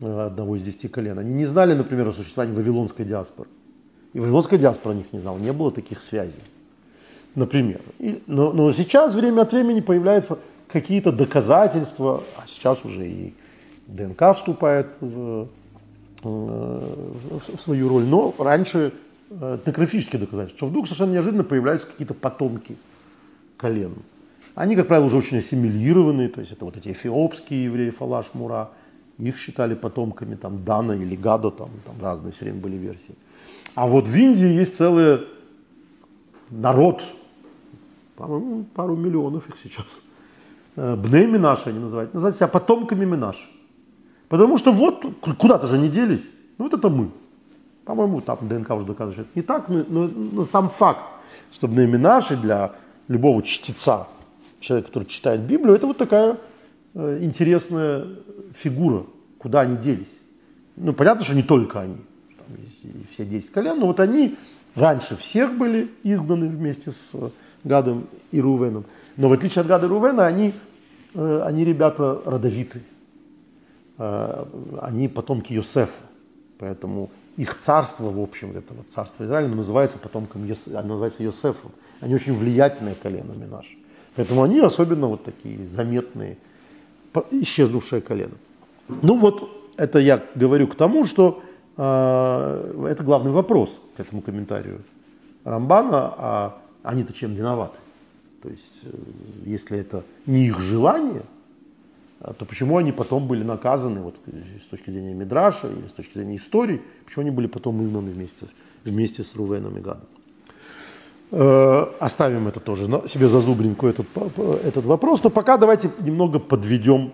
одного 0.01 0.57
из 0.57 0.63
десяти 0.63 0.89
колен, 0.89 1.19
они 1.19 1.33
не 1.33 1.47
знали, 1.47 1.75
например, 1.75 2.09
о 2.09 2.13
существовании 2.13 2.57
вавилонской 2.57 3.05
диаспоры. 3.05 3.49
И 4.13 4.21
вавилонская 4.21 4.59
диаспора 4.59 4.95
о 4.95 4.97
них 4.97 5.13
не 5.13 5.21
знала, 5.21 5.39
не 5.39 5.53
было 5.53 5.71
таких 5.71 6.01
связей. 6.01 6.43
Например. 7.35 7.81
И, 7.99 8.23
но, 8.27 8.53
но 8.53 8.73
сейчас 8.73 9.15
время 9.15 9.43
от 9.43 9.53
времени 9.53 9.81
появляются 9.81 10.39
какие-то 10.67 11.13
доказательства, 11.13 12.25
а 12.37 12.47
сейчас 12.47 12.85
уже 12.85 13.07
и 13.09 13.35
ДНК 13.87 14.35
вступает 14.35 14.89
в, 15.01 15.49
в 16.23 17.59
свою 17.59 17.89
роль. 17.89 18.05
Но 18.05 18.35
раньше 18.39 18.93
этнографические 19.31 20.21
доказательства, 20.21 20.59
что 20.59 20.67
вдруг 20.67 20.87
совершенно 20.87 21.13
неожиданно 21.13 21.45
появляются 21.45 21.87
какие-то 21.87 22.15
потомки 22.15 22.77
колен. 23.57 23.95
Они, 24.59 24.75
как 24.75 24.89
правило, 24.89 25.07
уже 25.07 25.17
очень 25.17 25.39
ассимилированы, 25.39 26.27
то 26.27 26.41
есть 26.41 26.51
это 26.51 26.65
вот 26.65 26.77
эти 26.77 26.89
эфиопские 26.89 27.67
евреи, 27.67 27.91
Фалаш, 27.91 28.27
Мура, 28.35 28.71
их 29.17 29.39
считали 29.39 29.77
потомками 29.77 30.35
там 30.35 30.65
Дана 30.65 30.95
или 30.95 31.15
Гада, 31.15 31.53
там, 31.53 31.71
там 31.87 31.95
разные 32.01 32.33
все 32.33 32.47
время 32.47 32.59
были 32.59 32.77
версии. 32.77 33.15
А 33.77 33.87
вот 33.87 34.09
в 34.09 34.17
Индии 34.17 34.49
есть 34.49 34.77
целый 34.77 35.21
народ, 36.51 37.03
по-моему, 38.17 38.65
пару 38.75 38.97
миллионов 38.97 39.49
их 39.49 39.55
сейчас. 39.63 39.87
Э, 40.75 40.97
Бней 40.97 41.29
Минаши 41.29 41.69
они 41.69 41.79
называют, 41.79 42.13
называют 42.13 42.37
себя 42.37 42.49
потомками 42.49 43.05
Минаши. 43.05 43.49
Потому 44.29 44.59
что 44.59 44.73
вот 44.73 45.05
куда-то 45.39 45.69
же 45.69 45.79
не 45.79 45.89
делись. 45.89 46.25
Ну 46.59 46.65
вот 46.65 46.75
это 46.75 46.89
мы. 46.89 47.11
По-моему, 47.85 48.21
там 48.23 48.39
ДНК 48.41 48.71
уже 48.71 48.87
доказывает, 48.87 49.15
что 49.15 49.23
это 49.23 49.31
не 49.37 49.43
так, 49.43 49.69
но, 49.69 49.85
но, 49.89 50.09
но 50.09 50.45
сам 50.45 50.69
факт, 50.69 51.05
что 51.53 51.69
Бней 51.69 51.87
Минаши 51.87 52.37
для 52.37 52.73
любого 53.07 53.41
чтеца, 53.45 54.09
человека, 54.61 54.89
который 54.89 55.05
читает 55.05 55.41
Библию, 55.41 55.77
это 55.77 55.87
вот 55.87 55.99
такая 55.99 56.39
э, 56.95 57.19
интересная 57.23 58.07
фигура, 58.55 59.05
куда 59.39 59.61
они 59.61 59.77
делись. 59.77 60.13
Ну, 60.77 60.93
понятно, 60.93 61.25
что 61.25 61.35
не 61.35 61.43
только 61.43 61.81
они, 61.81 61.97
там 61.97 62.57
есть 62.65 63.11
все 63.13 63.25
10 63.25 63.51
колен, 63.51 63.79
но 63.79 63.87
вот 63.87 64.01
они 64.01 64.37
раньше 64.75 65.17
всех 65.17 65.57
были 65.57 65.91
изгнаны 66.03 66.49
вместе 66.49 66.91
с 66.91 67.13
Гадом 67.65 68.07
и 68.31 68.41
Рувеном. 68.41 68.85
Но 69.17 69.29
в 69.29 69.33
отличие 69.33 69.63
от 69.63 69.67
Гада 69.67 69.87
и 69.87 69.89
Рувена, 69.89 70.27
они, 70.27 70.55
э, 71.15 71.43
они 71.45 71.65
ребята 71.65 72.21
родовиты. 72.25 72.83
Э, 73.99 74.45
они 74.81 75.09
потомки 75.09 75.53
Йосефа. 75.53 76.03
Поэтому 76.59 77.11
их 77.37 77.57
царство, 77.59 78.11
в 78.11 78.21
общем, 78.21 78.51
это 78.57 78.75
вот 78.75 78.87
царство 78.95 79.25
Израиля, 79.25 79.49
называется 79.49 79.99
потомком, 79.99 80.45
Йосефом. 80.45 81.73
Они 82.01 82.15
очень 82.15 82.35
влиятельное 82.35 82.95
колено 82.95 83.33
Минаш. 83.33 83.78
Поэтому 84.19 84.43
они 84.43 84.59
особенно 84.59 85.07
вот 85.07 85.23
такие 85.23 85.65
заметные, 85.69 86.39
исчезнувшее 87.31 88.03
колено. 88.03 88.35
Ну 88.89 89.17
вот, 89.17 89.49
это 89.77 90.01
я 90.01 90.21
говорю 90.35 90.67
к 90.67 90.75
тому, 90.75 91.05
что 91.05 91.41
э, 91.77 92.87
это 92.91 93.05
главный 93.05 93.31
вопрос 93.31 93.81
к 93.97 94.01
этому 94.01 94.21
комментарию 94.21 94.83
Рамбана, 95.45 96.15
а 96.19 96.59
они-то 96.83 97.13
чем 97.13 97.35
виноваты? 97.35 97.79
То 98.43 98.49
есть, 98.49 98.73
э, 98.83 98.91
если 99.47 99.79
это 99.79 100.03
не 100.27 100.49
их 100.49 100.61
желание, 100.63 101.23
а, 102.19 102.33
то 102.33 102.45
почему 102.45 102.77
они 102.77 102.91
потом 102.91 103.29
были 103.29 103.45
наказаны 103.45 104.01
вот, 104.01 104.17
с 104.27 104.69
точки 104.69 104.91
зрения 104.91 105.15
Мидраша 105.15 105.69
или 105.69 105.87
с 105.87 105.93
точки 105.93 106.15
зрения 106.19 106.39
истории, 106.39 106.83
почему 107.07 107.23
они 107.23 107.31
были 107.31 107.47
потом 107.47 107.81
изгнаны 107.85 108.11
вместе, 108.11 108.47
вместе 108.83 109.23
с 109.23 109.37
Рувеном 109.37 109.79
и 109.79 109.81
Гадом? 109.81 110.09
Э, 111.31 111.85
оставим 112.01 112.49
это 112.49 112.59
тоже 112.59 112.87
себе 113.07 113.29
зазубринку 113.29 113.87
этот, 113.87 114.07
этот 114.65 114.87
вопрос, 114.87 115.23
но 115.23 115.29
пока 115.29 115.59
давайте 115.59 115.91
немного 116.01 116.39
подведем 116.39 117.13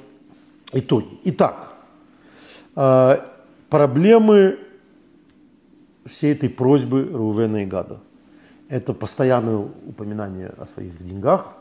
итоги. 0.72 1.18
Итак, 1.24 1.72
э, 2.76 3.16
проблемы 3.68 4.58
всей 6.06 6.32
этой 6.32 6.48
просьбы 6.48 7.10
Рувена 7.12 7.62
и 7.62 7.66
Гада– 7.66 7.98
это 8.68 8.94
постоянное 8.94 9.56
упоминание 9.56 10.52
о 10.58 10.66
своих 10.66 11.02
деньгах. 11.04 11.54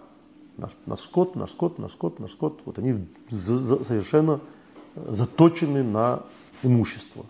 Наш, 0.58 0.72
наш 0.86 0.99
скот, 0.99 1.36
наш 1.36 1.49
скот, 1.49 1.80
наш 1.80 1.91
скот, 1.93 2.20
наш 2.20 2.32
скот. 2.32 2.62
Вот 2.66 2.78
они 2.78 3.08
за, 3.32 3.58
за, 3.58 3.84
совершенно 3.84 4.39
заточены 4.95 5.82
на 5.82 6.22
имущество. 6.62 7.26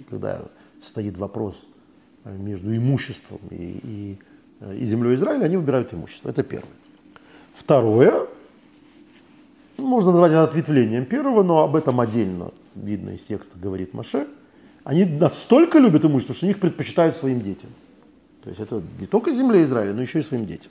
И 0.00 0.02
когда 0.02 0.42
стоит 0.82 1.16
вопрос 1.16 1.54
между 2.24 2.76
имуществом 2.76 3.38
и, 3.50 3.80
и, 3.82 4.18
и 4.72 4.84
землей 4.84 5.16
Израиля, 5.16 5.44
они 5.44 5.56
выбирают 5.56 5.92
имущество. 5.92 6.30
Это 6.30 6.42
первое. 6.42 6.70
Второе, 7.54 8.26
можно 9.76 10.12
назвать 10.12 10.32
это 10.32 10.44
ответвлением 10.44 11.04
первого, 11.04 11.42
но 11.42 11.62
об 11.62 11.76
этом 11.76 12.00
отдельно 12.00 12.50
видно 12.74 13.10
из 13.10 13.20
текста 13.20 13.58
говорит 13.58 13.94
Маше. 13.94 14.26
Они 14.84 15.04
настолько 15.04 15.78
любят 15.78 16.04
имущество, 16.04 16.34
что 16.34 16.46
они 16.46 16.52
их 16.52 16.60
предпочитают 16.60 17.16
своим 17.16 17.40
детям. 17.40 17.70
То 18.42 18.50
есть 18.50 18.60
это 18.60 18.82
не 19.00 19.06
только 19.06 19.32
земле 19.32 19.64
Израиля, 19.64 19.94
но 19.94 20.02
еще 20.02 20.20
и 20.20 20.22
своим 20.22 20.46
детям. 20.46 20.70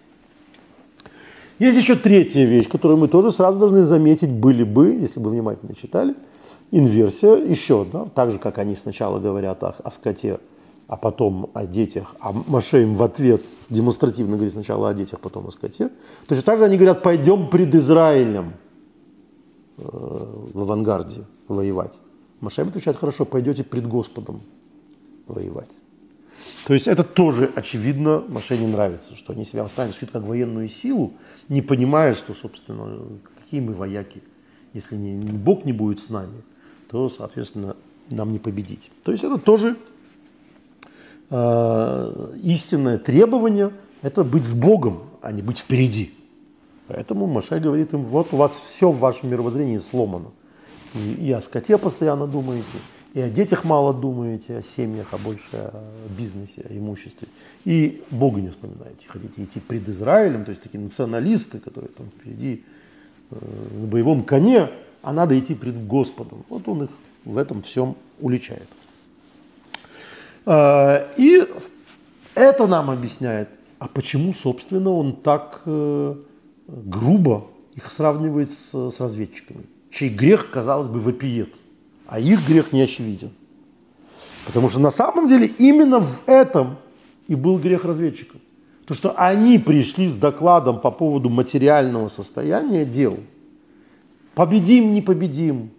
Есть 1.60 1.78
еще 1.78 1.96
третья 1.96 2.46
вещь, 2.46 2.68
которую 2.68 2.98
мы 2.98 3.08
тоже 3.08 3.32
сразу 3.32 3.60
должны 3.60 3.86
заметить, 3.86 4.30
были 4.30 4.64
бы, 4.64 4.92
если 4.92 5.20
бы 5.20 5.30
внимательно 5.30 5.76
читали, 5.76 6.16
инверсия 6.72 7.36
еще 7.36 7.84
одна, 7.84 8.06
так 8.06 8.32
же, 8.32 8.40
как 8.40 8.58
они 8.58 8.76
сначала 8.76 9.20
говорят 9.20 9.64
о, 9.64 9.76
о 9.84 9.92
скоте, 9.92 10.40
а 10.88 10.98
потом 10.98 11.50
о 11.54 11.66
детях, 11.66 12.16
а 12.20 12.32
Маше 12.32 12.84
им 12.84 12.96
в 12.96 13.04
ответ 13.04 13.42
демонстративно 13.70 14.36
говорит 14.36 14.54
сначала 14.54 14.90
о 14.90 14.94
детях, 14.94 15.20
потом 15.20 15.48
о 15.48 15.52
скоте. 15.52 15.90
То 16.28 16.36
есть 16.36 16.46
также 16.46 16.66
они 16.66 16.78
говорят, 16.78 17.02
пойдем 17.04 17.50
пред 17.50 17.74
Израилем 17.76 18.54
э, 19.78 19.84
в 20.54 20.62
авангарде 20.62 21.26
воевать. 21.48 21.94
Маше 22.42 22.62
им 22.62 22.68
отвечает, 22.68 22.98
хорошо, 22.98 23.26
пойдете 23.26 23.64
пред 23.64 23.88
Господом 23.88 24.42
воевать. 25.28 25.70
То 26.68 26.74
есть 26.74 26.88
это 26.88 27.04
тоже, 27.04 27.52
очевидно, 27.56 28.24
Маше 28.28 28.58
не 28.58 28.68
нравится, 28.68 29.16
что 29.16 29.34
они 29.34 29.46
себя 29.46 29.64
воспринимают 29.64 29.98
как 30.12 30.24
военную 30.24 30.68
силу, 30.68 31.14
не 31.48 31.62
понимая, 31.62 32.14
что, 32.14 32.34
собственно, 32.34 33.00
какие 33.42 33.62
мы 33.62 33.74
вояки. 33.74 34.22
Если 34.74 34.96
не, 34.96 35.16
Бог 35.32 35.66
не 35.66 35.74
будет 35.74 36.00
с 36.00 36.10
нами, 36.10 36.44
то, 36.90 37.10
соответственно, 37.10 37.76
нам 38.10 38.32
не 38.32 38.40
победить. 38.40 38.92
То 39.04 39.12
есть 39.12 39.24
это 39.24 39.38
тоже 39.38 39.78
э, 41.34 42.36
истинное 42.44 42.98
требование, 42.98 43.72
это 44.02 44.24
быть 44.24 44.46
с 44.46 44.54
Богом, 44.54 45.04
а 45.22 45.32
не 45.32 45.42
быть 45.42 45.60
впереди. 45.60 46.14
Поэтому 46.88 47.26
Маше 47.26 47.60
говорит 47.60 47.94
им, 47.94 48.04
вот 48.04 48.34
у 48.34 48.38
вас 48.38 48.54
все 48.54 48.92
в 48.92 49.00
вашем 49.00 49.32
мировоззрении 49.32 49.78
сломано. 49.80 50.32
И, 50.94 51.14
и 51.14 51.32
о 51.32 51.42
скоте 51.42 51.78
постоянно 51.78 52.28
думаете, 52.28 52.68
и 53.16 53.22
о 53.22 53.30
детях 53.30 53.64
мало 53.64 53.94
думаете, 53.94 54.58
о 54.58 54.64
семьях, 54.76 55.08
а 55.12 55.18
больше 55.18 55.48
о 55.54 55.84
бизнесе, 56.18 56.66
о 56.70 56.78
имуществе. 56.78 57.28
И 57.66 58.04
Бога 58.12 58.42
не 58.42 58.50
вспоминаете. 58.50 59.08
Хотите 59.08 59.44
идти 59.44 59.60
пред 59.60 59.90
Израилем, 59.90 60.46
то 60.46 60.52
есть 60.52 60.62
такие 60.62 60.80
националисты, 60.80 61.60
которые 61.60 61.90
там 61.92 62.08
впереди 62.08 62.64
э, 63.32 63.36
на 63.80 63.88
боевом 63.88 64.24
коне, 64.24 64.70
а 65.02 65.14
надо 65.14 65.40
идти 65.40 65.56
пред 65.56 65.88
Господом. 65.88 66.46
Вот 66.50 66.68
он 66.68 66.84
их 66.84 66.90
в 67.26 67.38
этом 67.38 67.64
всем 67.64 67.96
уличает. 68.20 68.68
Э, 70.46 71.14
и 71.18 71.44
это 72.36 72.68
нам 72.68 72.90
объясняет, 72.90 73.50
а 73.80 73.88
почему, 73.88 74.34
собственно, 74.34 74.92
он 74.92 75.16
так 75.16 75.62
э, 75.66 76.16
грубо 76.68 77.48
их 77.76 77.92
сравнивает 77.92 78.52
с, 78.52 78.92
с 78.92 79.00
разведчиками, 79.00 79.66
чей 79.92 80.10
грех, 80.10 80.50
казалось 80.52 80.90
бы, 80.90 81.00
вопиет 81.00 81.54
а 82.14 82.20
их 82.20 82.48
грех 82.48 82.72
не 82.72 82.82
очевиден. 82.82 83.32
Потому 84.46 84.70
что 84.70 84.80
на 84.80 84.92
самом 84.92 85.28
деле 85.28 85.48
именно 85.48 86.00
в 86.00 86.22
этом 86.28 86.78
и 87.28 87.34
был 87.34 87.58
грех 87.58 87.86
разведчиков. 87.86 88.40
То, 88.86 88.94
что 88.94 89.14
они 89.18 89.58
пришли 89.58 90.08
с 90.08 90.16
докладом 90.16 90.80
по 90.80 90.92
поводу 90.92 91.30
материального 91.30 92.10
состояния 92.10 92.86
дел. 92.86 93.18
Победим, 94.36 94.94
не 94.94 95.02
победим, 95.02 95.72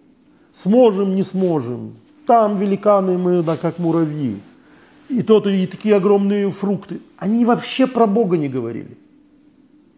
сможем, 0.51 1.15
не 1.15 1.23
сможем, 1.23 1.95
там 2.27 2.57
великаны 2.57 3.17
мы, 3.17 3.41
да, 3.41 3.55
как 3.55 3.79
муравьи, 3.79 4.41
и 5.09 5.21
то-то, 5.21 5.49
и 5.49 5.67
такие 5.67 5.95
огромные 5.95 6.51
фрукты. 6.51 6.99
Они 7.17 7.45
вообще 7.45 7.87
про 7.87 8.07
Бога 8.07 8.37
не 8.37 8.49
говорили. 8.49 8.97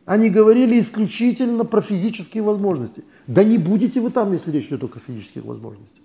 Они 0.05 0.29
говорили 0.29 0.79
исключительно 0.79 1.65
про 1.65 1.81
физические 1.81 2.43
возможности. 2.43 3.03
Да 3.27 3.43
не 3.43 3.57
будете 3.57 3.99
вы 3.99 4.09
там, 4.09 4.31
если 4.31 4.51
речь 4.51 4.67
идет 4.67 4.79
только 4.79 4.99
о 4.99 5.01
физических 5.01 5.43
возможностях. 5.43 6.01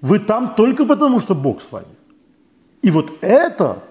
Вы 0.00 0.20
там 0.20 0.54
только 0.54 0.84
потому, 0.84 1.18
что 1.18 1.34
Бог 1.34 1.60
с 1.60 1.72
вами. 1.72 1.86
И 2.82 2.90
вот 2.90 3.12
это 3.20 3.82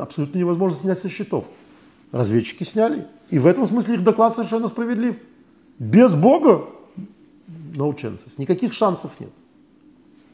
абсолютно 0.00 0.38
невозможно 0.38 0.78
снять 0.78 1.00
со 1.00 1.08
счетов. 1.08 1.44
Разведчики 2.12 2.62
сняли. 2.62 3.06
И 3.30 3.38
в 3.38 3.46
этом 3.46 3.66
смысле 3.66 3.94
их 3.94 4.04
доклад 4.04 4.34
совершенно 4.34 4.68
справедлив. 4.68 5.16
Без 5.78 6.14
Бога 6.14 6.66
no 7.74 7.92
chances. 7.96 8.32
Никаких 8.38 8.72
шансов 8.72 9.18
нет. 9.18 9.30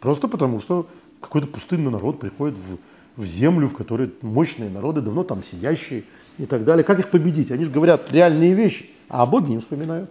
Просто 0.00 0.28
потому, 0.28 0.60
что 0.60 0.86
какой-то 1.24 1.48
пустынный 1.48 1.90
народ 1.90 2.20
приходит 2.20 2.56
в, 2.56 3.22
в 3.22 3.26
землю, 3.26 3.68
в 3.68 3.76
которой 3.76 4.12
мощные 4.22 4.70
народы, 4.70 5.00
давно 5.00 5.24
там 5.24 5.42
сидящие 5.42 6.04
и 6.38 6.46
так 6.46 6.64
далее. 6.64 6.84
Как 6.84 6.98
их 6.98 7.10
победить? 7.10 7.50
Они 7.50 7.64
же 7.64 7.70
говорят 7.70 8.12
реальные 8.12 8.54
вещи, 8.54 8.90
а 9.08 9.22
о 9.22 9.26
Боге 9.26 9.54
не 9.54 9.58
вспоминают. 9.58 10.10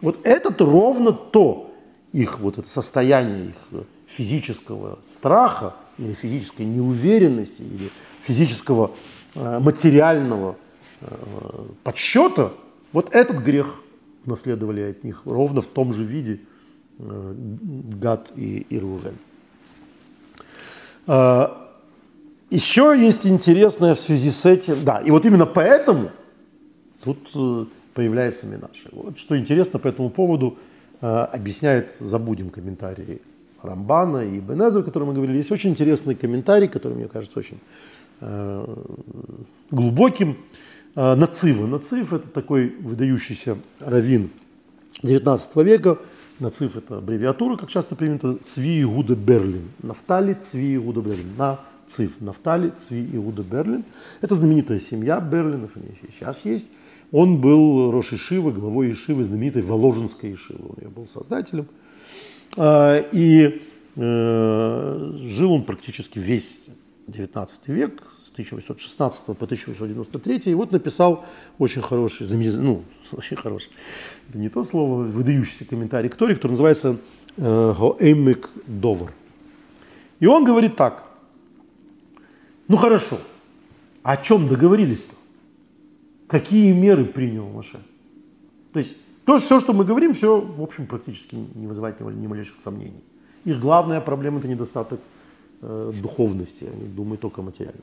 Вот 0.00 0.20
это 0.24 0.54
ровно 0.64 1.12
то, 1.12 1.74
их 2.12 2.40
вот 2.40 2.58
это 2.58 2.68
состояние 2.68 3.46
их 3.50 3.84
физического 4.06 4.98
страха 5.12 5.74
или 5.98 6.12
физической 6.12 6.62
неуверенности 6.62 7.60
или 7.60 7.90
физического 8.22 8.92
э, 9.34 9.58
материального 9.60 10.56
э, 11.00 11.06
подсчета, 11.82 12.52
вот 12.92 13.14
этот 13.14 13.38
грех 13.38 13.80
наследовали 14.24 14.82
от 14.82 15.04
них 15.04 15.22
ровно 15.24 15.60
в 15.60 15.66
том 15.66 15.92
же 15.92 16.04
виде 16.04 16.40
э, 16.98 17.34
Гад 18.00 18.32
и, 18.36 18.66
и 18.70 18.78
Рувен. 18.78 19.14
Э, 19.14 19.27
еще 21.08 22.94
есть 22.98 23.26
интересное 23.26 23.94
в 23.94 24.00
связи 24.00 24.30
с 24.30 24.46
этим, 24.46 24.84
да, 24.84 24.98
и 24.98 25.10
вот 25.10 25.24
именно 25.26 25.46
поэтому 25.46 26.10
тут 27.02 27.18
э, 27.34 27.64
появляется 27.94 28.46
Минаши. 28.46 28.88
Вот 28.92 29.18
что 29.18 29.38
интересно 29.38 29.78
по 29.78 29.88
этому 29.88 30.10
поводу– 30.10 30.58
Э, 31.00 31.26
объясняет, 31.32 31.92
забудем 32.00 32.50
комментарии 32.50 33.20
Рамбана 33.62 34.18
и 34.18 34.40
Бенеза, 34.40 34.80
о 34.80 34.82
котором 34.82 35.08
мы 35.08 35.14
говорили. 35.14 35.36
Есть 35.36 35.52
очень 35.52 35.70
интересный 35.70 36.16
комментарий, 36.16 36.66
который, 36.66 36.94
мне 36.94 37.06
кажется, 37.06 37.38
очень 37.38 37.58
э, 38.20 38.76
глубоким. 39.70 40.36
Нацива. 40.94 41.66
Нацив– 41.66 42.12
это 42.14 42.26
такой 42.28 42.74
выдающийся 42.80 43.56
раввин 43.78 44.30
19 45.04 45.56
века. 45.56 45.98
Нацив– 46.40 46.76
это 46.76 46.98
аббревиатура, 46.98 47.56
как 47.56 47.68
часто 47.68 47.96
принято, 47.96 48.36
Цви 48.44 48.82
Игуда 48.82 49.16
Берлин. 49.16 49.70
Нафтали 49.82 50.34
Цви 50.34 50.76
Игуда 50.76 51.00
Берлин. 51.00 51.36
На 51.36 51.58
Цив. 51.88 52.20
Нафтали 52.20 52.70
Цви 52.70 53.06
Игуда 53.12 53.42
Берлин. 53.42 53.84
Это 54.20 54.36
знаменитая 54.36 54.78
семья 54.78 55.20
Берлинов, 55.20 55.72
они 55.74 55.88
сейчас 56.00 56.44
есть. 56.44 56.68
Он 57.10 57.40
был 57.40 57.90
Рош 57.90 58.12
Ишива, 58.12 58.52
главой 58.52 58.92
Ишивы, 58.92 59.24
знаменитой 59.24 59.62
Воложенской 59.62 60.34
Ишивы. 60.34 60.68
Он 60.68 60.76
ее 60.80 60.88
был 60.88 61.08
создателем. 61.12 61.66
А, 62.56 62.98
и 63.12 63.62
э, 63.96 65.12
жил 65.16 65.52
он 65.52 65.64
практически 65.64 66.18
весь 66.18 66.66
19 67.08 67.68
век, 67.68 68.02
1816 68.42 69.24
по 69.24 69.44
1893. 69.44 70.52
И 70.52 70.54
вот 70.54 70.72
написал 70.72 71.24
очень 71.58 71.82
хороший, 71.82 72.26
ну, 72.56 72.84
очень 73.12 73.36
хороший, 73.36 73.70
это 74.28 74.38
не 74.38 74.48
то 74.48 74.64
слово, 74.64 75.02
выдающийся 75.02 75.64
комментарий 75.64 76.08
к 76.08 76.16
Торе, 76.16 76.34
который 76.34 76.52
называется 76.52 76.96
э, 77.36 77.74
Гоэмик 77.78 78.50
Довар. 78.66 79.12
И 80.20 80.26
он 80.26 80.44
говорит 80.44 80.76
так. 80.76 81.04
Ну 82.68 82.76
хорошо, 82.76 83.18
о 84.02 84.16
чем 84.16 84.48
договорились-то? 84.48 85.18
какие 86.28 86.72
меры 86.72 87.04
принял 87.04 87.48
Моше. 87.48 87.80
То 88.72 88.78
есть 88.78 88.94
то, 89.24 89.38
все, 89.38 89.58
что 89.58 89.72
мы 89.72 89.84
говорим, 89.84 90.12
все, 90.12 90.40
в 90.40 90.62
общем, 90.62 90.86
практически 90.86 91.34
не 91.34 91.66
вызывает 91.66 92.00
ни 92.00 92.26
малейших 92.26 92.56
сомнений. 92.62 93.02
Их 93.44 93.58
главная 93.58 94.00
проблема– 94.00 94.38
это 94.40 94.48
недостаток 94.48 95.00
э, 95.62 95.92
духовности, 96.00 96.64
они 96.64 96.88
думают 96.88 97.20
только 97.20 97.42
материально. 97.42 97.80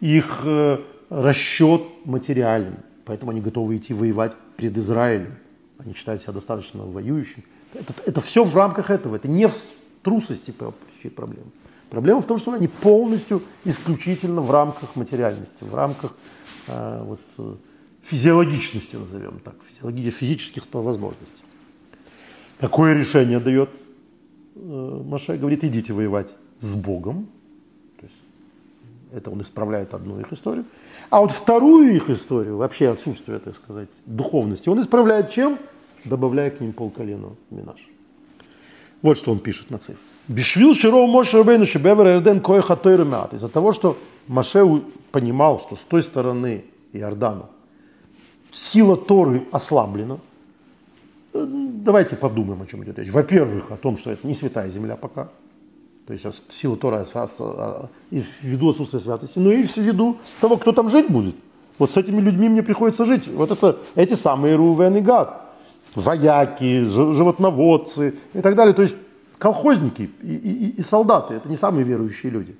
Их 0.00 0.40
э, 0.44 0.78
расчет 1.10 1.82
материален, 2.04 2.76
поэтому 3.04 3.30
они 3.30 3.40
готовы 3.40 3.76
идти 3.76 3.94
воевать 3.94 4.32
перед 4.56 4.76
Израилем. 4.78 5.34
Они 5.78 5.94
считают 5.94 6.22
себя 6.22 6.32
достаточно 6.32 6.84
воюющими. 6.84 7.44
Это, 7.74 7.94
это 8.06 8.20
все 8.20 8.44
в 8.44 8.56
рамках 8.56 8.90
этого, 8.90 9.16
это 9.16 9.28
не 9.28 9.46
в 9.48 9.54
трусости 10.02 10.52
проблемы. 10.52 11.50
Проблема 11.90 12.22
в 12.22 12.26
том, 12.26 12.38
что 12.38 12.52
они 12.52 12.68
полностью 12.68 13.42
исключительно 13.64 14.40
в 14.40 14.50
рамках 14.50 14.96
материальности, 14.96 15.62
в 15.62 15.74
рамках 15.74 16.14
э, 16.66 17.02
вот, 17.04 17.20
э, 17.38 17.54
физиологичности, 18.02 18.96
назовем 18.96 19.38
так, 19.38 19.54
физиологии, 19.68 20.10
физических 20.10 20.64
возможностей. 20.72 21.42
Какое 22.58 22.94
решение 22.94 23.38
дает 23.40 23.70
э, 24.56 25.02
Маше? 25.04 25.36
Говорит, 25.36 25.64
идите 25.64 25.92
воевать 25.92 26.34
с 26.60 26.74
Богом. 26.74 27.28
Это 29.14 29.30
он 29.30 29.40
исправляет 29.42 29.94
одну 29.94 30.18
их 30.18 30.32
историю. 30.32 30.64
А 31.08 31.20
вот 31.20 31.30
вторую 31.30 31.94
их 31.94 32.10
историю, 32.10 32.56
вообще 32.56 32.90
отсутствие, 32.90 33.38
так 33.38 33.54
сказать, 33.54 33.88
духовности, 34.06 34.68
он 34.68 34.80
исправляет 34.80 35.30
чем? 35.30 35.58
Добавляя 36.04 36.50
к 36.50 36.60
ним 36.60 36.72
полколена 36.72 37.30
Минаш. 37.50 37.88
Вот 39.02 39.16
что 39.16 39.30
он 39.30 39.38
пишет 39.38 39.70
на 39.70 39.78
цифре. 39.78 40.02
Бишвил 40.26 40.74
Широу 40.74 41.06
Моше 41.06 41.38
Рабейну 41.38 41.66
Шебевер 41.66 42.06
Эрден 42.06 42.40
Коеха 42.40 42.74
Из-за 43.32 43.48
того, 43.48 43.72
что 43.72 43.96
Маше 44.26 44.64
понимал, 45.12 45.60
что 45.60 45.76
с 45.76 45.80
той 45.80 46.02
стороны 46.02 46.64
Иордана 46.92 47.46
сила 48.52 48.96
Торы 48.96 49.44
ослаблена. 49.52 50.18
Э, 51.34 51.46
давайте 51.46 52.16
подумаем, 52.16 52.62
о 52.62 52.66
чем 52.66 52.82
идет 52.84 52.98
речь. 52.98 53.10
Во-первых, 53.10 53.70
о 53.70 53.76
том, 53.76 53.98
что 53.98 54.10
это 54.10 54.26
не 54.26 54.34
святая 54.34 54.70
земля 54.70 54.96
пока. 54.96 55.28
То 56.06 56.12
есть 56.12 56.26
сила 56.50 56.76
Тора 56.76 57.06
ввиду 58.10 58.70
отсутствия 58.70 59.00
святости. 59.00 59.38
Ну 59.38 59.50
и 59.50 59.62
ввиду 59.62 60.18
того, 60.40 60.58
кто 60.58 60.72
там 60.72 60.90
жить 60.90 61.08
будет. 61.10 61.34
Вот 61.78 61.90
с 61.90 61.96
этими 61.96 62.20
людьми 62.20 62.48
мне 62.48 62.62
приходится 62.62 63.04
жить. 63.04 63.26
Вот 63.28 63.50
это 63.50 63.78
эти 63.94 64.14
самые 64.14 64.56
Рувен 64.56 64.96
и 64.96 65.00
Гад. 65.00 65.40
Вояки, 65.94 66.84
животноводцы 66.84 68.14
и 68.34 68.40
так 68.40 68.54
далее. 68.54 68.74
То 68.74 68.82
есть 68.82 68.96
колхозники 69.38 70.10
и, 70.22 70.34
и, 70.34 70.68
и 70.76 70.82
солдаты. 70.82 71.34
Это 71.34 71.48
не 71.48 71.56
самые 71.56 71.84
верующие 71.84 72.30
люди. 72.30 72.54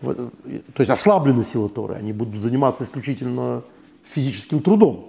Вот, 0.00 0.16
то 0.16 0.80
есть 0.80 0.90
ослаблены 0.90 1.42
силы 1.44 1.68
Торы. 1.68 1.94
Они 1.94 2.12
будут 2.12 2.40
заниматься 2.40 2.84
исключительно 2.84 3.62
физическим 4.04 4.60
трудом. 4.60 5.08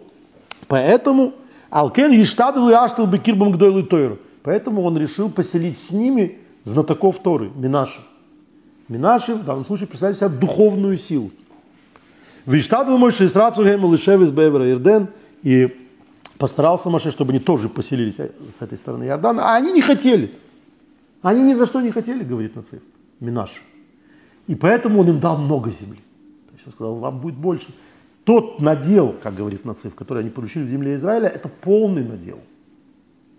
Поэтому 0.68 1.34
Алкен 1.70 2.12
Иштадл 2.12 2.70
и 2.70 2.74
Аштал 2.74 3.08
Бекирбам 3.08 3.52
Гдойл 3.52 3.86
Тойру. 3.86 4.18
Поэтому 4.42 4.82
он 4.84 4.98
решил 4.98 5.30
поселить 5.30 5.78
с 5.78 5.92
ними 5.92 6.40
знатоков 6.70 7.20
Торы, 7.20 7.52
Минаши. 7.56 8.00
Минаши 8.88 9.36
в 9.36 9.44
данном 9.44 9.66
случае 9.66 9.88
представляет 9.88 10.18
себя 10.18 10.30
духовную 10.30 10.98
силу. 10.98 11.32
Виштадл 12.46 12.98
Моше 12.98 13.26
Исрацу 13.26 13.64
Гем 13.64 13.92
Лишевис 13.92 14.32
Бевера 14.32 14.72
Ирден. 14.72 15.08
И 15.44 15.88
постарался 16.38 16.90
Моше, 16.90 17.12
чтобы 17.12 17.32
они 17.32 17.40
тоже 17.40 17.70
поселились 17.70 18.16
с 18.16 18.62
этой 18.62 18.78
стороны 18.78 19.04
Иордана. 19.06 19.44
А 19.44 19.56
они 19.56 19.72
не 19.72 19.82
хотели. 19.82 20.32
Они 21.22 21.44
ни 21.44 21.54
за 21.54 21.66
что 21.66 21.82
не 21.82 21.92
хотели, 21.92 22.24
говорит 22.24 22.56
Нациф, 22.56 22.82
Минаш. 23.20 23.62
И 24.48 24.56
поэтому 24.56 25.02
он 25.02 25.10
им 25.10 25.20
дал 25.20 25.38
много 25.38 25.70
земли. 25.70 26.00
То 26.48 26.56
есть 26.56 26.68
он 26.68 26.74
сказал, 26.74 26.96
вам 26.96 27.20
будет 27.20 27.36
больше. 27.36 27.68
Тот 28.24 28.62
надел, 28.62 29.16
как 29.22 29.36
говорит 29.36 29.66
Нациф, 29.66 29.96
который 29.96 30.20
они 30.24 30.30
получили 30.30 30.64
в 30.64 30.68
земле 30.68 30.96
Израиля, 30.96 31.28
это 31.28 31.50
полный 31.50 32.04
надел 32.04 32.40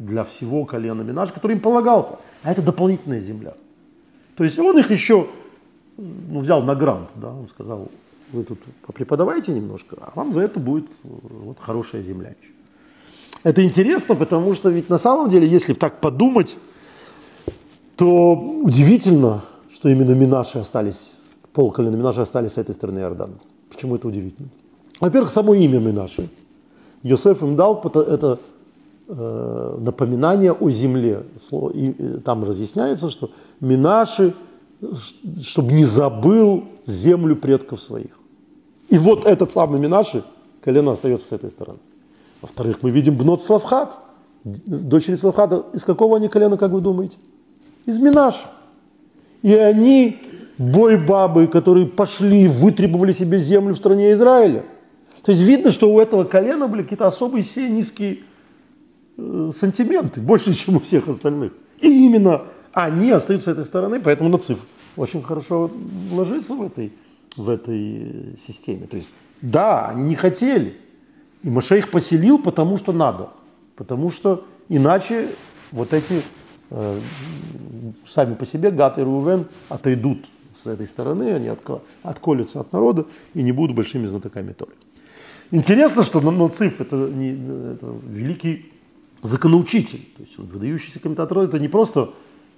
для 0.01 0.25
всего 0.25 0.65
колена 0.65 1.03
Минаш, 1.03 1.31
который 1.31 1.53
им 1.53 1.61
полагался. 1.61 2.19
А 2.43 2.51
это 2.51 2.63
дополнительная 2.63 3.21
земля. 3.21 3.55
То 4.35 4.45
есть 4.45 4.59
он 4.59 4.79
их 4.79 4.91
еще 4.91 5.27
ну, 5.99 6.41
взял 6.41 6.63
на 6.63 6.75
грант, 6.75 7.11
да, 7.15 7.31
он 7.31 7.47
сказал, 7.47 7.89
вы 8.33 8.45
тут 8.45 8.59
попреподавайте 8.87 9.53
немножко, 9.53 9.97
а 10.01 10.13
вам 10.15 10.33
за 10.33 10.41
это 10.41 10.59
будет 10.59 10.87
вот 11.03 11.59
хорошая 11.61 12.03
земля 12.03 12.31
еще. 12.31 12.51
Это 13.43 13.63
интересно, 13.63 14.15
потому 14.15 14.55
что 14.55 14.71
ведь 14.71 14.89
на 14.89 14.99
самом 14.99 15.29
деле, 15.29 15.47
если 15.47 15.75
так 15.75 16.01
подумать, 16.01 16.57
то 17.97 18.33
удивительно, 18.35 19.45
что 19.71 19.91
именно 19.91 20.13
Минаши 20.13 20.59
остались, 20.59 21.13
полколена 21.53 21.97
Минаши 21.97 22.23
остались 22.23 22.53
с 22.53 22.59
этой 22.59 22.75
стороны 22.75 23.01
Иордана. 23.01 23.35
Почему 23.71 23.97
это 23.97 24.09
удивительно? 24.09 24.49
Во-первых, 24.99 25.31
само 25.31 25.55
имя 25.55 25.79
Минаши. 25.79 26.31
Йосеф 27.03 27.43
им 27.43 27.57
дал 27.57 27.83
это 27.83 28.39
напоминание 29.15 30.53
о 30.53 30.71
земле. 30.71 31.25
И, 31.75 31.91
и, 31.91 32.21
там 32.21 32.45
разъясняется, 32.45 33.11
что 33.11 33.31
Минаши, 33.61 34.35
чтобы 35.43 35.73
не 35.73 35.85
забыл 35.85 36.65
землю 36.87 37.37
предков 37.37 37.81
своих. 37.81 38.19
И 38.89 38.99
вот 38.99 39.27
этот 39.27 39.53
самый 39.53 39.81
Минаши, 39.81 40.23
колено 40.63 40.93
остается 40.93 41.29
с 41.29 41.33
этой 41.33 41.51
стороны. 41.51 41.79
Во-вторых, 42.41 42.79
мы 42.83 42.91
видим 42.91 43.17
Бнот 43.17 43.43
Славхат, 43.43 43.99
дочери 44.45 45.17
Славхата. 45.17 45.65
Из 45.73 45.85
какого 45.85 46.17
они 46.17 46.29
колена, 46.29 46.57
как 46.57 46.71
вы 46.71 46.81
думаете? 46.81 47.17
из 47.87 47.99
Минаша. 47.99 48.49
И 49.43 49.55
они, 49.55 50.19
бой-бабы, 50.59 51.47
которые 51.47 51.87
пошли, 51.87 52.49
вытребовали 52.49 53.13
себе 53.13 53.39
землю 53.39 53.75
в 53.75 53.79
стране 53.79 54.13
Израиля. 54.13 54.65
То 55.23 55.33
есть 55.33 55.43
видно, 55.43 55.71
что 55.71 55.93
у 55.93 56.01
этого 56.01 56.25
колена 56.25 56.67
были 56.67 56.83
какие-то 56.83 57.07
особые 57.07 57.45
сионистские 57.45 58.13
э, 58.13 58.17
сантименты, 59.17 60.21
больше, 60.21 60.55
чем 60.65 60.77
у 60.77 60.81
всех 60.81 61.09
остальных. 61.09 61.53
И 61.81 62.07
именно 62.07 62.43
они 62.73 63.11
остаются 63.11 63.51
с 63.51 63.53
этой 63.55 63.65
стороны, 63.65 64.01
поэтому 64.01 64.31
Нациф 64.31 64.59
очень 64.97 65.23
хорошо 65.23 65.71
ложится 66.11 66.55
в 66.55 66.63
этой, 66.63 66.93
в 67.37 67.49
этой 67.49 68.37
системе. 68.47 68.87
То 68.87 68.97
есть, 68.97 69.13
да, 69.41 69.89
они 69.89 70.03
не 70.03 70.15
хотели. 70.15 70.77
И 71.43 71.49
Маше 71.49 71.79
их 71.79 71.91
поселил, 71.91 72.39
потому 72.39 72.77
что 72.77 72.93
надо. 72.93 73.31
Потому 73.77 74.11
что 74.11 74.45
иначе 74.69 75.31
вот 75.73 75.95
эти 75.95 76.23
Э, 76.71 77.01
сами 78.07 78.35
по 78.35 78.47
себе 78.47 78.71
Гат 78.71 78.99
и 78.99 79.03
Рувен 79.03 79.47
отойдут 79.69 80.25
с 80.63 80.67
этой 80.67 80.87
стороны, 80.87 81.35
они 81.35 81.51
отколются 82.03 82.61
от 82.61 82.73
народа 82.73 83.07
и 83.35 83.43
не 83.43 83.51
будут 83.51 83.75
большими 83.75 84.07
знатоками 84.07 84.53
Торы. 84.53 84.73
Интересно, 85.51 86.05
что 86.05 86.21
Нациф 86.21 86.81
это, 86.81 86.97
не, 86.97 87.31
это 87.73 87.93
великий 88.07 88.73
законоучитель, 89.23 90.07
то 90.16 90.23
есть 90.23 90.39
выдающийся 90.39 91.01
комментатор, 91.01 91.39
это 91.39 91.59
не 91.59 91.68
просто 91.68 92.12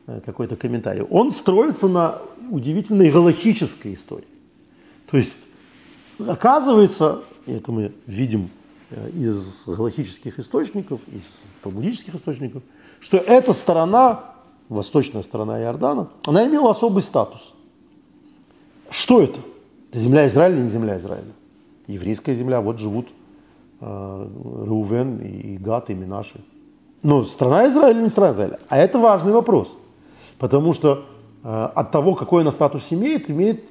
э, 0.07 0.21
какой-то 0.25 0.57
комментарий, 0.57 1.03
он 1.03 1.31
строится 1.31 1.89
на 1.89 2.19
удивительной 2.51 3.11
галахической 3.11 3.95
истории. 3.95 4.27
То 5.11 5.17
есть, 5.17 5.39
оказывается, 6.19 7.23
и 7.47 7.53
это 7.53 7.73
мы 7.73 7.93
видим 8.07 8.51
э, 8.91 9.11
из 9.11 9.65
галахических 9.67 10.39
источников, 10.39 11.01
из 11.09 11.23
талмудических 11.63 12.15
источников, 12.15 12.63
что 13.01 13.17
эта 13.17 13.53
сторона, 13.53 14.35
восточная 14.69 15.23
сторона 15.23 15.61
Иордана, 15.61 16.09
она 16.27 16.47
имела 16.47 16.71
особый 16.71 17.03
статус. 17.03 17.53
Что 18.91 19.23
это? 19.23 19.41
Это 19.91 19.99
земля 19.99 20.27
Израиля 20.29 20.57
или 20.57 20.65
не 20.65 20.71
земля 20.71 20.99
Израиля? 20.99 21.33
Еврейская 21.87 22.35
земля, 22.35 22.61
вот 22.61 22.79
живут 22.79 23.09
э, 23.81 24.29
Реувен 24.67 25.19
и 25.19 25.57
Гат 25.57 25.91
и 25.91 25.95
Минаши. 25.95 26.41
Но 27.03 27.25
страна 27.25 27.69
Израиля 27.69 27.97
или 27.97 28.05
не 28.05 28.11
страна 28.11 28.33
Израиля? 28.33 28.59
А 28.69 28.79
это 28.79 28.99
важный 28.99 29.33
вопрос. 29.33 29.69
Потому 30.39 30.73
что 30.73 31.07
э, 31.43 31.69
от 31.75 31.91
того, 31.91 32.15
какой 32.15 32.43
она 32.43 32.53
статус 32.53 32.87
имеет, 32.91 33.31
имеет 33.31 33.65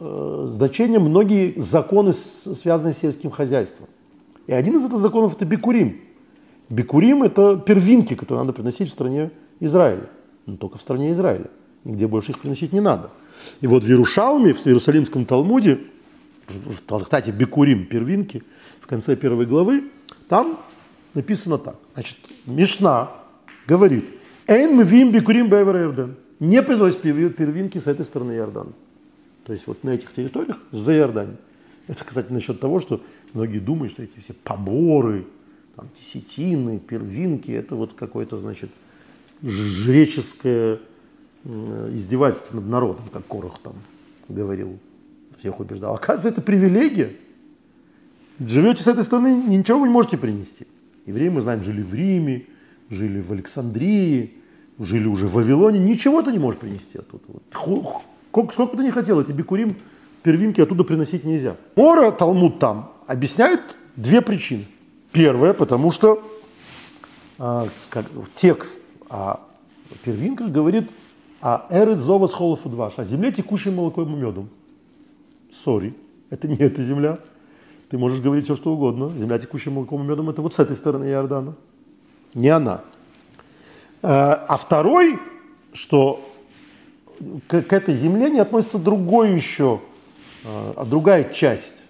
э, 0.00 0.48
значение 0.50 0.98
многие 0.98 1.58
законы, 1.58 2.12
связанные 2.12 2.94
с 2.94 2.98
сельским 2.98 3.30
хозяйством. 3.30 3.86
И 4.46 4.52
один 4.52 4.76
из 4.76 4.84
этих 4.84 4.98
законов 4.98 5.34
это 5.34 5.44
Бикурим. 5.46 6.00
Бикурим– 6.68 7.22
это 7.24 7.56
первинки, 7.56 8.14
которые 8.14 8.42
надо 8.44 8.52
приносить 8.52 8.88
в 8.88 8.92
стране 8.92 9.30
Израиля. 9.60 10.08
Но 10.46 10.56
только 10.56 10.78
в 10.78 10.82
стране 10.82 11.12
Израиля. 11.12 11.46
Нигде 11.84 12.06
больше 12.06 12.32
их 12.32 12.38
приносить 12.38 12.72
не 12.72 12.80
надо. 12.80 13.10
И 13.60 13.66
вот 13.66 13.84
в 13.84 13.88
Иерушалме, 13.88 14.52
в 14.52 14.66
Иерусалимском 14.66 15.24
Талмуде, 15.24 15.80
в 16.46 16.82
Талхтате 16.86 17.30
Бикурим, 17.30 17.86
первинки, 17.86 18.42
в 18.80 18.86
конце 18.86 19.16
первой 19.16 19.46
главы, 19.46 19.84
там 20.28 20.58
написано 21.14 21.58
так. 21.58 21.76
Значит, 21.94 22.18
Мишна 22.46 23.10
говорит, 23.66 24.06
«Эйн 24.46 24.76
мвим 24.76 25.12
бикурим 25.12 25.48
бевер 25.48 25.76
Иордан». 25.76 26.16
Не 26.40 26.62
приносит 26.62 27.00
первинки 27.00 27.78
с 27.78 27.86
этой 27.86 28.04
стороны 28.04 28.32
Иордана. 28.32 28.72
То 29.44 29.52
есть 29.52 29.66
вот 29.66 29.84
на 29.84 29.90
этих 29.90 30.12
территориях 30.12 30.58
за 30.70 30.96
Иорданией. 30.96 31.38
Это, 31.86 32.04
кстати, 32.04 32.32
насчет 32.32 32.60
того, 32.60 32.80
что 32.80 33.02
многие 33.32 33.58
думают, 33.58 33.92
что 33.92 34.02
эти 34.02 34.18
все 34.18 34.32
поборы, 34.32 35.26
там, 35.76 35.88
десятины, 36.00 36.78
первинки, 36.78 37.50
это 37.50 37.76
вот 37.76 37.92
какое-то, 37.92 38.36
значит, 38.38 38.70
жреческое 39.42 40.80
издевательство 41.44 42.56
над 42.56 42.66
народом, 42.66 43.04
как 43.12 43.26
Корох 43.26 43.58
там 43.58 43.74
говорил, 44.28 44.78
всех 45.38 45.60
убеждал. 45.60 45.94
Оказывается, 45.94 46.28
это 46.28 46.40
привилегия. 46.40 47.14
Живете 48.40 48.82
с 48.82 48.86
этой 48.86 49.04
стороны, 49.04 49.42
ничего 49.46 49.78
вы 49.78 49.88
не 49.88 49.92
можете 49.92 50.16
принести. 50.16 50.66
Евреи, 51.06 51.28
мы 51.28 51.40
знаем, 51.40 51.62
жили 51.62 51.82
в 51.82 51.94
Риме, 51.94 52.46
жили 52.90 53.20
в 53.20 53.32
Александрии, 53.32 54.34
жили 54.78 55.06
уже 55.06 55.26
в 55.26 55.34
Вавилоне, 55.34 55.78
ничего 55.78 56.22
ты 56.22 56.32
не 56.32 56.38
можешь 56.38 56.60
принести 56.60 56.98
оттуда. 56.98 57.24
Вот. 57.28 57.42
Сколько, 58.30 58.66
бы 58.66 58.76
ты 58.76 58.84
ни 58.84 58.90
хотел, 58.90 59.20
эти 59.20 59.32
бикурим, 59.32 59.76
первинки 60.22 60.60
оттуда 60.60 60.84
приносить 60.84 61.24
нельзя. 61.24 61.56
Мора, 61.76 62.10
Талмуд 62.10 62.58
там, 62.58 62.92
объясняет 63.06 63.60
две 63.96 64.22
причины. 64.22 64.66
Первое, 65.12 65.52
потому 65.52 65.92
что 65.92 66.28
а, 67.38 67.68
как, 67.90 68.06
текст 68.34 68.80
о 69.08 69.40
первинках 70.04 70.50
говорит 70.50 70.90
о 71.40 71.66
эрет 71.70 71.98
зова 71.98 72.26
с 72.26 72.32
холофудваш, 72.32 72.98
о 72.98 73.04
земле, 73.04 73.30
текущей 73.30 73.70
молоком 73.70 74.14
и 74.14 74.18
медом. 74.18 74.48
Сори, 75.52 75.94
это 76.30 76.48
не 76.48 76.56
эта 76.56 76.82
земля. 76.82 77.18
Ты 77.94 77.98
можешь 77.98 78.20
говорить 78.20 78.44
все, 78.44 78.56
что 78.56 78.72
угодно. 78.72 79.12
Земля, 79.16 79.38
текущая 79.38 79.70
молоком 79.70 80.02
и 80.02 80.06
медом, 80.06 80.28
это 80.28 80.42
вот 80.42 80.52
с 80.52 80.58
этой 80.58 80.74
стороны 80.74 81.04
Иордана. 81.04 81.54
Не 82.34 82.48
она. 82.48 82.80
А, 84.02 84.44
а 84.48 84.56
второй, 84.56 85.20
что 85.72 86.28
к, 87.46 87.62
к 87.62 87.72
этой 87.72 87.94
земле 87.94 88.30
не 88.30 88.40
относится 88.40 88.78
другой 88.78 89.34
еще, 89.34 89.80
а 90.44 90.84
другая 90.84 91.32
часть 91.32 91.84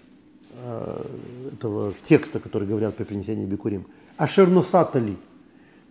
Э, 0.66 1.04
этого 1.52 1.92
текста, 2.02 2.40
который 2.40 2.66
говорят 2.66 2.96
при 2.96 3.04
принесении 3.04 3.44
бикурим. 3.44 3.84
Ашернусатали. 4.16 5.16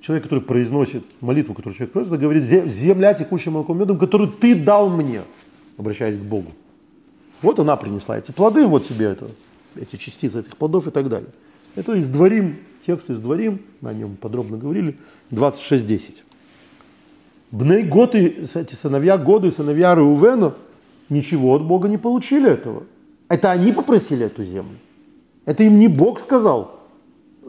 Человек, 0.01 0.23
который 0.23 0.43
произносит 0.43 1.05
молитву, 1.21 1.53
которую 1.53 1.75
человек 1.75 1.93
произносит, 1.93 2.21
говорит, 2.21 2.43
земля 2.43 3.13
текущая 3.13 3.51
молоком 3.51 3.79
медом, 3.79 3.99
которую 3.99 4.31
ты 4.31 4.55
дал 4.55 4.89
мне, 4.89 5.21
обращаясь 5.77 6.17
к 6.17 6.21
Богу. 6.21 6.51
Вот 7.43 7.59
она 7.59 7.77
принесла 7.77 8.17
эти 8.17 8.31
плоды, 8.31 8.65
вот 8.65 8.87
тебе 8.87 9.05
это, 9.05 9.29
эти 9.75 9.95
частицы 9.95 10.39
этих 10.39 10.57
плодов 10.57 10.87
и 10.87 10.91
так 10.91 11.09
далее. 11.09 11.29
Это 11.75 11.93
из 11.93 12.07
Дворим, 12.07 12.57
текст 12.85 13.09
из 13.09 13.19
Дворим, 13.19 13.61
о 13.81 13.93
нем 13.93 14.15
подробно 14.15 14.57
говорили, 14.57 14.97
26.10. 15.31 16.17
Бней 17.51 17.83
годы, 17.83 18.47
эти 18.53 18.75
сыновья 18.75 19.17
годы, 19.17 19.51
сыновья 19.51 19.95
Реувена, 19.95 20.55
ничего 21.09 21.55
от 21.55 21.63
Бога 21.63 21.87
не 21.87 21.97
получили 21.97 22.49
этого. 22.49 22.83
Это 23.29 23.51
они 23.51 23.71
попросили 23.71 24.25
эту 24.25 24.43
землю. 24.43 24.77
Это 25.45 25.63
им 25.63 25.79
не 25.79 25.87
Бог 25.87 26.19
сказал 26.19 26.79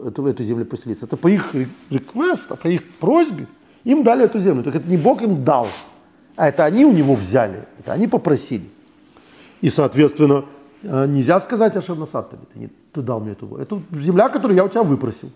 эту, 0.03 0.25
эту 0.27 0.43
землю 0.43 0.65
поселиться. 0.65 1.05
Это 1.05 1.17
по 1.17 1.27
их 1.27 1.55
реквест, 1.89 2.47
по 2.47 2.67
их 2.67 2.83
просьбе 2.95 3.47
им 3.83 4.03
дали 4.03 4.25
эту 4.25 4.39
землю. 4.39 4.63
Так 4.63 4.75
это 4.75 4.89
не 4.89 4.97
Бог 4.97 5.21
им 5.21 5.43
дал, 5.43 5.67
а 6.35 6.49
это 6.49 6.65
они 6.65 6.85
у 6.85 6.91
него 6.91 7.15
взяли, 7.15 7.65
это 7.79 7.93
они 7.93 8.07
попросили. 8.07 8.65
И, 9.61 9.69
соответственно, 9.69 10.45
нельзя 10.85 11.39
сказать 11.39 11.75
Ашернасаттами, 11.75 12.41
ты, 12.53 12.59
не, 12.59 12.69
ты 12.93 13.01
дал 13.01 13.19
мне 13.19 13.31
эту 13.31 13.55
Это 13.57 13.81
земля, 13.91 14.29
которую 14.29 14.55
я 14.55 14.63
у 14.63 14.69
тебя 14.69 14.83
выпросил. 14.83 15.29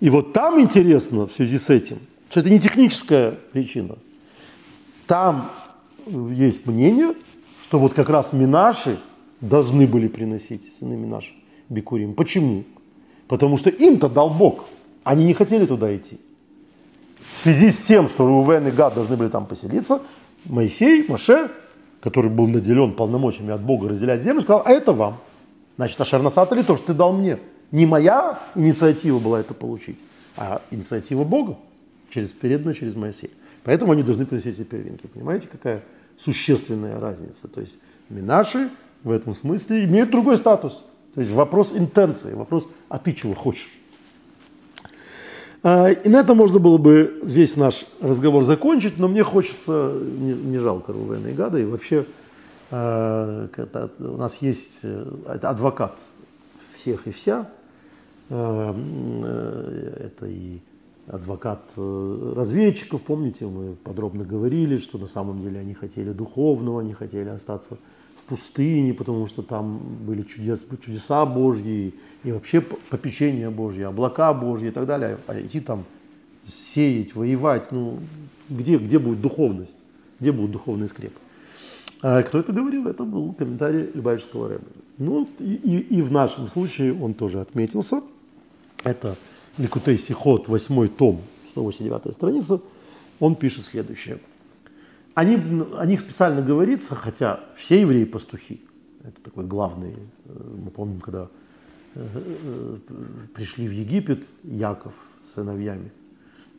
И 0.00 0.10
вот 0.10 0.32
там 0.32 0.60
интересно 0.60 1.26
в 1.26 1.32
связи 1.32 1.58
с 1.58 1.70
этим, 1.70 1.98
что 2.30 2.40
это 2.40 2.50
не 2.50 2.58
техническая 2.58 3.32
причина. 3.52 3.96
Там 5.06 5.50
есть 6.06 6.66
мнение, 6.66 7.14
что 7.62 7.78
вот 7.78 7.94
как 7.94 8.08
раз 8.08 8.32
Минаши 8.32 8.98
должны 9.40 9.86
были 9.86 10.08
приносить 10.08 10.62
сыны 10.78 10.96
Минаши 10.96 11.34
Бикурим. 11.68 12.14
Почему? 12.14 12.64
Потому 13.28 13.56
что 13.56 13.70
им-то 13.70 14.08
дал 14.08 14.30
Бог. 14.30 14.64
Они 15.04 15.24
не 15.24 15.34
хотели 15.34 15.66
туда 15.66 15.94
идти. 15.94 16.18
В 17.34 17.42
связи 17.42 17.70
с 17.70 17.82
тем, 17.82 18.08
что 18.08 18.26
Рувен 18.26 18.66
и 18.68 18.70
Гад 18.70 18.94
должны 18.94 19.16
были 19.16 19.28
там 19.28 19.46
поселиться, 19.46 20.00
Моисей, 20.44 21.06
Маше, 21.08 21.50
который 22.02 22.30
был 22.30 22.48
наделен 22.48 22.92
полномочиями 22.92 23.52
от 23.52 23.62
Бога 23.62 23.88
разделять 23.88 24.22
землю, 24.22 24.42
сказал, 24.42 24.62
а 24.66 24.72
это 24.72 24.92
вам. 24.92 25.20
Значит, 25.76 26.00
Ашарнасатали 26.00 26.62
то, 26.62 26.76
что 26.76 26.88
ты 26.88 26.94
дал 26.94 27.12
мне. 27.12 27.38
Не 27.70 27.86
моя 27.86 28.40
инициатива 28.54 29.18
была 29.18 29.40
это 29.40 29.54
получить, 29.54 29.96
а 30.36 30.60
инициатива 30.70 31.24
Бога 31.24 31.56
через 32.10 32.30
передную, 32.30 32.74
через 32.74 32.96
Моисея. 32.96 33.30
Поэтому 33.64 33.92
они 33.92 34.02
должны 34.02 34.26
приносить 34.26 34.58
эти 34.58 34.66
первинки. 34.66 35.06
Понимаете, 35.06 35.46
какая 35.50 35.82
существенная 36.18 36.98
разница? 36.98 37.48
То 37.48 37.60
есть 37.60 37.78
Минаши 38.10 38.68
в 39.04 39.10
этом 39.10 39.34
смысле 39.34 39.84
имеют 39.84 40.10
другой 40.10 40.36
статус. 40.36 40.84
То 41.14 41.20
есть 41.20 41.32
вопрос 41.32 41.72
интенции, 41.72 42.34
вопрос, 42.34 42.66
а 42.88 42.98
ты 42.98 43.12
чего 43.12 43.34
хочешь? 43.34 43.70
А, 45.62 45.90
и 45.90 46.08
на 46.08 46.20
этом 46.20 46.36
можно 46.36 46.58
было 46.58 46.76
бы 46.76 47.20
весь 47.22 47.56
наш 47.56 47.86
разговор 48.00 48.44
закончить, 48.44 48.98
но 48.98 49.06
мне 49.06 49.22
хочется, 49.22 49.96
не, 50.02 50.32
не 50.34 50.58
жалко 50.58 50.92
Рувена 50.92 51.28
и 51.28 51.34
Гада, 51.34 51.58
и 51.58 51.64
вообще 51.64 52.04
а, 52.70 53.48
у 54.00 54.16
нас 54.16 54.38
есть 54.40 54.80
э, 54.82 55.06
адвокат 55.42 55.96
всех 56.74 57.06
и 57.06 57.12
вся, 57.12 57.48
а, 58.28 58.74
э, 58.74 60.06
это 60.06 60.26
и 60.26 60.58
адвокат 61.06 61.62
э, 61.76 62.32
разведчиков, 62.34 63.02
помните, 63.02 63.46
мы 63.46 63.74
подробно 63.74 64.24
говорили, 64.24 64.78
что 64.78 64.98
на 64.98 65.06
самом 65.06 65.42
деле 65.42 65.60
они 65.60 65.74
хотели 65.74 66.10
духовного, 66.10 66.80
они 66.80 66.92
хотели 66.92 67.28
остаться 67.28 67.76
пустыне, 68.26 68.94
потому 68.94 69.26
что 69.26 69.42
там 69.42 69.78
были 69.78 70.22
чудес, 70.22 70.64
чудеса 70.84 71.26
Божьи 71.26 71.94
и 72.24 72.32
вообще 72.32 72.60
попечение 72.60 73.50
Божье, 73.50 73.86
облака 73.88 74.32
Божьи 74.32 74.68
и 74.68 74.70
так 74.70 74.86
далее. 74.86 75.18
А 75.26 75.40
идти 75.40 75.60
там 75.60 75.84
сеять, 76.46 77.14
воевать, 77.14 77.70
ну 77.72 77.98
где, 78.48 78.78
где 78.78 78.98
будет 78.98 79.20
духовность, 79.20 79.76
где 80.20 80.32
будет 80.32 80.52
духовный 80.52 80.88
скреп? 80.88 81.12
А 82.02 82.22
кто 82.22 82.38
это 82.38 82.52
говорил? 82.52 82.88
Это 82.88 83.04
был 83.04 83.32
комментарий 83.32 83.90
Любавичского 83.94 84.48
Рэба. 84.48 84.64
Ну 84.98 85.28
и, 85.38 85.54
и, 85.54 85.78
и 85.98 86.02
в 86.02 86.10
нашем 86.10 86.48
случае 86.48 86.94
он 86.94 87.14
тоже 87.14 87.40
отметился. 87.40 88.02
Это 88.84 89.16
Ликутей 89.58 89.98
Сихот, 89.98 90.48
8 90.48 90.88
том, 90.88 91.20
189 91.52 92.14
страница. 92.14 92.60
Он 93.20 93.36
пишет 93.36 93.64
следующее– 93.64 94.18
они, 95.14 95.38
о 95.76 95.86
них 95.86 96.00
специально 96.00 96.42
говорится, 96.42 96.94
хотя 96.94 97.40
все 97.54 97.80
евреи 97.80 98.04
пастухи. 98.04 98.60
Это 99.04 99.20
такой 99.22 99.44
главный, 99.44 99.94
э, 100.24 100.54
мы 100.64 100.70
помним, 100.70 101.00
когда 101.00 101.28
э, 101.94 102.06
э, 102.14 102.76
пришли 103.34 103.68
в 103.68 103.72
Египет 103.72 104.26
Яков 104.44 104.94
с 105.26 105.34
сыновьями, 105.34 105.90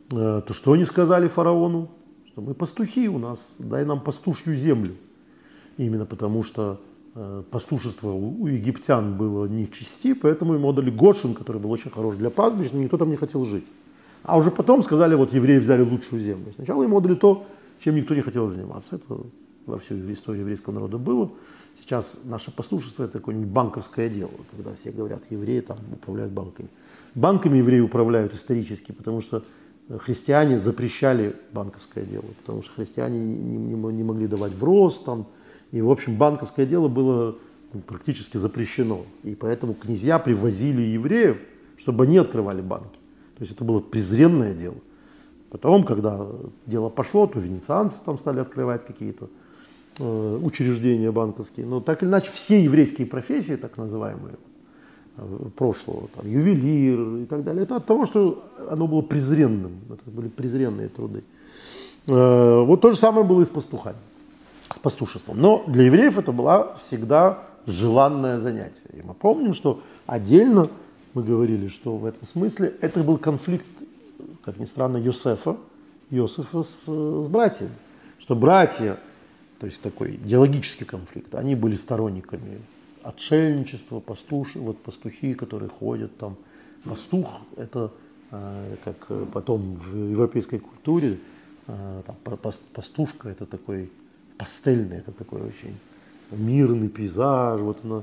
то 0.08 0.44
что 0.50 0.72
они 0.72 0.84
сказали 0.84 1.28
фараону? 1.28 1.90
Что 2.26 2.42
мы 2.42 2.54
пастухи 2.54 3.08
у 3.08 3.18
нас, 3.18 3.54
дай 3.58 3.84
нам 3.84 4.00
пастушью 4.00 4.54
землю. 4.54 4.94
Именно 5.78 6.04
потому 6.04 6.42
что 6.44 6.80
пастушество 7.50 8.10
у 8.10 8.46
египтян 8.46 9.16
было 9.16 9.46
не 9.46 9.64
в 9.64 9.72
чести, 9.72 10.14
поэтому 10.14 10.54
им 10.54 10.66
отдали 10.66 10.90
Гошин, 10.90 11.34
который 11.34 11.60
был 11.60 11.70
очень 11.70 11.90
хорош 11.90 12.16
для 12.16 12.28
пастбищ, 12.28 12.70
но 12.72 12.80
никто 12.80 12.98
там 12.98 13.10
не 13.10 13.16
хотел 13.16 13.44
жить. 13.46 13.64
А 14.24 14.36
уже 14.36 14.50
потом 14.50 14.82
сказали, 14.82 15.14
вот 15.14 15.32
евреи 15.32 15.58
взяли 15.58 15.82
лучшую 15.82 16.20
землю. 16.20 16.52
Сначала 16.54 16.82
им 16.84 16.94
отдали 16.94 17.14
то, 17.14 17.46
чем 17.80 17.96
никто 17.96 18.14
не 18.14 18.22
хотел 18.22 18.48
заниматься. 18.48 18.96
Это 18.96 19.20
во 19.66 19.78
всей 19.78 20.00
истории 20.12 20.40
еврейского 20.40 20.74
народа 20.74 20.98
было. 20.98 21.30
Сейчас 21.80 22.20
наше 22.24 22.50
послушество 22.50 23.04
это 23.04 23.18
какое-нибудь 23.18 23.48
банковское 23.48 24.08
дело, 24.08 24.30
когда 24.52 24.74
все 24.74 24.90
говорят, 24.90 25.22
евреи 25.30 25.60
там 25.60 25.78
управляют 25.92 26.32
банками. 26.32 26.68
Банками 27.14 27.58
евреи 27.58 27.80
управляют 27.80 28.34
исторически, 28.34 28.92
потому 28.92 29.20
что 29.20 29.44
христиане 29.98 30.58
запрещали 30.58 31.36
банковское 31.52 32.04
дело, 32.04 32.24
потому 32.40 32.62
что 32.62 32.72
христиане 32.72 33.18
не, 33.18 33.36
не, 33.36 33.74
не 33.74 34.02
могли 34.02 34.26
давать 34.26 34.52
в 34.52 34.62
рост 34.64 35.04
там, 35.04 35.26
и 35.72 35.80
в 35.80 35.90
общем 35.90 36.16
банковское 36.16 36.66
дело 36.66 36.88
было 36.88 37.36
ну, 37.72 37.80
практически 37.80 38.36
запрещено. 38.36 39.04
И 39.24 39.34
поэтому 39.34 39.74
князья 39.74 40.18
привозили 40.18 40.82
евреев, 40.82 41.38
чтобы 41.76 42.04
они 42.04 42.18
открывали 42.18 42.62
банки. 42.62 42.98
То 43.36 43.42
есть 43.42 43.52
это 43.52 43.64
было 43.64 43.80
презренное 43.80 44.54
дело. 44.54 44.76
Потом, 45.54 45.84
когда 45.84 46.18
дело 46.66 46.88
пошло, 46.88 47.28
то 47.28 47.38
венецианцы 47.38 47.98
там 48.04 48.18
стали 48.18 48.40
открывать 48.40 48.84
какие-то 48.84 49.28
э, 50.00 50.38
учреждения 50.42 51.12
банковские. 51.12 51.64
Но 51.64 51.80
так 51.80 52.02
или 52.02 52.08
иначе 52.08 52.28
все 52.32 52.60
еврейские 52.60 53.06
профессии, 53.06 53.54
так 53.54 53.76
называемые, 53.76 54.34
э, 55.16 55.22
прошлого, 55.56 56.08
там, 56.08 56.26
ювелир 56.26 57.18
и 57.18 57.26
так 57.26 57.44
далее, 57.44 57.62
это 57.62 57.76
от 57.76 57.86
того, 57.86 58.04
что 58.04 58.42
оно 58.68 58.88
было 58.88 59.02
презренным, 59.02 59.78
это 59.90 60.10
были 60.10 60.26
презренные 60.26 60.88
труды. 60.88 61.22
Э, 62.08 62.64
вот 62.64 62.80
то 62.80 62.90
же 62.90 62.96
самое 62.96 63.24
было 63.24 63.40
и 63.40 63.44
с 63.44 63.48
пастухами, 63.48 63.98
с 64.74 64.78
пастушеством. 64.80 65.40
Но 65.40 65.62
для 65.68 65.84
евреев 65.84 66.18
это 66.18 66.32
было 66.32 66.76
всегда 66.80 67.44
желанное 67.64 68.40
занятие. 68.40 68.90
И 68.92 69.02
мы 69.02 69.14
помним, 69.14 69.52
что 69.52 69.80
отдельно 70.04 70.66
мы 71.12 71.22
говорили, 71.22 71.68
что 71.68 71.96
в 71.96 72.06
этом 72.06 72.26
смысле 72.26 72.74
это 72.80 73.04
был 73.04 73.18
конфликт 73.18 73.66
как 74.44 74.58
ни 74.58 74.64
странно, 74.64 74.96
Йосефа, 74.96 75.56
Йосефа 76.10 76.62
с, 76.62 76.84
с 76.86 77.28
братьями. 77.28 77.72
Что 78.18 78.34
братья, 78.34 78.98
то 79.58 79.66
есть 79.66 79.80
такой 79.80 80.14
идеологический 80.14 80.84
конфликт, 80.84 81.34
они 81.34 81.54
были 81.54 81.74
сторонниками 81.74 82.60
отшельничества, 83.02 84.00
пастуши, 84.00 84.58
вот 84.58 84.78
пастухи, 84.78 85.34
которые 85.34 85.68
ходят 85.68 86.16
там. 86.16 86.36
Пастух– 86.84 87.28
это, 87.56 87.90
э, 88.30 88.76
как 88.84 89.30
потом 89.32 89.74
в 89.74 90.10
европейской 90.10 90.58
культуре, 90.58 91.18
э, 91.66 92.02
там, 92.06 92.16
пастушка– 92.72 93.28
это 93.30 93.46
такой 93.46 93.90
пастельный, 94.38 94.98
это 94.98 95.12
такой 95.12 95.42
очень 95.42 95.76
мирный 96.30 96.88
пейзаж, 96.88 97.60
вот 97.60 97.78
он, 97.84 98.02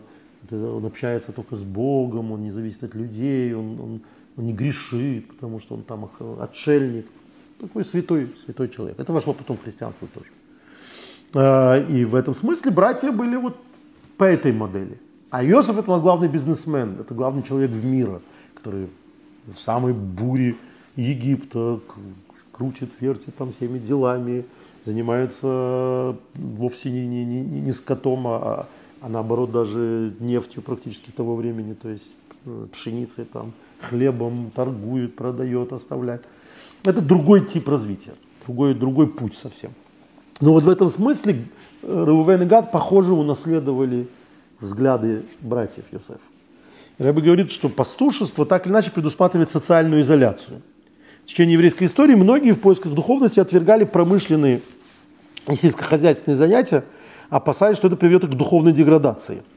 он 0.51 0.85
общается 0.85 1.31
только 1.31 1.55
с 1.55 1.63
Богом, 1.63 2.31
он 2.31 2.43
не 2.43 2.51
зависит 2.51 2.83
от 2.83 2.95
людей, 2.95 3.53
он, 3.53 3.79
он 3.79 4.01
он 4.37 4.45
не 4.45 4.53
грешит, 4.53 5.27
потому 5.27 5.59
что 5.59 5.75
он 5.75 5.83
там 5.83 6.09
отшельник. 6.39 7.05
Такой 7.59 7.85
святой, 7.85 8.33
святой 8.43 8.69
человек. 8.69 8.99
Это 8.99 9.13
вошло 9.13 9.33
потом 9.33 9.57
в 9.57 9.63
христианство 9.63 10.07
тоже. 10.07 10.27
А, 11.33 11.79
и 11.79 12.05
в 12.05 12.15
этом 12.15 12.33
смысле 12.33 12.71
братья 12.71 13.11
были 13.11 13.35
вот 13.35 13.57
по 14.17 14.23
этой 14.23 14.51
модели. 14.51 14.99
А 15.29 15.45
Иосиф 15.45 15.77
это 15.77 15.89
у 15.89 15.93
нас 15.93 16.01
главный 16.01 16.27
бизнесмен, 16.27 16.97
это 16.99 17.13
главный 17.13 17.43
человек 17.43 17.71
в 17.71 17.85
мире, 17.85 18.19
который 18.55 18.87
в 19.45 19.59
самой 19.59 19.93
буре 19.93 20.55
Египта 20.95 21.79
крутит, 22.51 22.91
вертит 22.99 23.35
там 23.35 23.53
всеми 23.53 23.79
делами, 23.79 24.45
занимается 24.83 26.17
вовсе 26.33 26.91
не, 26.91 27.07
не, 27.07 27.23
не, 27.23 27.41
не 27.41 27.71
скотом, 27.71 28.27
а, 28.27 28.67
а 29.01 29.09
наоборот 29.09 29.51
даже 29.51 30.13
нефтью 30.19 30.61
практически 30.61 31.11
того 31.11 31.35
времени, 31.35 31.73
то 31.73 31.89
есть 31.89 32.15
э, 32.45 32.67
пшеницей 32.71 33.25
там, 33.25 33.53
хлебом 33.81 34.51
торгует, 34.55 35.15
продает, 35.15 35.73
оставляет. 35.73 36.23
Это 36.83 37.01
другой 37.01 37.45
тип 37.45 37.67
развития, 37.67 38.13
другой, 38.45 38.73
другой 38.73 39.07
путь 39.07 39.35
совсем. 39.35 39.71
Но 40.39 40.53
вот 40.53 40.63
в 40.63 40.69
этом 40.69 40.89
смысле 40.89 41.45
э, 41.83 42.05
Реувен 42.07 42.41
и 42.41 42.45
Гад, 42.45 42.71
похоже, 42.71 43.13
унаследовали 43.13 44.07
взгляды 44.59 45.23
братьев 45.41 45.85
Йосефа. 45.91 46.19
Рэбе 46.97 47.21
говорит, 47.21 47.51
что 47.51 47.69
пастушество 47.69 48.45
так 48.45 48.65
или 48.65 48.73
иначе 48.73 48.91
предусматривает 48.91 49.49
социальную 49.49 50.01
изоляцию. 50.01 50.61
В 51.23 51.27
течение 51.27 51.53
еврейской 51.53 51.85
истории 51.85 52.15
многие 52.15 52.51
в 52.51 52.59
поисках 52.59 52.93
духовности 52.93 53.39
отвергали 53.39 53.85
промышленные 53.85 54.61
и 55.47 55.55
сельскохозяйственные 55.55 56.35
занятия, 56.35 56.83
опасаясь, 57.29 57.77
что 57.77 57.87
это 57.87 57.95
приведет 57.95 58.25
к 58.25 58.35
духовной 58.35 58.73
деградации– 58.73 59.43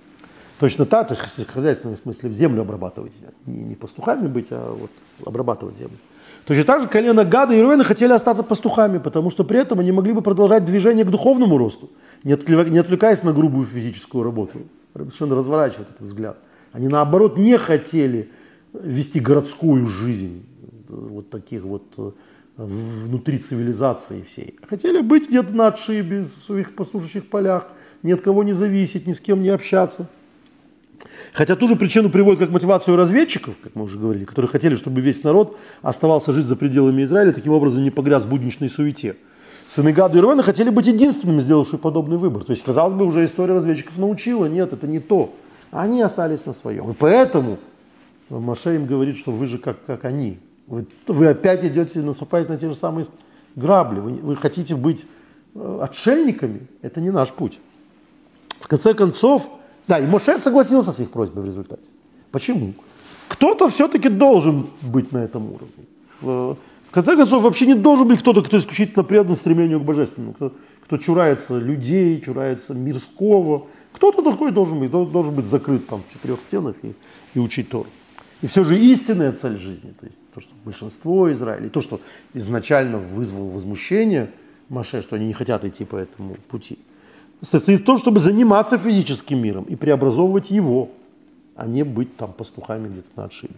Точно 0.64 0.86
так, 0.86 1.08
то 1.08 1.12
есть 1.14 1.46
хозяйственном 1.46 1.98
смысле 1.98 2.30
в 2.30 2.32
землю 2.32 2.62
обрабатывать, 2.62 3.12
не, 3.44 3.64
не 3.64 3.74
пастухами 3.74 4.28
быть, 4.28 4.46
а 4.50 4.74
вот 4.74 4.90
обрабатывать 5.26 5.76
землю. 5.76 5.98
Точно 6.46 6.64
так 6.64 6.80
же 6.80 6.88
колено 6.88 7.22
Гада 7.22 7.52
и 7.52 7.60
Руэна 7.60 7.84
хотели 7.84 8.14
остаться 8.14 8.42
пастухами, 8.42 8.96
потому 8.96 9.28
что 9.28 9.44
при 9.44 9.58
этом 9.58 9.80
они 9.80 9.92
могли 9.92 10.14
бы 10.14 10.22
продолжать 10.22 10.64
движение 10.64 11.04
к 11.04 11.10
духовному 11.10 11.58
росту, 11.58 11.90
не, 12.22 12.32
отвлекаясь 12.32 13.22
на 13.22 13.34
грубую 13.34 13.66
физическую 13.66 14.24
работу. 14.24 14.60
Совершенно 14.94 15.34
разворачивать 15.34 15.90
этот 15.90 16.00
взгляд. 16.00 16.38
Они 16.72 16.88
наоборот 16.88 17.36
не 17.36 17.58
хотели 17.58 18.30
вести 18.72 19.20
городскую 19.20 19.84
жизнь, 19.84 20.46
вот 20.88 21.28
таких 21.28 21.64
вот 21.64 21.84
э, 21.98 22.10
внутри 22.56 23.36
цивилизации 23.36 24.22
всей. 24.22 24.56
Хотели 24.66 25.02
быть 25.02 25.28
где-то 25.28 25.54
на 25.54 25.66
отшибе, 25.66 26.22
в 26.22 26.42
своих 26.46 26.74
послушающих 26.74 27.28
полях, 27.28 27.68
ни 28.02 28.12
от 28.12 28.22
кого 28.22 28.44
не 28.44 28.54
зависеть, 28.54 29.06
ни 29.06 29.12
с 29.12 29.20
кем 29.20 29.42
не 29.42 29.50
общаться. 29.50 30.08
Хотя 31.32 31.56
ту 31.56 31.68
же 31.68 31.76
причину 31.76 32.10
приводит 32.10 32.40
как 32.40 32.50
мотивацию 32.50 32.96
разведчиков, 32.96 33.54
как 33.62 33.74
мы 33.74 33.84
уже 33.84 33.98
говорили, 33.98 34.24
которые 34.24 34.48
хотели, 34.48 34.76
чтобы 34.76 35.00
весь 35.00 35.22
народ 35.22 35.58
оставался 35.82 36.32
жить 36.32 36.46
за 36.46 36.56
пределами 36.56 37.02
Израиля, 37.02 37.32
таким 37.32 37.52
образом 37.52 37.82
не 37.82 37.90
погряз 37.90 38.24
в 38.24 38.28
будничной 38.28 38.70
суете. 38.70 39.16
Сыны 39.68 39.92
Гада 39.92 40.18
и 40.18 40.20
Рувена 40.20 40.42
хотели 40.42 40.70
быть 40.70 40.86
единственными, 40.86 41.40
сделавшими 41.40 41.78
подобный 41.78 42.16
выбор. 42.16 42.44
То 42.44 42.52
есть, 42.52 42.62
казалось 42.62 42.94
бы, 42.94 43.04
уже 43.04 43.24
история 43.24 43.54
разведчиков 43.54 43.98
научила, 43.98 44.46
нет, 44.46 44.72
это 44.72 44.86
не 44.86 45.00
то. 45.00 45.34
Они 45.70 46.00
остались 46.02 46.46
на 46.46 46.52
своем. 46.52 46.90
И 46.90 46.94
поэтому 46.94 47.58
Маше 48.28 48.76
им 48.76 48.86
говорит, 48.86 49.16
что 49.16 49.32
вы 49.32 49.46
же 49.46 49.58
как, 49.58 49.84
как 49.86 50.04
они. 50.04 50.38
Вы, 50.66 50.86
вы 51.08 51.26
опять 51.26 51.64
идете, 51.64 52.00
наступаете 52.00 52.50
на 52.50 52.58
те 52.58 52.68
же 52.68 52.76
самые 52.76 53.06
грабли. 53.56 54.00
Вы, 54.00 54.12
вы 54.12 54.36
хотите 54.36 54.76
быть 54.76 55.06
э, 55.54 55.78
отшельниками. 55.82 56.68
Это 56.80 57.00
не 57.00 57.10
наш 57.10 57.32
путь. 57.32 57.58
В 58.60 58.68
конце 58.68 58.94
концов, 58.94 59.50
да, 59.86 59.98
и 59.98 60.06
Моше 60.06 60.38
согласился 60.38 60.92
с 60.92 61.00
их 61.00 61.10
просьбой 61.10 61.42
в 61.42 61.46
результате. 61.46 61.82
Почему? 62.30 62.74
Кто-то 63.28 63.68
все-таки 63.68 64.08
должен 64.08 64.68
быть 64.82 65.12
на 65.12 65.18
этом 65.18 65.52
уровне. 65.52 65.84
В, 66.20 66.56
в 66.88 66.90
конце 66.90 67.16
концов, 67.16 67.42
вообще 67.42 67.66
не 67.66 67.74
должен 67.74 68.08
быть 68.08 68.20
кто-то, 68.20 68.42
кто 68.42 68.58
исключительно 68.58 69.04
предан 69.04 69.36
стремлению 69.36 69.80
к 69.80 69.84
божественному, 69.84 70.32
кто, 70.34 70.52
кто 70.84 70.96
чурается 70.96 71.58
людей, 71.58 72.20
чурается 72.20 72.74
мирского. 72.74 73.66
Кто-то 73.92 74.22
такой 74.22 74.52
должен 74.52 74.80
быть, 74.80 74.90
должен 74.90 75.34
быть 75.34 75.46
закрыт 75.46 75.86
там 75.86 76.02
в 76.08 76.12
четырех 76.12 76.40
стенах 76.40 76.76
и, 76.82 76.94
и 77.34 77.38
учить 77.38 77.68
Тору. 77.68 77.88
И 78.42 78.46
все 78.46 78.64
же 78.64 78.78
истинная 78.78 79.32
цель 79.32 79.56
жизни, 79.56 79.94
то 79.98 80.06
есть 80.06 80.18
то, 80.34 80.40
что 80.40 80.50
большинство 80.64 81.32
Израиля, 81.32 81.68
то, 81.68 81.80
что 81.80 82.00
изначально 82.34 82.98
вызвало 82.98 83.50
возмущение 83.50 84.30
Маше, 84.68 85.02
что 85.02 85.16
они 85.16 85.26
не 85.26 85.32
хотят 85.32 85.64
идти 85.64 85.84
по 85.84 85.96
этому 85.96 86.36
пути– 86.48 86.78
состоит 87.44 87.80
в 87.80 87.84
том, 87.84 87.98
чтобы 87.98 88.20
заниматься 88.20 88.78
физическим 88.78 89.38
миром 89.38 89.64
и 89.64 89.76
преобразовывать 89.76 90.50
его, 90.50 90.90
а 91.54 91.66
не 91.66 91.84
быть 91.84 92.16
там 92.16 92.32
пастухами 92.32 92.88
где-то 92.88 93.08
на 93.16 93.24
отшибе. 93.24 93.54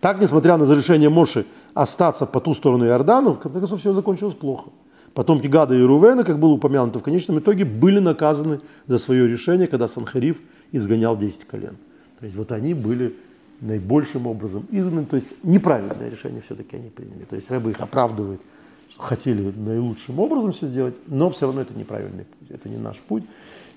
Так, 0.00 0.20
несмотря 0.20 0.56
на 0.56 0.64
разрешение 0.64 1.08
Моши 1.08 1.46
остаться 1.74 2.26
по 2.26 2.40
ту 2.40 2.54
сторону 2.54 2.86
Иордана, 2.86 3.30
в 3.30 3.38
конце 3.38 3.58
концов 3.58 3.80
все 3.80 3.92
закончилось 3.92 4.34
плохо. 4.34 4.70
Потомки 5.14 5.46
Гада 5.46 5.74
и 5.74 5.82
Рувена, 5.82 6.24
как 6.24 6.38
было 6.38 6.52
упомянуто, 6.52 6.98
в 6.98 7.02
конечном 7.02 7.38
итоге 7.38 7.64
были 7.64 7.98
наказаны 7.98 8.60
за 8.86 8.98
свое 8.98 9.26
решение, 9.26 9.66
когда 9.66 9.88
Санхариф 9.88 10.40
изгонял 10.72 11.16
10 11.16 11.44
колен. 11.44 11.76
То 12.20 12.26
есть 12.26 12.36
вот 12.36 12.52
они 12.52 12.74
были 12.74 13.16
наибольшим 13.60 14.26
образом 14.26 14.66
изгнаны, 14.70 15.06
то 15.06 15.16
есть 15.16 15.28
неправильное 15.42 16.10
решение 16.10 16.42
все-таки 16.42 16.76
они 16.76 16.90
приняли. 16.90 17.24
То 17.24 17.36
есть 17.36 17.50
Рэба 17.50 17.70
их 17.70 17.80
оправдывает– 17.80 18.40
хотели 18.96 19.52
наилучшим 19.56 20.18
образом 20.18 20.52
все 20.52 20.66
сделать, 20.66 20.94
но 21.06 21.30
все 21.30 21.46
равно 21.46 21.60
это 21.60 21.74
неправильный 21.74 22.24
путь, 22.24 22.50
это 22.50 22.68
не 22.68 22.78
наш 22.78 22.98
путь. 22.98 23.24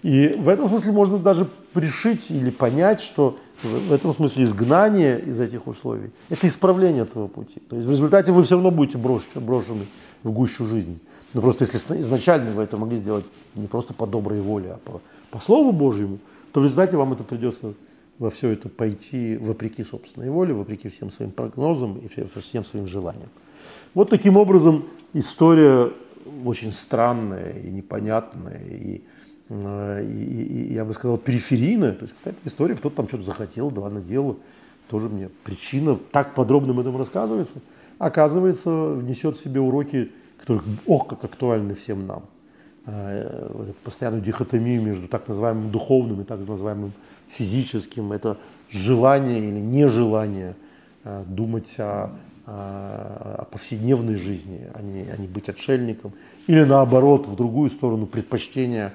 И 0.02 0.36
в 0.38 0.48
этом 0.48 0.68
смысле 0.68 0.94
можно 0.94 1.18
даже 1.18 1.48
пришить 1.74 2.32
или 2.32 2.50
понять, 2.50 3.02
что 3.02 3.38
в 3.62 3.92
этом 3.92 4.14
смысле 4.14 4.46
изгнание 4.46 5.20
из 5.20 5.40
этих 5.40 5.68
условий– 5.68 6.12
это 6.30 6.48
исправление 6.48 7.04
этого 7.04 7.28
пути. 7.28 7.62
То 7.70 7.76
есть 7.76 7.88
в 7.88 7.92
результате 7.92 8.32
вы 8.32 8.44
все 8.44 8.56
равно 8.56 8.72
будете 8.72 8.98
брошены, 8.98 9.42
брошены 9.42 9.88
в 10.24 10.32
гущу 10.32 10.66
жизни. 10.66 11.00
Но 11.34 11.42
просто 11.42 11.66
если 11.66 11.78
изначально 12.02 12.52
вы 12.52 12.64
это 12.64 12.78
могли 12.78 12.98
сделать 12.98 13.26
не 13.56 13.68
просто 13.68 13.94
по 13.94 14.08
доброй 14.08 14.40
воле, 14.40 14.72
а 14.72 14.78
по, 14.78 15.02
по 15.32 15.40
Слову 15.40 15.74
Божьему, 15.74 16.20
то 16.54 16.62
в 16.62 16.64
результате 16.64 16.96
вам 16.96 17.14
это 17.14 17.24
придется 17.24 17.74
во 18.18 18.30
все 18.30 18.50
это 18.50 18.70
пойти 18.70 19.38
вопреки 19.38 19.84
собственной 19.84 20.30
воле, 20.30 20.54
вопреки 20.54 20.90
всем 20.90 21.12
своим 21.12 21.32
прогнозам 21.32 21.98
и 21.98 22.08
всем 22.08 22.66
своим 22.66 22.88
желаниям. 22.88 23.30
Вот 23.94 24.10
таким 24.10 24.38
образом 24.38 24.86
история 25.14 25.92
очень 26.46 26.72
странная 26.72 27.52
и 27.52 27.70
непонятная, 27.70 28.62
и, 28.70 29.02
э, 29.50 30.06
и, 30.06 30.44
и 30.44 30.74
я 30.74 30.86
бы 30.86 30.94
сказал, 30.94 31.18
периферийная. 31.18 31.94
То 31.94 32.04
есть 32.04 32.16
какая-то 32.18 32.40
история, 32.48 32.76
кто-то 32.76 32.96
там 32.96 33.08
что-то 33.08 33.24
захотел, 33.24 33.72
два 33.72 33.90
на 33.90 34.02
дело. 34.02 34.38
Тоже 34.90 35.10
мне 35.10 35.30
причина 35.44 35.98
так 36.12 36.34
подробно 36.34 36.72
об 36.72 36.80
этом 36.80 36.98
рассказывается. 36.98 37.62
Оказывается, 37.98 38.94
внесет 38.94 39.36
в 39.36 39.44
себе 39.44 39.60
уроки, 39.60 40.12
которые, 40.40 40.64
ох, 40.86 41.08
как 41.08 41.24
актуальны 41.24 41.76
всем 41.76 42.08
нам. 42.08 42.24
Э, 42.86 43.72
постоянную 43.84 44.24
дихотомию 44.24 44.82
между 44.82 45.08
так 45.08 45.28
называемым 45.28 45.70
духовным 45.72 46.22
и 46.22 46.24
так 46.24 46.40
называемым 46.40 46.94
физическим. 47.28 48.12
Это 48.12 48.38
желание 48.72 49.40
или 49.40 49.60
нежелание 49.60 50.56
э, 51.04 51.24
думать 51.28 51.76
о 51.78 52.12
о 52.52 53.48
повседневной 53.52 54.16
жизни, 54.16 54.68
а 54.74 54.82
не, 54.82 55.04
а 55.04 55.18
не 55.18 55.28
быть 55.28 55.50
отшельником. 55.50 56.14
Или 56.48 56.64
наоборот, 56.64 57.28
в 57.28 57.36
другую 57.36 57.70
сторону, 57.70 58.08
предпочтение 58.08 58.94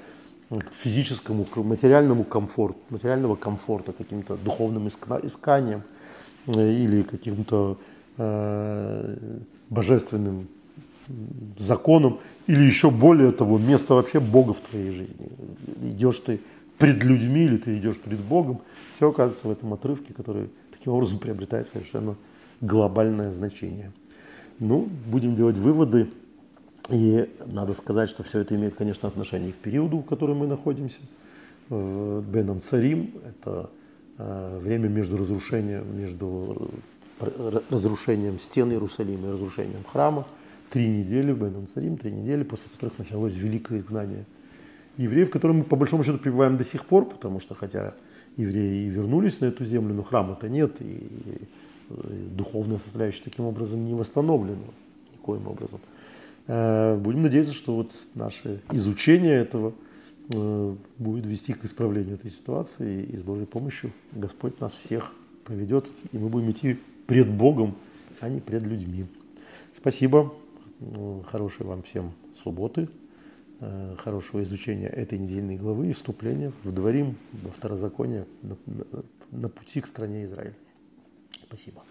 к 0.49 0.73
физическому, 0.73 1.45
к 1.45 1.55
материальному 1.57 2.23
комфорту, 2.23 2.79
материального 2.89 3.35
комфорта, 3.35 3.93
каким-то 3.93 4.35
духовным 4.35 4.87
исканием 4.87 5.83
э, 6.47 6.71
или 6.71 7.03
каким-то 7.03 7.77
э, 8.17 9.17
божественным 9.69 10.47
законом, 11.57 12.19
или 12.47 12.63
еще 12.63 12.91
более 12.91 13.31
того, 13.31 13.57
место 13.57 13.93
вообще 13.93 14.19
Бога 14.19 14.53
в 14.53 14.59
твоей 14.59 14.91
жизни. 14.91 15.29
Идешь 15.81 16.19
ты 16.19 16.41
пред 16.77 17.03
людьми 17.03 17.45
или 17.45 17.57
ты 17.57 17.77
идешь 17.77 17.97
пред 17.97 18.19
Богом, 18.19 18.61
все 18.95 19.09
оказывается 19.09 19.47
в 19.47 19.51
этом 19.51 19.73
отрывке, 19.73 20.13
который 20.13 20.49
таким 20.71 20.93
образом 20.93 21.19
приобретает 21.19 21.67
совершенно 21.69 22.15
глобальное 22.61 23.31
значение. 23.31 23.91
Ну, 24.59 24.87
будем 25.07 25.35
делать 25.35 25.57
выводы. 25.57 26.09
И 26.89 27.29
надо 27.45 27.73
сказать, 27.73 28.09
что 28.09 28.23
все 28.23 28.39
это 28.39 28.55
имеет, 28.55 28.75
конечно, 28.75 29.07
отношение 29.07 29.53
к 29.53 29.55
периоду, 29.55 29.99
в 29.99 30.05
котором 30.05 30.37
мы 30.37 30.47
находимся. 30.47 30.99
Э, 31.69 32.21
Беном 32.25 32.61
Царим– 32.61 33.11
это 33.25 33.69
э, 34.17 34.59
время 34.61 34.87
между 34.87 35.17
разрушением, 35.17 35.99
между 35.99 36.69
э, 37.19 37.59
разрушением 37.69 38.39
стен 38.39 38.71
Иерусалима 38.71 39.29
и 39.29 39.31
разрушением 39.31 39.83
храма. 39.83 40.27
Три 40.69 40.87
недели, 40.87 41.33
Беном 41.33 41.67
Царим, 41.67 41.97
три 41.97 42.11
недели, 42.11 42.43
после 42.43 42.69
которых 42.69 42.99
началось 42.99 43.33
великое 43.33 43.79
изгнание 43.79 44.25
евреев, 44.97 45.29
в 45.29 45.31
котором 45.31 45.57
мы 45.57 45.63
по 45.63 45.75
большому 45.75 46.03
счету 46.03 46.17
пребываем 46.17 46.57
до 46.57 46.63
сих 46.63 46.85
пор, 46.85 47.05
потому 47.05 47.39
что 47.39 47.55
хотя 47.55 47.93
евреи 48.37 48.85
и 48.85 48.89
вернулись 48.89 49.39
на 49.39 49.45
эту 49.45 49.65
землю, 49.65 49.93
но 49.93 50.03
храма-то 50.03 50.49
нет, 50.49 50.81
и 50.81 51.07
духовная 51.89 52.79
составляющая 52.79 53.23
таким 53.23 53.45
образом 53.45 53.85
не 53.85 53.93
восстановлена 53.93 54.57
никоим 55.25 55.47
образом. 55.47 55.79
Э, 56.47 56.97
будем 56.97 57.23
надеяться, 57.23 57.53
что 57.53 57.75
вот 57.75 57.91
наше 58.13 58.61
изучение 58.71 59.35
этого 59.35 59.73
э, 60.29 60.75
будет 60.97 61.25
вести 61.25 61.53
к 61.53 61.65
исправлению 61.65 62.15
этой 62.15 62.31
ситуации, 62.31 63.03
и 63.03 63.17
с 63.17 63.21
Божьей 63.21 63.45
помощью 63.45 63.91
Господь 64.11 64.59
нас 64.59 64.73
всех 64.73 65.13
поведет, 65.43 65.87
и 66.11 66.17
мы 66.17 66.29
будем 66.29 66.51
идти 66.51 66.79
пред 67.07 67.29
Богом, 67.29 67.75
а 68.19 68.29
не 68.29 68.39
пред 68.39 68.63
людьми. 68.63 69.05
Спасибо, 69.73 70.33
э, 70.79 71.21
хорошей 71.25 71.65
вам 71.65 71.83
всем 71.83 72.11
субботы, 72.43 72.89
хорошего 73.97 74.43
изучения 74.43 74.87
этой 74.87 75.17
недельной 75.17 75.55
главы 75.55 75.89
и 75.89 75.93
вступления 75.93 76.51
в 76.63 76.73
дворим 76.73 77.15
во 77.31 77.51
второзаконие 77.51 78.25
на, 78.41 78.57
на, 78.65 79.03
на 79.31 79.49
пути 79.49 79.79
к 79.79 79.87
стране 79.87 80.25
Израиль. 80.25 80.53
Спасибо. 81.43 81.83